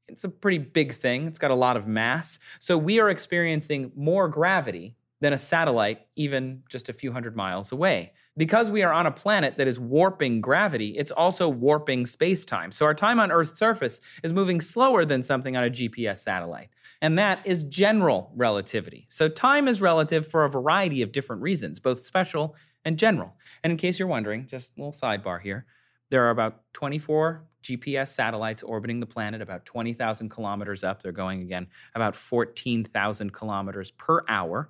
it's 0.07 0.23
a 0.23 0.29
pretty 0.29 0.57
big 0.57 0.93
thing. 0.93 1.27
It's 1.27 1.39
got 1.39 1.51
a 1.51 1.55
lot 1.55 1.77
of 1.77 1.87
mass. 1.87 2.39
So 2.59 2.77
we 2.77 2.99
are 2.99 3.09
experiencing 3.09 3.91
more 3.95 4.27
gravity 4.27 4.95
than 5.21 5.33
a 5.33 5.37
satellite, 5.37 6.01
even 6.15 6.63
just 6.69 6.89
a 6.89 6.93
few 6.93 7.11
hundred 7.11 7.35
miles 7.35 7.71
away. 7.71 8.13
Because 8.35 8.71
we 8.71 8.83
are 8.83 8.91
on 8.91 9.05
a 9.05 9.11
planet 9.11 9.57
that 9.57 9.67
is 9.67 9.79
warping 9.79 10.41
gravity, 10.41 10.97
it's 10.97 11.11
also 11.11 11.47
warping 11.47 12.05
space 12.05 12.45
time. 12.45 12.71
So 12.71 12.85
our 12.85 12.93
time 12.93 13.19
on 13.19 13.31
Earth's 13.31 13.57
surface 13.57 14.01
is 14.23 14.33
moving 14.33 14.59
slower 14.59 15.05
than 15.05 15.23
something 15.23 15.55
on 15.55 15.63
a 15.63 15.69
GPS 15.69 16.17
satellite. 16.17 16.69
And 17.01 17.17
that 17.19 17.45
is 17.45 17.63
general 17.63 18.31
relativity. 18.35 19.07
So 19.09 19.29
time 19.29 19.67
is 19.67 19.81
relative 19.81 20.27
for 20.27 20.45
a 20.45 20.49
variety 20.49 21.01
of 21.01 21.11
different 21.11 21.41
reasons, 21.41 21.79
both 21.79 22.03
special 22.03 22.55
and 22.83 22.97
general. 22.97 23.33
And 23.63 23.71
in 23.71 23.77
case 23.77 23.99
you're 23.99 24.07
wondering, 24.07 24.47
just 24.47 24.75
a 24.77 24.81
little 24.81 24.91
sidebar 24.91 25.41
here 25.41 25.65
there 26.13 26.25
are 26.25 26.29
about 26.29 26.61
24 26.73 27.43
GPS 27.63 28.09
satellites 28.09 28.61
orbiting 28.61 28.99
the 28.99 29.05
planet 29.05 29.41
about 29.41 29.65
20,000 29.65 30.29
kilometers 30.29 30.83
up. 30.83 31.01
They're 31.01 31.11
going 31.11 31.41
again 31.41 31.67
about 31.95 32.15
14,000 32.15 33.33
kilometers 33.33 33.91
per 33.91 34.23
hour. 34.27 34.69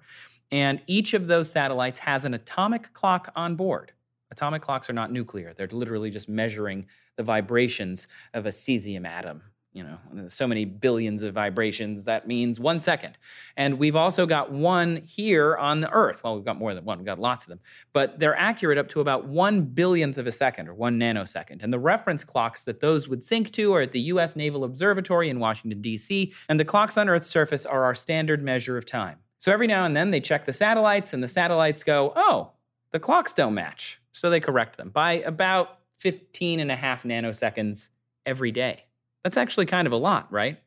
And 0.52 0.82
each 0.88 1.14
of 1.14 1.28
those 1.28 1.50
satellites 1.52 2.00
has 2.00 2.26
an 2.26 2.34
atomic 2.34 2.94
clock 2.94 3.32
on 3.36 3.56
board. 3.56 3.92
Atomic 4.32 4.62
clocks 4.62 4.90
are 4.90 4.94
not 4.94 5.12
nuclear, 5.12 5.54
they're 5.54 5.68
literally 5.68 6.10
just 6.10 6.28
measuring 6.28 6.88
the 7.18 7.24
vibrations 7.24 8.08
of 8.34 8.46
a 8.46 8.50
cesium 8.50 9.06
atom 9.08 9.44
you 9.74 9.84
know, 9.84 10.28
so 10.28 10.48
many 10.48 10.66
billions 10.66 11.24
of 11.24 11.34
vibrations. 11.34 12.06
That 12.06 12.28
means 12.28 12.60
one 12.60 12.80
second. 12.80 13.18
And 13.58 13.80
we've 13.80 13.96
also 13.96 14.28
got 14.28 14.52
one 14.52 14.98
here 15.06 15.58
on 15.58 15.82
the 15.82 15.90
Earth. 15.90 16.24
Well, 16.24 16.36
we've 16.36 16.46
got 16.46 16.58
more 16.58 16.76
than 16.76 16.86
one, 16.86 17.00
we've 17.00 17.06
got 17.06 17.20
lots 17.20 17.46
of 17.46 17.50
them, 17.50 17.60
but 17.92 18.20
they're 18.20 18.38
accurate 18.38 18.78
up 18.78 18.88
to 18.90 19.02
about 19.02 19.26
one 19.28 19.64
billionth 19.64 20.18
of 20.18 20.28
a 20.28 20.32
second 20.32 20.68
or 20.68 20.76
one 20.76 21.00
nanosecond. 21.00 21.64
And 21.64 21.74
the 21.74 21.80
reference 21.80 22.24
clocks 22.24 22.64
that 22.66 22.82
those 22.82 23.08
would 23.08 23.24
sync 23.24 23.52
to 23.52 23.74
are 23.74 23.82
at 23.82 23.92
the 23.92 24.02
US 24.02 24.36
Naval 24.36 24.64
Observatory 24.64 25.30
in 25.30 25.40
Washington, 25.40 25.82
D.C., 25.82 26.32
and 26.48 26.60
the 26.60 26.66
clocks 26.66 26.98
on 26.98 27.10
Earth's 27.10 27.30
surface 27.30 27.66
are 27.66 27.84
our 27.84 27.96
standard 27.96 28.44
measure 28.44 28.78
of 28.78 28.86
time. 28.86 29.18
So 29.40 29.52
every 29.52 29.68
now 29.68 29.86
and 29.86 29.96
then 29.96 30.12
they 30.12 30.22
check 30.22 30.46
the 30.46 30.54
satellites, 30.54 31.14
and 31.14 31.24
the 31.24 31.28
satellites 31.28 31.84
go, 31.84 32.14
oh, 32.16 32.52
the 32.92 33.00
clocks 33.00 33.34
don't 33.34 33.56
match. 33.56 34.00
So 34.12 34.30
they 34.30 34.40
correct 34.40 34.78
them 34.78 34.90
by 34.90 35.14
about 35.14 35.80
15 35.98 36.60
and 36.60 36.72
a 36.72 36.76
half 36.76 37.04
nanoseconds 37.04 37.90
every 38.26 38.52
day. 38.52 38.86
That's 39.24 39.38
actually 39.38 39.66
kind 39.66 39.88
of 39.88 39.94
a 39.94 39.98
lot, 39.98 40.32
right? 40.32 40.60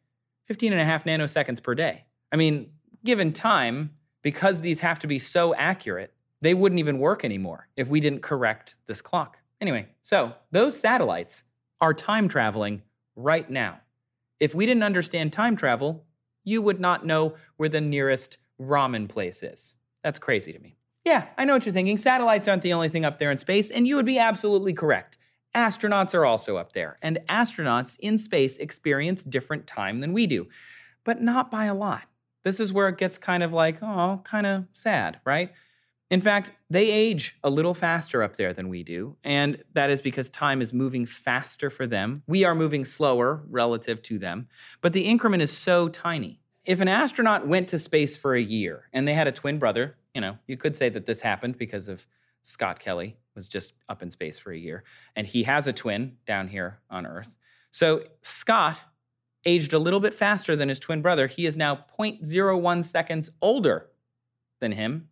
15 0.47 0.73
and 0.73 0.81
a 0.81 0.85
half 0.85 1.05
nanoseconds 1.05 1.63
per 1.63 1.75
day. 1.75 2.05
I 2.33 2.37
mean, 2.37 2.71
given 3.05 3.33
time, 3.33 3.93
because 4.23 4.61
these 4.61 4.81
have 4.81 4.99
to 5.01 5.07
be 5.07 5.19
so 5.19 5.55
accurate, 5.55 6.13
they 6.41 6.55
wouldn't 6.55 6.79
even 6.79 6.99
work 6.99 7.25
anymore 7.25 7.69
if 7.77 7.89
we 7.89 8.01
didn't 8.01 8.23
correct 8.23 8.77
this 8.87 9.03
clock. 9.03 9.39
Anyway, 9.61 9.89
so 10.03 10.35
those 10.51 10.79
satellites 10.79 11.43
are 11.81 11.95
time 11.95 12.29
traveling 12.29 12.83
right 13.15 13.49
now. 13.49 13.81
If 14.41 14.55
we 14.55 14.67
didn't 14.67 14.83
understand 14.83 15.33
time 15.33 15.57
travel, 15.57 16.05
you 16.45 16.63
would 16.63 16.81
not 16.81 17.07
know 17.07 17.35
where 17.57 17.69
the 17.69 17.81
nearest 17.81 18.39
ramen 18.61 19.09
place 19.09 19.43
is. 19.43 19.75
That's 20.03 20.19
crazy 20.19 20.53
to 20.53 20.59
me. 20.59 20.77
Yeah, 21.05 21.27
I 21.39 21.45
know 21.45 21.55
what 21.55 21.65
you're 21.65 21.73
thinking. 21.73 21.99
Satellites 21.99 22.49
aren't 22.49 22.63
the 22.63 22.73
only 22.73 22.89
thing 22.89 23.05
up 23.05 23.19
there 23.19 23.31
in 23.31 23.39
space, 23.39 23.71
and 23.71 23.87
you 23.87 23.97
would 23.97 24.07
be 24.07 24.19
absolutely 24.19 24.73
correct. 24.73 25.19
Astronauts 25.55 26.15
are 26.15 26.27
also 26.27 26.57
up 26.57 26.73
there, 26.73 26.99
and 27.01 27.21
astronauts 27.29 27.97
in 28.01 28.19
space 28.19 28.59
experience 28.59 29.25
different 29.25 29.67
time 29.67 29.99
than 29.99 30.13
we 30.13 30.27
do, 30.27 30.49
but 31.05 31.23
not 31.23 31.51
by 31.51 31.65
a 31.65 31.75
lot. 31.75 32.03
This 32.45 32.61
is 32.61 32.73
where 32.73 32.89
it 32.89 32.99
gets 32.99 33.19
kind 33.19 33.43
of 33.43 33.53
like, 33.53 33.83
oh, 33.83 34.21
kind 34.25 34.47
of 34.47 34.67
sad, 34.73 35.21
right? 35.25 35.53
In 36.11 36.21
fact, 36.21 36.53
they 36.71 36.91
age 36.91 37.37
a 37.43 37.51
little 37.51 37.75
faster 37.75 38.23
up 38.23 38.37
there 38.37 38.53
than 38.53 38.69
we 38.69 38.85
do, 38.85 39.17
and 39.25 39.63
that 39.73 39.91
is 39.91 40.01
because 40.01 40.29
time 40.29 40.63
is 40.63 40.73
moving 40.73 41.05
faster 41.05 41.69
for 41.71 41.87
them. 41.87 42.23
We 42.29 42.45
are 42.45 42.55
moving 42.55 42.85
slower 42.85 43.43
relative 43.49 44.03
to 44.03 44.19
them, 44.19 44.49
but 44.81 44.93
the 44.93 45.07
increment 45.07 45.43
is 45.43 45.51
so 45.57 45.89
tiny. 45.89 46.41
If 46.65 46.81
an 46.81 46.89
astronaut 46.89 47.49
went 47.49 47.69
to 47.69 47.79
space 47.79 48.17
for 48.17 48.35
a 48.35 48.43
year 48.43 48.89
and 48.93 49.07
they 49.07 49.15
had 49.15 49.27
a 49.27 49.33
twin 49.33 49.59
brother, 49.59 49.97
you 50.15 50.21
know, 50.21 50.39
you 50.47 50.57
could 50.57 50.77
say 50.77 50.89
that 50.91 51.07
this 51.07 51.23
happened 51.23 51.59
because 51.59 51.89
of 51.89 52.07
Scott 52.43 52.79
Kelly 52.79 53.17
was 53.37 53.49
just 53.49 53.75
up 53.89 54.03
in 54.03 54.11
space 54.11 54.39
for 54.39 54.53
a 54.53 54.59
year, 54.59 54.83
and 55.15 55.27
he 55.27 55.45
has 55.45 55.67
a 55.67 55.73
twin 55.73 56.17
down 56.27 56.49
here 56.49 56.81
on 56.91 57.07
Earth. 57.07 57.37
So 57.71 58.03
Scott 58.23 58.79
aged 59.45 59.73
a 59.73 59.79
little 59.79 60.01
bit 60.01 60.15
faster 60.15 60.57
than 60.57 60.69
his 60.69 60.79
twin 60.79 61.03
brother. 61.03 61.27
He 61.27 61.47
is 61.47 61.57
now 61.57 61.85
0.01 61.99 62.85
seconds 62.85 63.31
older 63.41 63.89
than 64.61 64.73
him 64.73 65.09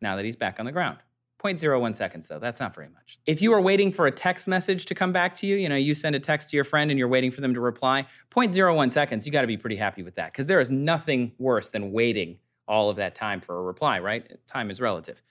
now 0.00 0.16
that 0.16 0.24
he's 0.24 0.36
back 0.36 0.58
on 0.58 0.66
the 0.66 0.72
ground. 0.72 0.98
0.01 1.42 1.94
seconds, 1.94 2.26
though. 2.28 2.38
That's 2.38 2.58
not 2.58 2.74
very 2.74 2.88
much. 2.88 3.18
If 3.26 3.42
you 3.42 3.52
are 3.52 3.60
waiting 3.60 3.92
for 3.92 4.06
a 4.06 4.10
text 4.10 4.48
message 4.48 4.86
to 4.86 4.94
come 4.94 5.12
back 5.12 5.36
to 5.36 5.46
you, 5.46 5.56
you 5.56 5.68
know, 5.68 5.76
you 5.76 5.94
send 5.94 6.16
a 6.16 6.20
text 6.20 6.50
to 6.50 6.56
your 6.56 6.64
friend 6.64 6.90
and 6.90 6.98
you're 6.98 7.08
waiting 7.08 7.30
for 7.30 7.40
them 7.40 7.54
to 7.54 7.60
reply, 7.60 8.06
0.01 8.30 8.90
seconds, 8.90 9.26
you 9.26 9.32
got 9.32 9.42
to 9.42 9.46
be 9.46 9.56
pretty 9.56 9.76
happy 9.76 10.02
with 10.02 10.14
that 10.14 10.32
because 10.32 10.46
there 10.46 10.60
is 10.60 10.70
nothing 10.70 11.32
worse 11.38 11.70
than 11.70 11.92
waiting 11.92 12.38
all 12.66 12.90
of 12.90 12.96
that 12.96 13.14
time 13.14 13.40
for 13.40 13.58
a 13.58 13.62
reply, 13.62 14.00
right? 14.00 14.38
Time 14.46 14.70
is 14.70 14.80
relative. 14.80 15.22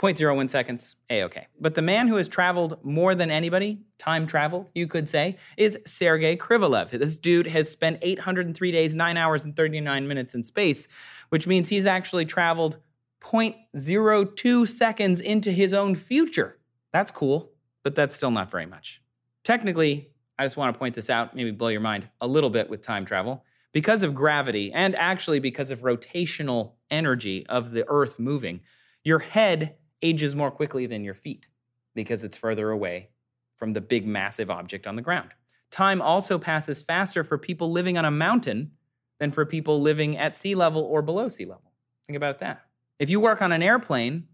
0.01 0.00 0.48
seconds, 0.48 0.96
a 1.10 1.24
okay. 1.24 1.46
But 1.60 1.74
the 1.74 1.82
man 1.82 2.08
who 2.08 2.16
has 2.16 2.26
traveled 2.26 2.82
more 2.82 3.14
than 3.14 3.30
anybody, 3.30 3.80
time 3.98 4.26
travel, 4.26 4.70
you 4.74 4.86
could 4.86 5.10
say, 5.10 5.36
is 5.58 5.78
Sergei 5.84 6.36
Krikalev. 6.38 6.88
This 6.90 7.18
dude 7.18 7.46
has 7.48 7.70
spent 7.70 7.98
803 8.00 8.72
days, 8.72 8.94
9 8.94 9.16
hours, 9.18 9.44
and 9.44 9.54
39 9.54 10.08
minutes 10.08 10.34
in 10.34 10.42
space, 10.42 10.88
which 11.28 11.46
means 11.46 11.68
he's 11.68 11.84
actually 11.84 12.24
traveled 12.24 12.78
0.02 13.20 14.66
seconds 14.66 15.20
into 15.20 15.52
his 15.52 15.74
own 15.74 15.94
future. 15.94 16.56
That's 16.94 17.10
cool, 17.10 17.52
but 17.82 17.94
that's 17.94 18.16
still 18.16 18.30
not 18.30 18.50
very 18.50 18.66
much. 18.66 19.02
Technically, 19.44 20.08
I 20.38 20.46
just 20.46 20.56
want 20.56 20.74
to 20.74 20.78
point 20.78 20.94
this 20.94 21.10
out, 21.10 21.36
maybe 21.36 21.50
blow 21.50 21.68
your 21.68 21.82
mind 21.82 22.08
a 22.22 22.26
little 22.26 22.48
bit 22.48 22.70
with 22.70 22.80
time 22.80 23.04
travel. 23.04 23.44
Because 23.72 24.02
of 24.02 24.14
gravity, 24.14 24.72
and 24.72 24.96
actually 24.96 25.40
because 25.40 25.70
of 25.70 25.80
rotational 25.80 26.72
energy 26.90 27.46
of 27.48 27.70
the 27.70 27.84
Earth 27.86 28.18
moving, 28.18 28.60
your 29.04 29.18
head 29.18 29.76
ages 30.02 30.34
more 30.34 30.50
quickly 30.50 30.86
than 30.86 31.04
your 31.04 31.14
feet 31.14 31.46
because 31.94 32.24
it's 32.24 32.36
further 32.36 32.70
away 32.70 33.10
from 33.56 33.72
the 33.72 33.80
big, 33.80 34.06
massive 34.06 34.50
object 34.50 34.86
on 34.86 34.96
the 34.96 35.02
ground. 35.02 35.30
Time 35.70 36.00
also 36.02 36.38
passes 36.38 36.82
faster 36.82 37.22
for 37.22 37.38
people 37.38 37.70
living 37.70 37.96
on 37.98 38.04
a 38.04 38.10
mountain 38.10 38.72
than 39.18 39.30
for 39.30 39.44
people 39.44 39.80
living 39.80 40.16
at 40.16 40.34
sea 40.34 40.54
level 40.54 40.82
or 40.82 41.02
below 41.02 41.28
sea 41.28 41.44
level. 41.44 41.72
Think 42.06 42.16
about 42.16 42.40
that. 42.40 42.62
If 42.98 43.10
you 43.10 43.20
work 43.20 43.40
on 43.42 43.52
an 43.52 43.62
airplane 43.62 44.26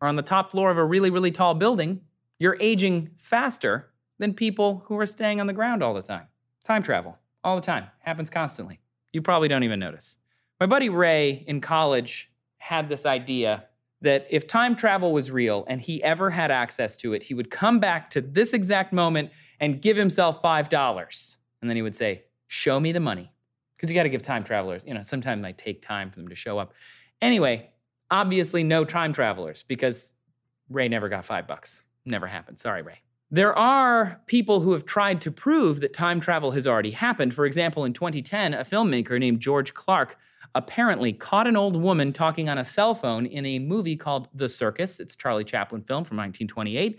or 0.00 0.08
on 0.08 0.16
the 0.16 0.22
top 0.22 0.50
floor 0.50 0.70
of 0.70 0.78
a 0.78 0.84
really, 0.84 1.10
really 1.10 1.30
tall 1.30 1.54
building, 1.54 2.02
you're 2.38 2.56
aging 2.60 3.10
faster 3.16 3.90
than 4.18 4.34
people 4.34 4.84
who 4.86 4.98
are 4.98 5.06
staying 5.06 5.40
on 5.40 5.46
the 5.46 5.52
ground 5.52 5.82
all 5.82 5.94
the 5.94 6.02
time. 6.02 6.26
Time 6.64 6.82
travel, 6.82 7.18
all 7.42 7.56
the 7.56 7.62
time, 7.62 7.86
happens 8.00 8.30
constantly. 8.30 8.80
You 9.12 9.22
probably 9.22 9.48
don't 9.48 9.64
even 9.64 9.80
notice. 9.80 10.16
My 10.60 10.66
buddy 10.66 10.88
Ray 10.88 11.44
in 11.46 11.60
college 11.60 12.30
had 12.58 12.88
this 12.88 13.06
idea 13.06 13.64
that 14.04 14.26
if 14.30 14.46
time 14.46 14.76
travel 14.76 15.12
was 15.12 15.30
real 15.30 15.64
and 15.66 15.80
he 15.80 16.02
ever 16.02 16.30
had 16.30 16.50
access 16.50 16.96
to 16.98 17.12
it, 17.12 17.24
he 17.24 17.34
would 17.34 17.50
come 17.50 17.80
back 17.80 18.10
to 18.10 18.20
this 18.20 18.52
exact 18.52 18.92
moment 18.92 19.30
and 19.58 19.82
give 19.82 19.96
himself 19.96 20.42
$5. 20.42 21.36
And 21.60 21.70
then 21.70 21.76
he 21.76 21.82
would 21.82 21.96
say, 21.96 22.24
Show 22.46 22.78
me 22.78 22.92
the 22.92 23.00
money. 23.00 23.32
Because 23.76 23.90
you 23.90 23.96
got 23.96 24.04
to 24.04 24.08
give 24.08 24.22
time 24.22 24.44
travelers, 24.44 24.84
you 24.86 24.94
know, 24.94 25.02
sometimes 25.02 25.42
they 25.42 25.52
take 25.52 25.82
time 25.82 26.10
for 26.10 26.16
them 26.16 26.28
to 26.28 26.34
show 26.34 26.58
up. 26.58 26.72
Anyway, 27.20 27.70
obviously, 28.10 28.62
no 28.62 28.84
time 28.84 29.12
travelers 29.12 29.64
because 29.64 30.12
Ray 30.68 30.88
never 30.88 31.08
got 31.08 31.24
five 31.24 31.48
bucks. 31.48 31.82
Never 32.04 32.26
happened. 32.26 32.58
Sorry, 32.58 32.82
Ray. 32.82 33.00
There 33.30 33.56
are 33.58 34.20
people 34.26 34.60
who 34.60 34.72
have 34.72 34.84
tried 34.84 35.20
to 35.22 35.32
prove 35.32 35.80
that 35.80 35.92
time 35.92 36.20
travel 36.20 36.52
has 36.52 36.66
already 36.66 36.92
happened. 36.92 37.34
For 37.34 37.46
example, 37.46 37.84
in 37.84 37.92
2010, 37.92 38.54
a 38.54 38.58
filmmaker 38.58 39.18
named 39.18 39.40
George 39.40 39.74
Clark 39.74 40.16
apparently 40.54 41.12
caught 41.12 41.46
an 41.46 41.56
old 41.56 41.80
woman 41.80 42.12
talking 42.12 42.48
on 42.48 42.58
a 42.58 42.64
cell 42.64 42.94
phone 42.94 43.26
in 43.26 43.44
a 43.44 43.58
movie 43.58 43.96
called 43.96 44.28
The 44.34 44.48
Circus. 44.48 45.00
It's 45.00 45.16
Charlie 45.16 45.44
Chaplin 45.44 45.82
film 45.82 46.04
from 46.04 46.16
1928. 46.16 46.98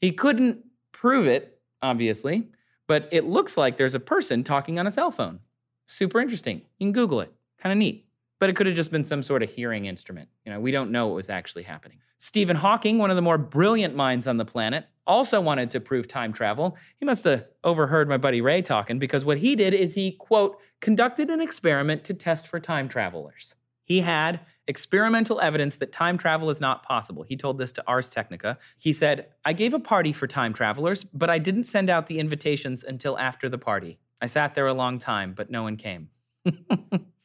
He 0.00 0.12
couldn't 0.12 0.64
prove 0.92 1.26
it, 1.26 1.60
obviously, 1.82 2.48
but 2.86 3.08
it 3.12 3.24
looks 3.24 3.56
like 3.56 3.76
there's 3.76 3.94
a 3.94 4.00
person 4.00 4.44
talking 4.44 4.78
on 4.78 4.86
a 4.86 4.90
cell 4.90 5.10
phone. 5.10 5.40
Super 5.86 6.20
interesting. 6.20 6.62
You 6.78 6.86
can 6.86 6.92
Google 6.92 7.20
it. 7.20 7.32
Kind 7.58 7.72
of 7.72 7.78
neat. 7.78 8.05
But 8.38 8.50
it 8.50 8.56
could 8.56 8.66
have 8.66 8.76
just 8.76 8.90
been 8.90 9.04
some 9.04 9.22
sort 9.22 9.42
of 9.42 9.50
hearing 9.50 9.86
instrument. 9.86 10.28
You 10.44 10.52
know, 10.52 10.60
we 10.60 10.70
don't 10.70 10.90
know 10.90 11.06
what 11.06 11.16
was 11.16 11.30
actually 11.30 11.62
happening. 11.62 11.98
Stephen 12.18 12.56
Hawking, 12.56 12.98
one 12.98 13.10
of 13.10 13.16
the 13.16 13.22
more 13.22 13.38
brilliant 13.38 13.94
minds 13.94 14.26
on 14.26 14.36
the 14.36 14.44
planet, 14.44 14.86
also 15.06 15.40
wanted 15.40 15.70
to 15.70 15.80
prove 15.80 16.08
time 16.08 16.32
travel. 16.32 16.76
He 16.96 17.04
must 17.04 17.24
have 17.24 17.46
overheard 17.62 18.08
my 18.08 18.16
buddy 18.16 18.40
Ray 18.40 18.62
talking 18.62 18.98
because 18.98 19.24
what 19.24 19.38
he 19.38 19.54
did 19.54 19.74
is 19.74 19.94
he, 19.94 20.12
quote, 20.12 20.58
conducted 20.80 21.30
an 21.30 21.40
experiment 21.40 22.04
to 22.04 22.14
test 22.14 22.48
for 22.48 22.58
time 22.58 22.88
travelers. 22.88 23.54
He 23.84 24.00
had 24.00 24.40
experimental 24.66 25.40
evidence 25.40 25.76
that 25.76 25.92
time 25.92 26.18
travel 26.18 26.50
is 26.50 26.60
not 26.60 26.82
possible. 26.82 27.22
He 27.22 27.36
told 27.36 27.58
this 27.58 27.72
to 27.74 27.84
Ars 27.86 28.10
Technica. 28.10 28.58
He 28.78 28.92
said, 28.92 29.28
I 29.44 29.52
gave 29.52 29.74
a 29.74 29.78
party 29.78 30.12
for 30.12 30.26
time 30.26 30.52
travelers, 30.52 31.04
but 31.04 31.30
I 31.30 31.38
didn't 31.38 31.64
send 31.64 31.88
out 31.88 32.06
the 32.06 32.18
invitations 32.18 32.82
until 32.82 33.16
after 33.18 33.48
the 33.48 33.58
party. 33.58 33.98
I 34.20 34.26
sat 34.26 34.54
there 34.54 34.66
a 34.66 34.74
long 34.74 34.98
time, 34.98 35.34
but 35.36 35.50
no 35.50 35.62
one 35.62 35.76
came. 35.76 36.08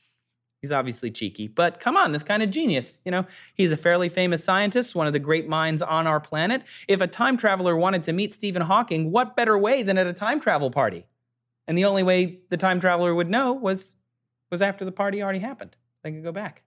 He's 0.62 0.72
obviously 0.72 1.10
cheeky, 1.10 1.48
but 1.48 1.80
come 1.80 1.98
on, 1.98 2.12
this 2.12 2.24
kind 2.24 2.44
of 2.44 2.52
genius. 2.52 3.00
You 3.04 3.12
know, 3.12 3.26
he's 3.56 3.72
a 3.72 3.78
fairly 3.78 4.10
famous 4.10 4.44
scientist, 4.44 4.94
one 4.94 5.08
of 5.08 5.14
the 5.14 5.20
great 5.20 5.50
minds 5.50 5.82
on 5.82 6.06
our 6.06 6.20
planet. 6.20 6.62
If 6.88 7.02
a 7.02 7.08
time 7.08 7.36
traveler 7.36 7.76
wanted 7.76 8.04
to 8.04 8.14
meet 8.14 8.36
Stephen 8.36 8.62
Hawking, 8.62 9.12
what 9.12 9.36
better 9.36 9.58
way 9.58 9.82
than 9.82 9.98
at 9.98 10.06
a 10.06 10.14
time 10.14 10.40
travel 10.40 10.70
party? 10.70 11.08
And 11.68 11.76
the 11.76 11.86
only 11.86 12.04
way 12.04 12.42
the 12.50 12.58
time 12.58 12.80
traveler 12.80 13.16
would 13.16 13.30
know 13.30 13.54
was 13.54 13.96
was 14.52 14.62
after 14.62 14.86
the 14.86 14.92
party 14.92 15.24
already 15.24 15.40
happened. 15.40 15.76
They 16.04 16.12
could 16.12 16.24
go 16.24 16.32
back. 16.32 16.62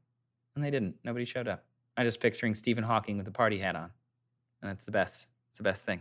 And 0.56 0.64
they 0.64 0.70
didn't. 0.70 0.96
Nobody 1.04 1.24
showed 1.24 1.46
up. 1.46 1.64
I'm 1.96 2.06
just 2.06 2.20
picturing 2.20 2.54
Stephen 2.54 2.82
Hawking 2.82 3.18
with 3.18 3.28
a 3.28 3.32
party 3.32 3.58
hat 3.58 3.76
on. 3.76 3.90
And 4.62 4.70
that's 4.70 4.84
the 4.84 4.90
best. 4.90 5.28
It's 5.50 5.58
the 5.58 5.64
best 5.64 5.84
thing. 5.84 6.00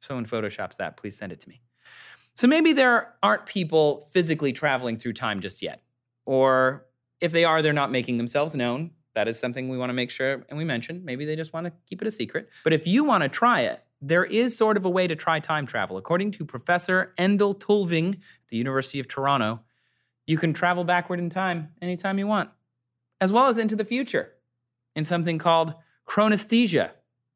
If 0.00 0.06
someone 0.06 0.26
photoshops 0.26 0.76
that, 0.76 0.96
please 0.96 1.16
send 1.16 1.32
it 1.32 1.40
to 1.40 1.48
me. 1.48 1.62
So 2.34 2.46
maybe 2.46 2.72
there 2.72 3.14
aren't 3.22 3.46
people 3.46 4.06
physically 4.12 4.52
traveling 4.52 4.96
through 4.96 5.14
time 5.14 5.40
just 5.40 5.62
yet. 5.62 5.82
Or 6.26 6.86
if 7.22 7.32
they 7.32 7.44
are, 7.44 7.62
they're 7.62 7.72
not 7.72 7.90
making 7.90 8.18
themselves 8.18 8.54
known. 8.54 8.90
That 9.14 9.28
is 9.28 9.38
something 9.38 9.68
we 9.68 9.78
want 9.78 9.90
to 9.90 9.94
make 9.94 10.10
sure 10.10 10.44
and 10.48 10.58
we 10.58 10.64
mentioned. 10.64 11.04
Maybe 11.04 11.24
they 11.24 11.36
just 11.36 11.52
want 11.52 11.66
to 11.66 11.72
keep 11.88 12.02
it 12.02 12.08
a 12.08 12.10
secret. 12.10 12.48
But 12.64 12.72
if 12.72 12.86
you 12.86 13.04
want 13.04 13.22
to 13.22 13.28
try 13.28 13.60
it, 13.60 13.82
there 14.00 14.24
is 14.24 14.56
sort 14.56 14.76
of 14.76 14.84
a 14.84 14.90
way 14.90 15.06
to 15.06 15.14
try 15.14 15.38
time 15.38 15.64
travel. 15.64 15.96
According 15.96 16.32
to 16.32 16.44
Professor 16.44 17.14
Endel 17.16 17.58
Tulving 17.58 18.14
at 18.14 18.48
the 18.48 18.56
University 18.56 18.98
of 18.98 19.06
Toronto, 19.06 19.60
you 20.26 20.36
can 20.36 20.52
travel 20.52 20.82
backward 20.82 21.20
in 21.20 21.30
time 21.30 21.68
anytime 21.80 22.18
you 22.18 22.26
want, 22.26 22.50
as 23.20 23.32
well 23.32 23.46
as 23.46 23.58
into 23.58 23.76
the 23.76 23.84
future 23.84 24.32
in 24.96 25.04
something 25.04 25.38
called 25.38 25.74
chronesthesia. 26.08 26.90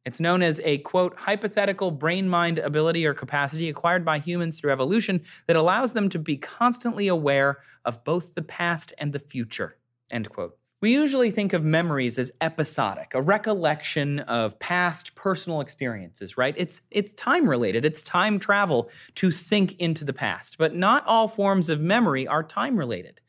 It's 0.07 0.21
known 0.21 0.41
as 0.41 0.61
a 0.65 0.79
quote, 0.79 1.17
hypothetical 1.17 1.91
brain 1.91 2.29
mind 2.29 2.61
ability 2.61 3.05
or 3.05 3.13
capacity 3.13 3.69
acquired 3.69 4.05
by 4.05 4.21
humans 4.21 4.59
through 4.59 4.71
evolution 4.71 5.23
that 5.49 5.57
allows 5.57 5.95
them 5.95 6.09
to 6.11 6.19
be 6.21 6.37
constantly 6.37 7.09
aware 7.09 7.59
of 7.85 8.05
both 8.05 8.35
the 8.35 8.43
past 8.43 8.95
and 8.99 9.13
the 9.13 9.19
future, 9.19 9.77
end 10.13 10.31
quote. 10.31 10.57
We 10.81 10.93
usually 10.93 11.33
think 11.33 11.53
of 11.55 11.65
memories 11.65 12.19
as 12.19 12.31
episodic, 12.41 13.13
a 13.15 13.23
recollection 13.23 14.21
of 14.21 14.59
past 14.61 15.17
personal 15.17 15.61
experiences, 15.61 16.37
right? 16.37 16.55
It's 16.57 16.83
it's 16.93 17.13
time 17.15 17.49
related. 17.49 17.85
It's 17.85 18.03
time 18.03 18.39
travel 18.39 18.91
to 19.17 19.33
think 19.33 19.75
into 19.81 20.05
the 20.05 20.13
past. 20.13 20.57
But 20.57 20.77
not 20.77 21.05
all 21.07 21.27
forms 21.27 21.69
of 21.69 21.81
memory 21.81 22.29
are 22.29 22.45
time 22.45 22.77
related. 22.77 23.21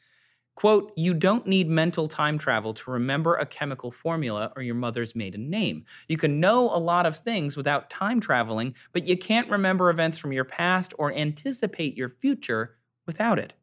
Quote, 0.58 0.91
you 0.95 1.14
don't 1.14 1.45
need 1.45 1.70
mental 1.70 2.08
time 2.08 2.39
travel 2.39 2.74
to 2.74 2.89
remember 2.89 3.36
a 3.36 3.45
chemical 3.45 3.91
formula 3.91 4.51
or 4.55 4.64
your 4.64 4.74
mother's 4.74 5.16
maiden 5.16 5.51
name. 5.51 5.86
You 6.08 6.18
can 6.18 6.39
know 6.39 6.76
a 6.76 6.80
lot 6.80 7.05
of 7.05 7.20
things 7.20 7.55
without 7.55 7.91
time 7.91 8.20
traveling, 8.20 8.74
but 8.91 9.05
you 9.05 9.16
can't 9.20 9.51
remember 9.51 9.91
events 9.91 10.18
from 10.18 10.32
your 10.32 10.45
past 10.45 10.95
or 10.97 11.14
anticipate 11.14 11.95
your 11.95 12.10
future 12.10 12.76
without 13.05 13.38
it. 13.38 13.53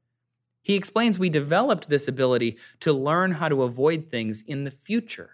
He 0.62 0.74
explains 0.74 1.18
we 1.18 1.30
developed 1.30 1.88
this 1.88 2.06
ability 2.06 2.58
to 2.78 2.92
learn 2.92 3.32
how 3.32 3.48
to 3.48 3.64
avoid 3.64 4.08
things 4.08 4.42
in 4.42 4.62
the 4.62 4.70
future. 4.70 5.30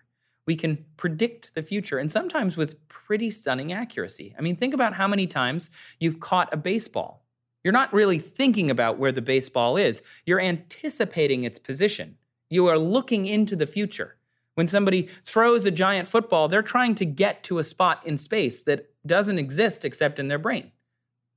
We 0.47 0.57
can 0.57 0.87
predict 0.97 1.55
the 1.55 1.63
future, 1.63 1.99
and 1.99 2.11
sometimes 2.11 2.57
with 2.57 2.89
pretty 2.89 3.31
stunning 3.31 3.71
accuracy. 3.71 4.35
I 4.39 4.41
mean, 4.41 4.57
think 4.57 4.73
about 4.73 4.95
how 4.95 5.07
many 5.07 5.27
times 5.27 5.69
you've 5.99 6.21
caught 6.21 6.55
a 6.55 6.57
baseball. 6.57 7.20
You're 7.63 7.73
not 7.73 7.93
really 7.93 8.19
thinking 8.19 8.71
about 8.71 8.99
where 8.99 9.13
the 9.13 9.23
baseball 9.23 9.77
is, 9.77 10.03
you're 10.25 10.41
anticipating 10.41 11.45
its 11.45 11.59
position. 11.59 12.17
You 12.49 12.67
are 12.67 12.79
looking 12.79 13.27
into 13.27 13.55
the 13.55 13.67
future. 13.67 14.17
When 14.55 14.67
somebody 14.67 15.09
throws 15.25 15.65
a 15.65 15.71
giant 15.71 16.09
football, 16.09 16.49
they're 16.49 16.63
trying 16.63 16.95
to 16.97 17.05
get 17.05 17.43
to 17.45 17.59
a 17.59 17.65
spot 17.65 18.07
in 18.07 18.17
space 18.17 18.63
that 18.65 18.91
doesn't 19.07 19.39
exist 19.39 19.85
except 19.85 20.19
in 20.19 20.29
their 20.29 20.39
brain. 20.39 20.73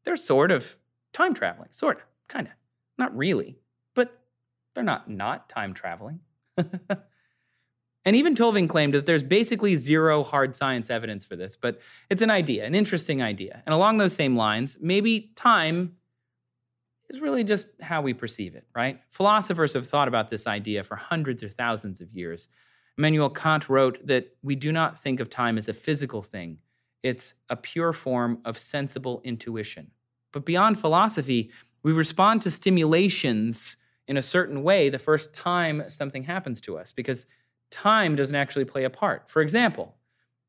They're 0.04 0.18
sort 0.18 0.52
of 0.52 0.78
time 1.14 1.34
traveling, 1.34 1.70
sort 1.72 1.98
of, 1.98 2.04
kind 2.28 2.48
of. 2.48 2.54
Not 2.98 3.16
really. 3.16 3.58
But 3.96 4.20
they're 4.74 4.84
not 4.84 5.10
not 5.10 5.50
time 5.50 5.74
traveling. 5.74 6.20
and 6.58 8.16
even 8.16 8.36
Tulving 8.36 8.68
claimed 8.68 8.94
that 8.94 9.06
there's 9.06 9.24
basically 9.24 9.76
zero 9.76 10.24
hard 10.24 10.56
science 10.56 10.90
evidence 10.90 11.26
for 11.26 11.36
this, 11.36 11.56
but 11.56 11.80
it's 12.10 12.22
an 12.22 12.30
idea, 12.30 12.66
an 12.66 12.76
interesting 12.76 13.22
idea. 13.22 13.64
And 13.66 13.74
along 13.74 13.98
those 13.98 14.14
same 14.14 14.36
lines, 14.36 14.78
maybe 14.82 15.32
time 15.36 15.96
is 17.14 17.22
really 17.22 17.44
just 17.44 17.68
how 17.82 18.02
we 18.02 18.14
perceive 18.14 18.56
it, 18.56 18.66
right? 18.76 19.00
Philosophers 19.10 19.74
have 19.74 19.88
thought 19.88 20.08
about 20.08 20.30
this 20.30 20.48
idea 20.48 20.84
for 20.84 20.96
hundreds 20.96 21.44
or 21.44 21.50
thousands 21.50 22.02
of 22.02 22.12
years. 22.12 22.48
Immanuel 22.98 23.30
Kant 23.30 23.70
wrote 23.70 24.06
that 24.06 24.36
we 24.42 24.56
do 24.56 24.72
not 24.72 25.00
think 25.00 25.20
of 25.20 25.30
time 25.30 25.58
as 25.58 25.70
a 25.70 25.74
physical 25.74 26.22
thing, 26.22 26.60
it's 27.02 27.34
a 27.50 27.56
pure 27.56 27.92
form 27.92 28.40
of 28.46 28.58
sensible 28.58 29.22
intuition. 29.26 29.92
But 30.32 30.46
beyond 30.46 30.80
philosophy, 30.80 31.52
we 31.84 31.92
respond 31.92 32.42
to 32.44 32.52
stimulations 32.52 33.76
in 34.08 34.18
a 34.18 34.22
certain 34.22 34.64
way 34.64 34.90
the 34.90 35.00
first 35.00 35.34
time 35.34 35.84
something 35.90 36.24
happens 36.24 36.62
to 36.62 36.78
us 36.78 36.94
because 36.94 37.26
time 37.72 38.16
doesn't 38.16 38.36
actually 38.36 38.66
play 38.66 38.84
a 38.86 38.90
part. 38.90 39.30
For 39.30 39.42
example, 39.42 39.96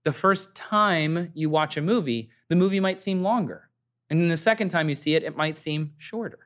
the 0.04 0.12
first 0.12 0.54
time 0.54 1.30
you 1.34 1.50
watch 1.50 1.76
a 1.76 1.82
movie, 1.82 2.30
the 2.48 2.56
movie 2.56 2.80
might 2.80 3.00
seem 3.00 3.22
longer. 3.22 3.70
And 4.10 4.20
then 4.20 4.28
the 4.28 4.36
second 4.36 4.68
time 4.68 4.88
you 4.88 4.94
see 4.94 5.14
it, 5.14 5.22
it 5.22 5.36
might 5.36 5.56
seem 5.56 5.92
shorter, 5.96 6.43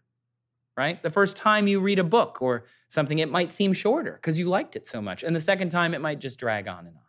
right? 0.78 1.02
The 1.02 1.10
first 1.10 1.36
time 1.36 1.66
you 1.66 1.80
read 1.80 1.98
a 1.98 2.04
book 2.04 2.40
or 2.40 2.64
something, 2.88 3.18
it 3.18 3.28
might 3.28 3.50
seem 3.50 3.72
shorter 3.72 4.12
because 4.12 4.38
you 4.38 4.46
liked 4.48 4.76
it 4.76 4.86
so 4.86 5.02
much. 5.02 5.24
And 5.24 5.34
the 5.34 5.40
second 5.40 5.70
time, 5.70 5.92
it 5.92 6.00
might 6.00 6.20
just 6.20 6.38
drag 6.38 6.68
on 6.68 6.86
and 6.86 6.94
on. 6.94 7.02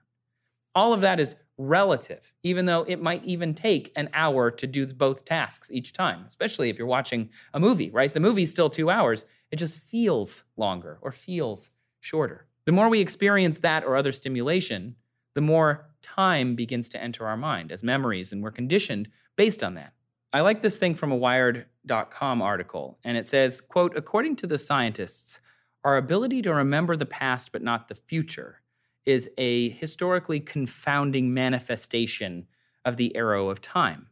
All 0.74 0.92
of 0.92 1.02
that 1.02 1.20
is 1.20 1.36
relative, 1.56 2.34
even 2.42 2.66
though 2.66 2.82
it 2.88 3.00
might 3.00 3.24
even 3.26 3.54
take 3.54 3.92
an 3.96 4.10
hour 4.12 4.50
to 4.50 4.66
do 4.66 4.88
both 4.88 5.24
tasks 5.24 5.70
each 5.72 5.94
time, 5.94 6.26
especially 6.28 6.72
if 6.72 6.80
you're 6.80 6.88
watching 6.88 7.30
a 7.54 7.60
movie, 7.60 7.92
right? 7.92 8.12
The 8.12 8.20
movie's 8.20 8.50
still 8.50 8.72
two 8.72 8.90
hours. 8.90 9.26
It 9.52 9.58
just 9.58 9.78
feels 9.78 10.44
longer 10.58 10.98
or 11.04 11.12
feels 11.12 11.70
shorter. 12.00 12.48
The 12.66 12.72
more 12.72 12.90
we 12.90 13.02
experience 13.02 13.60
that 13.60 13.84
or 13.84 13.96
other 13.96 14.12
stimulation, 14.12 14.96
the 15.36 15.42
more 15.42 15.86
time 16.02 16.56
begins 16.56 16.90
to 16.90 17.02
enter 17.02 17.28
our 17.28 17.38
mind 17.38 17.72
as 17.72 17.84
memories, 17.84 18.32
and 18.32 18.42
we're 18.42 18.52
conditioned 18.52 19.10
based 19.36 19.64
on 19.64 19.76
that. 19.76 19.94
I 20.32 20.42
like 20.42 20.62
this 20.62 20.78
thing 20.78 20.94
from 20.94 21.12
a 21.12 21.16
wired.com 21.16 22.42
article, 22.42 23.00
and 23.04 23.18
it 23.18 23.26
says, 23.26 23.62
quote, 23.62 23.98
according 23.98 24.36
to 24.38 24.48
the 24.48 24.60
scientists, 24.60 25.40
our 25.84 25.98
ability 25.98 26.44
to 26.44 26.54
remember 26.54 26.96
the 26.96 27.06
past 27.06 27.52
but 27.52 27.64
not 27.64 27.88
the 27.88 27.96
future 27.96 28.62
is 29.06 29.30
a 29.38 29.70
historically 29.70 30.40
confounding 30.40 31.34
manifestation 31.34 32.46
of 32.86 32.98
the 32.98 33.16
arrow 33.16 33.50
of 33.50 33.62
time. 33.62 34.08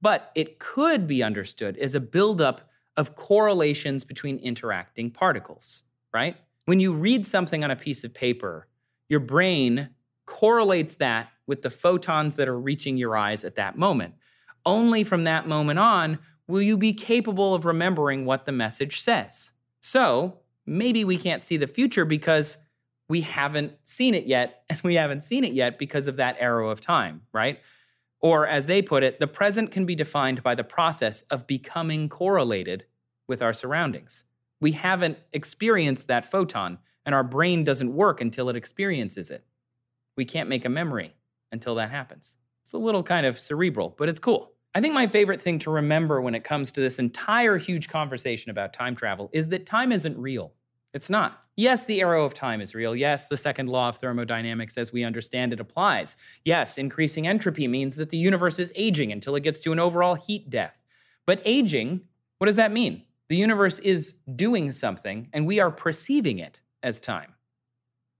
But 0.00 0.32
it 0.34 0.58
could 0.58 1.06
be 1.06 1.22
understood 1.22 1.76
as 1.76 1.94
a 1.94 2.00
buildup 2.00 2.68
of 2.96 3.14
correlations 3.14 4.04
between 4.04 4.38
interacting 4.38 5.12
particles, 5.12 5.84
right? 6.12 6.36
When 6.64 6.80
you 6.80 6.92
read 6.92 7.24
something 7.24 7.62
on 7.62 7.70
a 7.70 7.76
piece 7.76 8.02
of 8.02 8.12
paper, 8.12 8.66
your 9.08 9.20
brain 9.20 9.90
correlates 10.26 10.96
that 10.96 11.28
with 11.46 11.62
the 11.62 11.70
photons 11.70 12.36
that 12.36 12.48
are 12.48 12.58
reaching 12.58 12.96
your 12.96 13.16
eyes 13.16 13.44
at 13.44 13.54
that 13.56 13.78
moment. 13.78 14.14
Only 14.64 15.04
from 15.04 15.24
that 15.24 15.48
moment 15.48 15.78
on 15.78 16.18
will 16.46 16.62
you 16.62 16.76
be 16.76 16.92
capable 16.92 17.54
of 17.54 17.64
remembering 17.64 18.24
what 18.24 18.46
the 18.46 18.52
message 18.52 19.00
says. 19.00 19.52
So, 19.80 20.38
maybe 20.66 21.04
we 21.04 21.16
can't 21.16 21.42
see 21.42 21.56
the 21.56 21.66
future 21.66 22.04
because 22.04 22.56
we 23.08 23.22
haven't 23.22 23.72
seen 23.84 24.14
it 24.14 24.26
yet, 24.26 24.64
and 24.70 24.80
we 24.82 24.96
haven't 24.96 25.24
seen 25.24 25.44
it 25.44 25.52
yet 25.52 25.78
because 25.78 26.08
of 26.08 26.16
that 26.16 26.36
arrow 26.38 26.70
of 26.70 26.80
time, 26.80 27.22
right? 27.32 27.60
Or, 28.20 28.46
as 28.46 28.66
they 28.66 28.82
put 28.82 29.02
it, 29.02 29.18
the 29.18 29.26
present 29.26 29.72
can 29.72 29.84
be 29.84 29.96
defined 29.96 30.42
by 30.42 30.54
the 30.54 30.62
process 30.62 31.22
of 31.22 31.46
becoming 31.46 32.08
correlated 32.08 32.84
with 33.26 33.42
our 33.42 33.52
surroundings. 33.52 34.24
We 34.60 34.72
haven't 34.72 35.18
experienced 35.32 36.06
that 36.06 36.30
photon, 36.30 36.78
and 37.04 37.14
our 37.14 37.24
brain 37.24 37.64
doesn't 37.64 37.92
work 37.92 38.20
until 38.20 38.48
it 38.48 38.54
experiences 38.54 39.30
it. 39.32 39.44
We 40.16 40.24
can't 40.24 40.48
make 40.48 40.64
a 40.64 40.68
memory 40.68 41.16
until 41.50 41.74
that 41.76 41.90
happens. 41.90 42.36
It's 42.62 42.72
a 42.72 42.78
little 42.78 43.02
kind 43.02 43.26
of 43.26 43.40
cerebral, 43.40 43.94
but 43.98 44.08
it's 44.08 44.20
cool. 44.20 44.51
I 44.74 44.80
think 44.80 44.94
my 44.94 45.06
favorite 45.06 45.40
thing 45.40 45.58
to 45.60 45.70
remember 45.70 46.20
when 46.20 46.34
it 46.34 46.44
comes 46.44 46.72
to 46.72 46.80
this 46.80 46.98
entire 46.98 47.58
huge 47.58 47.88
conversation 47.88 48.50
about 48.50 48.72
time 48.72 48.96
travel 48.96 49.28
is 49.32 49.48
that 49.48 49.66
time 49.66 49.92
isn't 49.92 50.16
real. 50.16 50.52
It's 50.94 51.10
not. 51.10 51.40
Yes, 51.56 51.84
the 51.84 52.00
arrow 52.00 52.24
of 52.24 52.32
time 52.32 52.62
is 52.62 52.74
real. 52.74 52.96
Yes, 52.96 53.28
the 53.28 53.36
second 53.36 53.68
law 53.68 53.90
of 53.90 53.96
thermodynamics 53.96 54.78
as 54.78 54.92
we 54.92 55.04
understand 55.04 55.52
it 55.52 55.60
applies. 55.60 56.16
Yes, 56.44 56.78
increasing 56.78 57.26
entropy 57.26 57.68
means 57.68 57.96
that 57.96 58.08
the 58.08 58.16
universe 58.16 58.58
is 58.58 58.72
aging 58.74 59.12
until 59.12 59.36
it 59.36 59.42
gets 59.42 59.60
to 59.60 59.72
an 59.72 59.78
overall 59.78 60.14
heat 60.14 60.48
death. 60.48 60.82
But 61.26 61.42
aging, 61.44 62.00
what 62.38 62.46
does 62.46 62.56
that 62.56 62.72
mean? 62.72 63.02
The 63.28 63.36
universe 63.36 63.78
is 63.78 64.14
doing 64.34 64.72
something, 64.72 65.28
and 65.32 65.46
we 65.46 65.60
are 65.60 65.70
perceiving 65.70 66.38
it 66.38 66.60
as 66.82 67.00
time. 67.00 67.34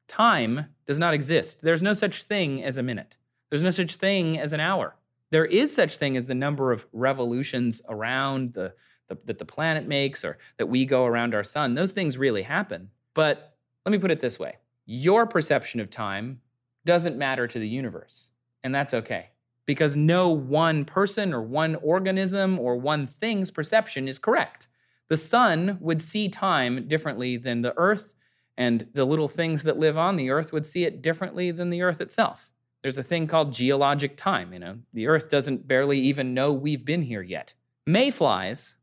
Time 0.09 0.66
does 0.86 0.98
not 0.98 1.14
exist. 1.14 1.62
There's 1.62 1.82
no 1.82 1.94
such 1.94 2.24
thing 2.24 2.62
as 2.62 2.76
a 2.76 2.82
minute. 2.82 3.16
There's 3.50 3.62
no 3.62 3.70
such 3.70 3.96
thing 3.96 4.38
as 4.38 4.53
an 4.53 4.61
hour. 4.61 4.94
There 5.33 5.47
is 5.47 5.74
such 5.74 5.97
thing 5.97 6.18
as 6.18 6.26
the 6.26 6.35
number 6.35 6.72
of 6.72 6.87
revolutions 6.93 7.80
around 7.89 8.53
the, 8.53 8.74
the 9.09 9.18
that 9.24 9.39
the 9.39 9.47
planet 9.47 9.89
makes 9.89 10.24
or 10.24 10.37
that 10.59 10.66
we 10.66 10.85
go 10.85 11.07
around 11.07 11.35
our 11.35 11.43
sun. 11.43 11.74
Those 11.74 11.93
things 11.93 12.18
really 12.18 12.43
happen. 12.43 12.91
But 13.14 13.57
let 13.87 13.93
me 13.93 13.99
put 13.99 14.11
it 14.11 14.20
this 14.20 14.39
way 14.39 14.59
your 14.85 15.26
perception 15.26 15.80
of 15.80 15.89
time 15.91 16.43
doesn't 16.85 17.16
matter 17.16 17.47
to 17.47 17.59
the 17.59 17.68
universe. 17.68 18.28
And 18.62 18.74
that's 18.74 18.93
okay 18.93 19.30
because 19.64 19.97
no 19.97 20.28
one 20.28 20.85
person 20.85 21.33
or 21.33 21.41
one 21.41 21.76
organism 21.76 22.59
or 22.59 22.76
one 22.76 23.07
thing's 23.07 23.51
perception 23.51 24.09
is 24.09 24.18
correct. 24.18 24.68
The 25.09 25.16
sun 25.16 25.78
would 25.80 26.03
see 26.03 26.28
time 26.28 26.87
differently 26.89 27.39
than 27.39 27.62
the 27.62 27.74
earth, 27.78 28.14
and 28.59 28.87
the 28.93 29.07
little 29.07 29.28
things 29.28 29.62
that 29.62 29.78
live 29.78 29.97
on 29.97 30.16
the 30.16 30.28
earth 30.28 30.53
would 30.53 30.66
see 30.66 30.85
it 30.85 31.01
differently 31.01 31.51
than 31.51 31.70
the 31.70 31.83
earth 31.83 32.01
itself. 32.03 32.51
There's 32.83 32.99
a 32.99 33.03
thing 33.03 33.26
called 33.26 33.53
geologic 33.53 34.16
time, 34.16 34.53
you 34.53 34.59
know. 34.59 34.78
The 34.93 35.07
earth 35.07 35.30
doesn't 35.30 35.68
barely 35.68 36.01
even 36.01 36.35
know 36.35 36.53
we've 36.53 36.85
been 36.85 37.03
here 37.03 37.22
yet. 37.22 37.55
Mayflies 37.87 38.76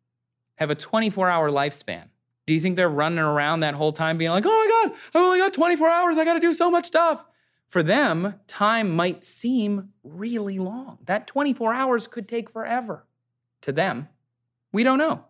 have 0.56 0.70
a 0.70 0.76
24-hour 0.76 1.50
lifespan. 1.50 2.06
Do 2.45 2.54
you 2.54 2.60
think 2.60 2.78
they're 2.78 2.89
running 2.89 3.20
around 3.20 3.60
that 3.60 3.76
whole 3.76 3.91
time 3.91 4.18
being 4.18 4.32
like, 4.32 4.45
"Oh 4.45 4.50
my 4.50 4.89
god, 4.89 4.97
I've 5.14 5.24
only 5.24 5.39
got 5.39 5.54
24 5.54 5.88
hours. 5.89 6.18
I 6.18 6.26
got 6.26 6.34
to 6.34 6.39
do 6.39 6.54
so 6.54 6.72
much 6.72 6.88
stuff." 6.88 7.26
For 7.68 7.84
them, 7.84 8.34
time 8.47 8.89
might 8.89 9.24
seem 9.24 9.89
really 10.04 10.58
long. 10.58 10.97
That 11.06 11.28
24 11.28 11.74
hours 11.74 12.08
could 12.08 12.28
take 12.28 12.50
forever. 12.50 13.06
To 13.62 13.72
them, 13.72 14.10
we 14.72 14.84
don't 14.84 14.97
know 14.97 15.26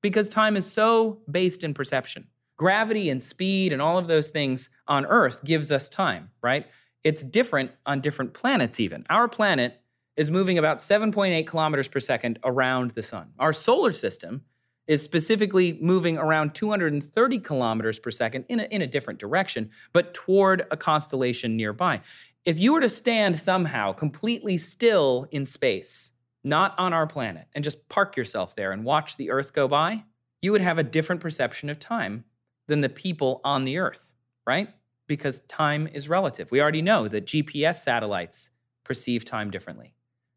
because 0.00 0.28
time 0.28 0.56
is 0.56 0.70
so 0.70 1.22
based 1.28 1.64
in 1.64 1.74
perception. 1.74 2.28
Gravity 2.56 3.10
and 3.10 3.20
speed 3.20 3.72
and 3.72 3.82
all 3.82 3.98
of 3.98 4.06
those 4.06 4.28
things 4.28 4.68
on 4.86 5.04
Earth 5.06 5.42
gives 5.44 5.72
us 5.72 5.88
time, 5.88 6.30
right? 6.42 6.66
It's 7.04 7.22
different 7.22 7.70
on 7.86 8.00
different 8.00 8.34
planets, 8.34 8.80
even. 8.80 9.06
Our 9.08 9.28
planet 9.28 9.80
is 10.16 10.30
moving 10.30 10.58
about 10.58 10.78
7.8 10.78 11.46
kilometers 11.46 11.88
per 11.88 12.00
second 12.00 12.38
around 12.44 12.90
the 12.92 13.02
sun. 13.02 13.32
Our 13.38 13.52
solar 13.52 13.92
system 13.92 14.42
is 14.86 15.02
specifically 15.02 15.78
moving 15.80 16.18
around 16.18 16.54
230 16.54 17.38
kilometers 17.38 17.98
per 17.98 18.10
second 18.10 18.44
in 18.48 18.60
a, 18.60 18.64
in 18.64 18.82
a 18.82 18.86
different 18.86 19.20
direction, 19.20 19.70
but 19.92 20.12
toward 20.14 20.66
a 20.70 20.76
constellation 20.76 21.56
nearby. 21.56 22.00
If 22.44 22.58
you 22.58 22.72
were 22.72 22.80
to 22.80 22.88
stand 22.88 23.38
somehow 23.38 23.92
completely 23.92 24.56
still 24.56 25.26
in 25.30 25.46
space, 25.46 26.12
not 26.42 26.74
on 26.78 26.92
our 26.92 27.06
planet, 27.06 27.46
and 27.54 27.62
just 27.62 27.88
park 27.88 28.16
yourself 28.16 28.56
there 28.56 28.72
and 28.72 28.84
watch 28.84 29.16
the 29.16 29.30
Earth 29.30 29.52
go 29.52 29.68
by, 29.68 30.04
you 30.42 30.52
would 30.52 30.60
have 30.60 30.78
a 30.78 30.82
different 30.82 31.20
perception 31.20 31.68
of 31.68 31.78
time 31.78 32.24
than 32.66 32.80
the 32.80 32.88
people 32.88 33.40
on 33.44 33.64
the 33.64 33.78
Earth, 33.78 34.14
right? 34.46 34.70
Because 35.10 35.40
time 35.48 35.88
is 35.88 36.08
relative. 36.08 36.52
We 36.52 36.60
already 36.60 36.82
know 36.82 37.08
that 37.08 37.26
GPS 37.26 37.82
satellites 37.82 38.50
perceive 38.84 39.24
time 39.24 39.50
differently. 39.50 39.92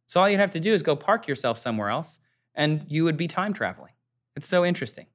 So 0.08 0.20
all 0.20 0.28
you'd 0.28 0.40
have 0.40 0.50
to 0.54 0.60
do 0.60 0.74
is 0.74 0.82
go 0.82 0.96
park 0.96 1.28
yourself 1.28 1.60
somewhere 1.60 1.90
else, 1.90 2.18
and 2.56 2.84
you 2.88 3.04
would 3.04 3.16
be 3.16 3.28
time 3.28 3.54
traveling. 3.54 3.92
It's 4.36 4.48
so 4.48 4.66
interesting. 4.66 5.06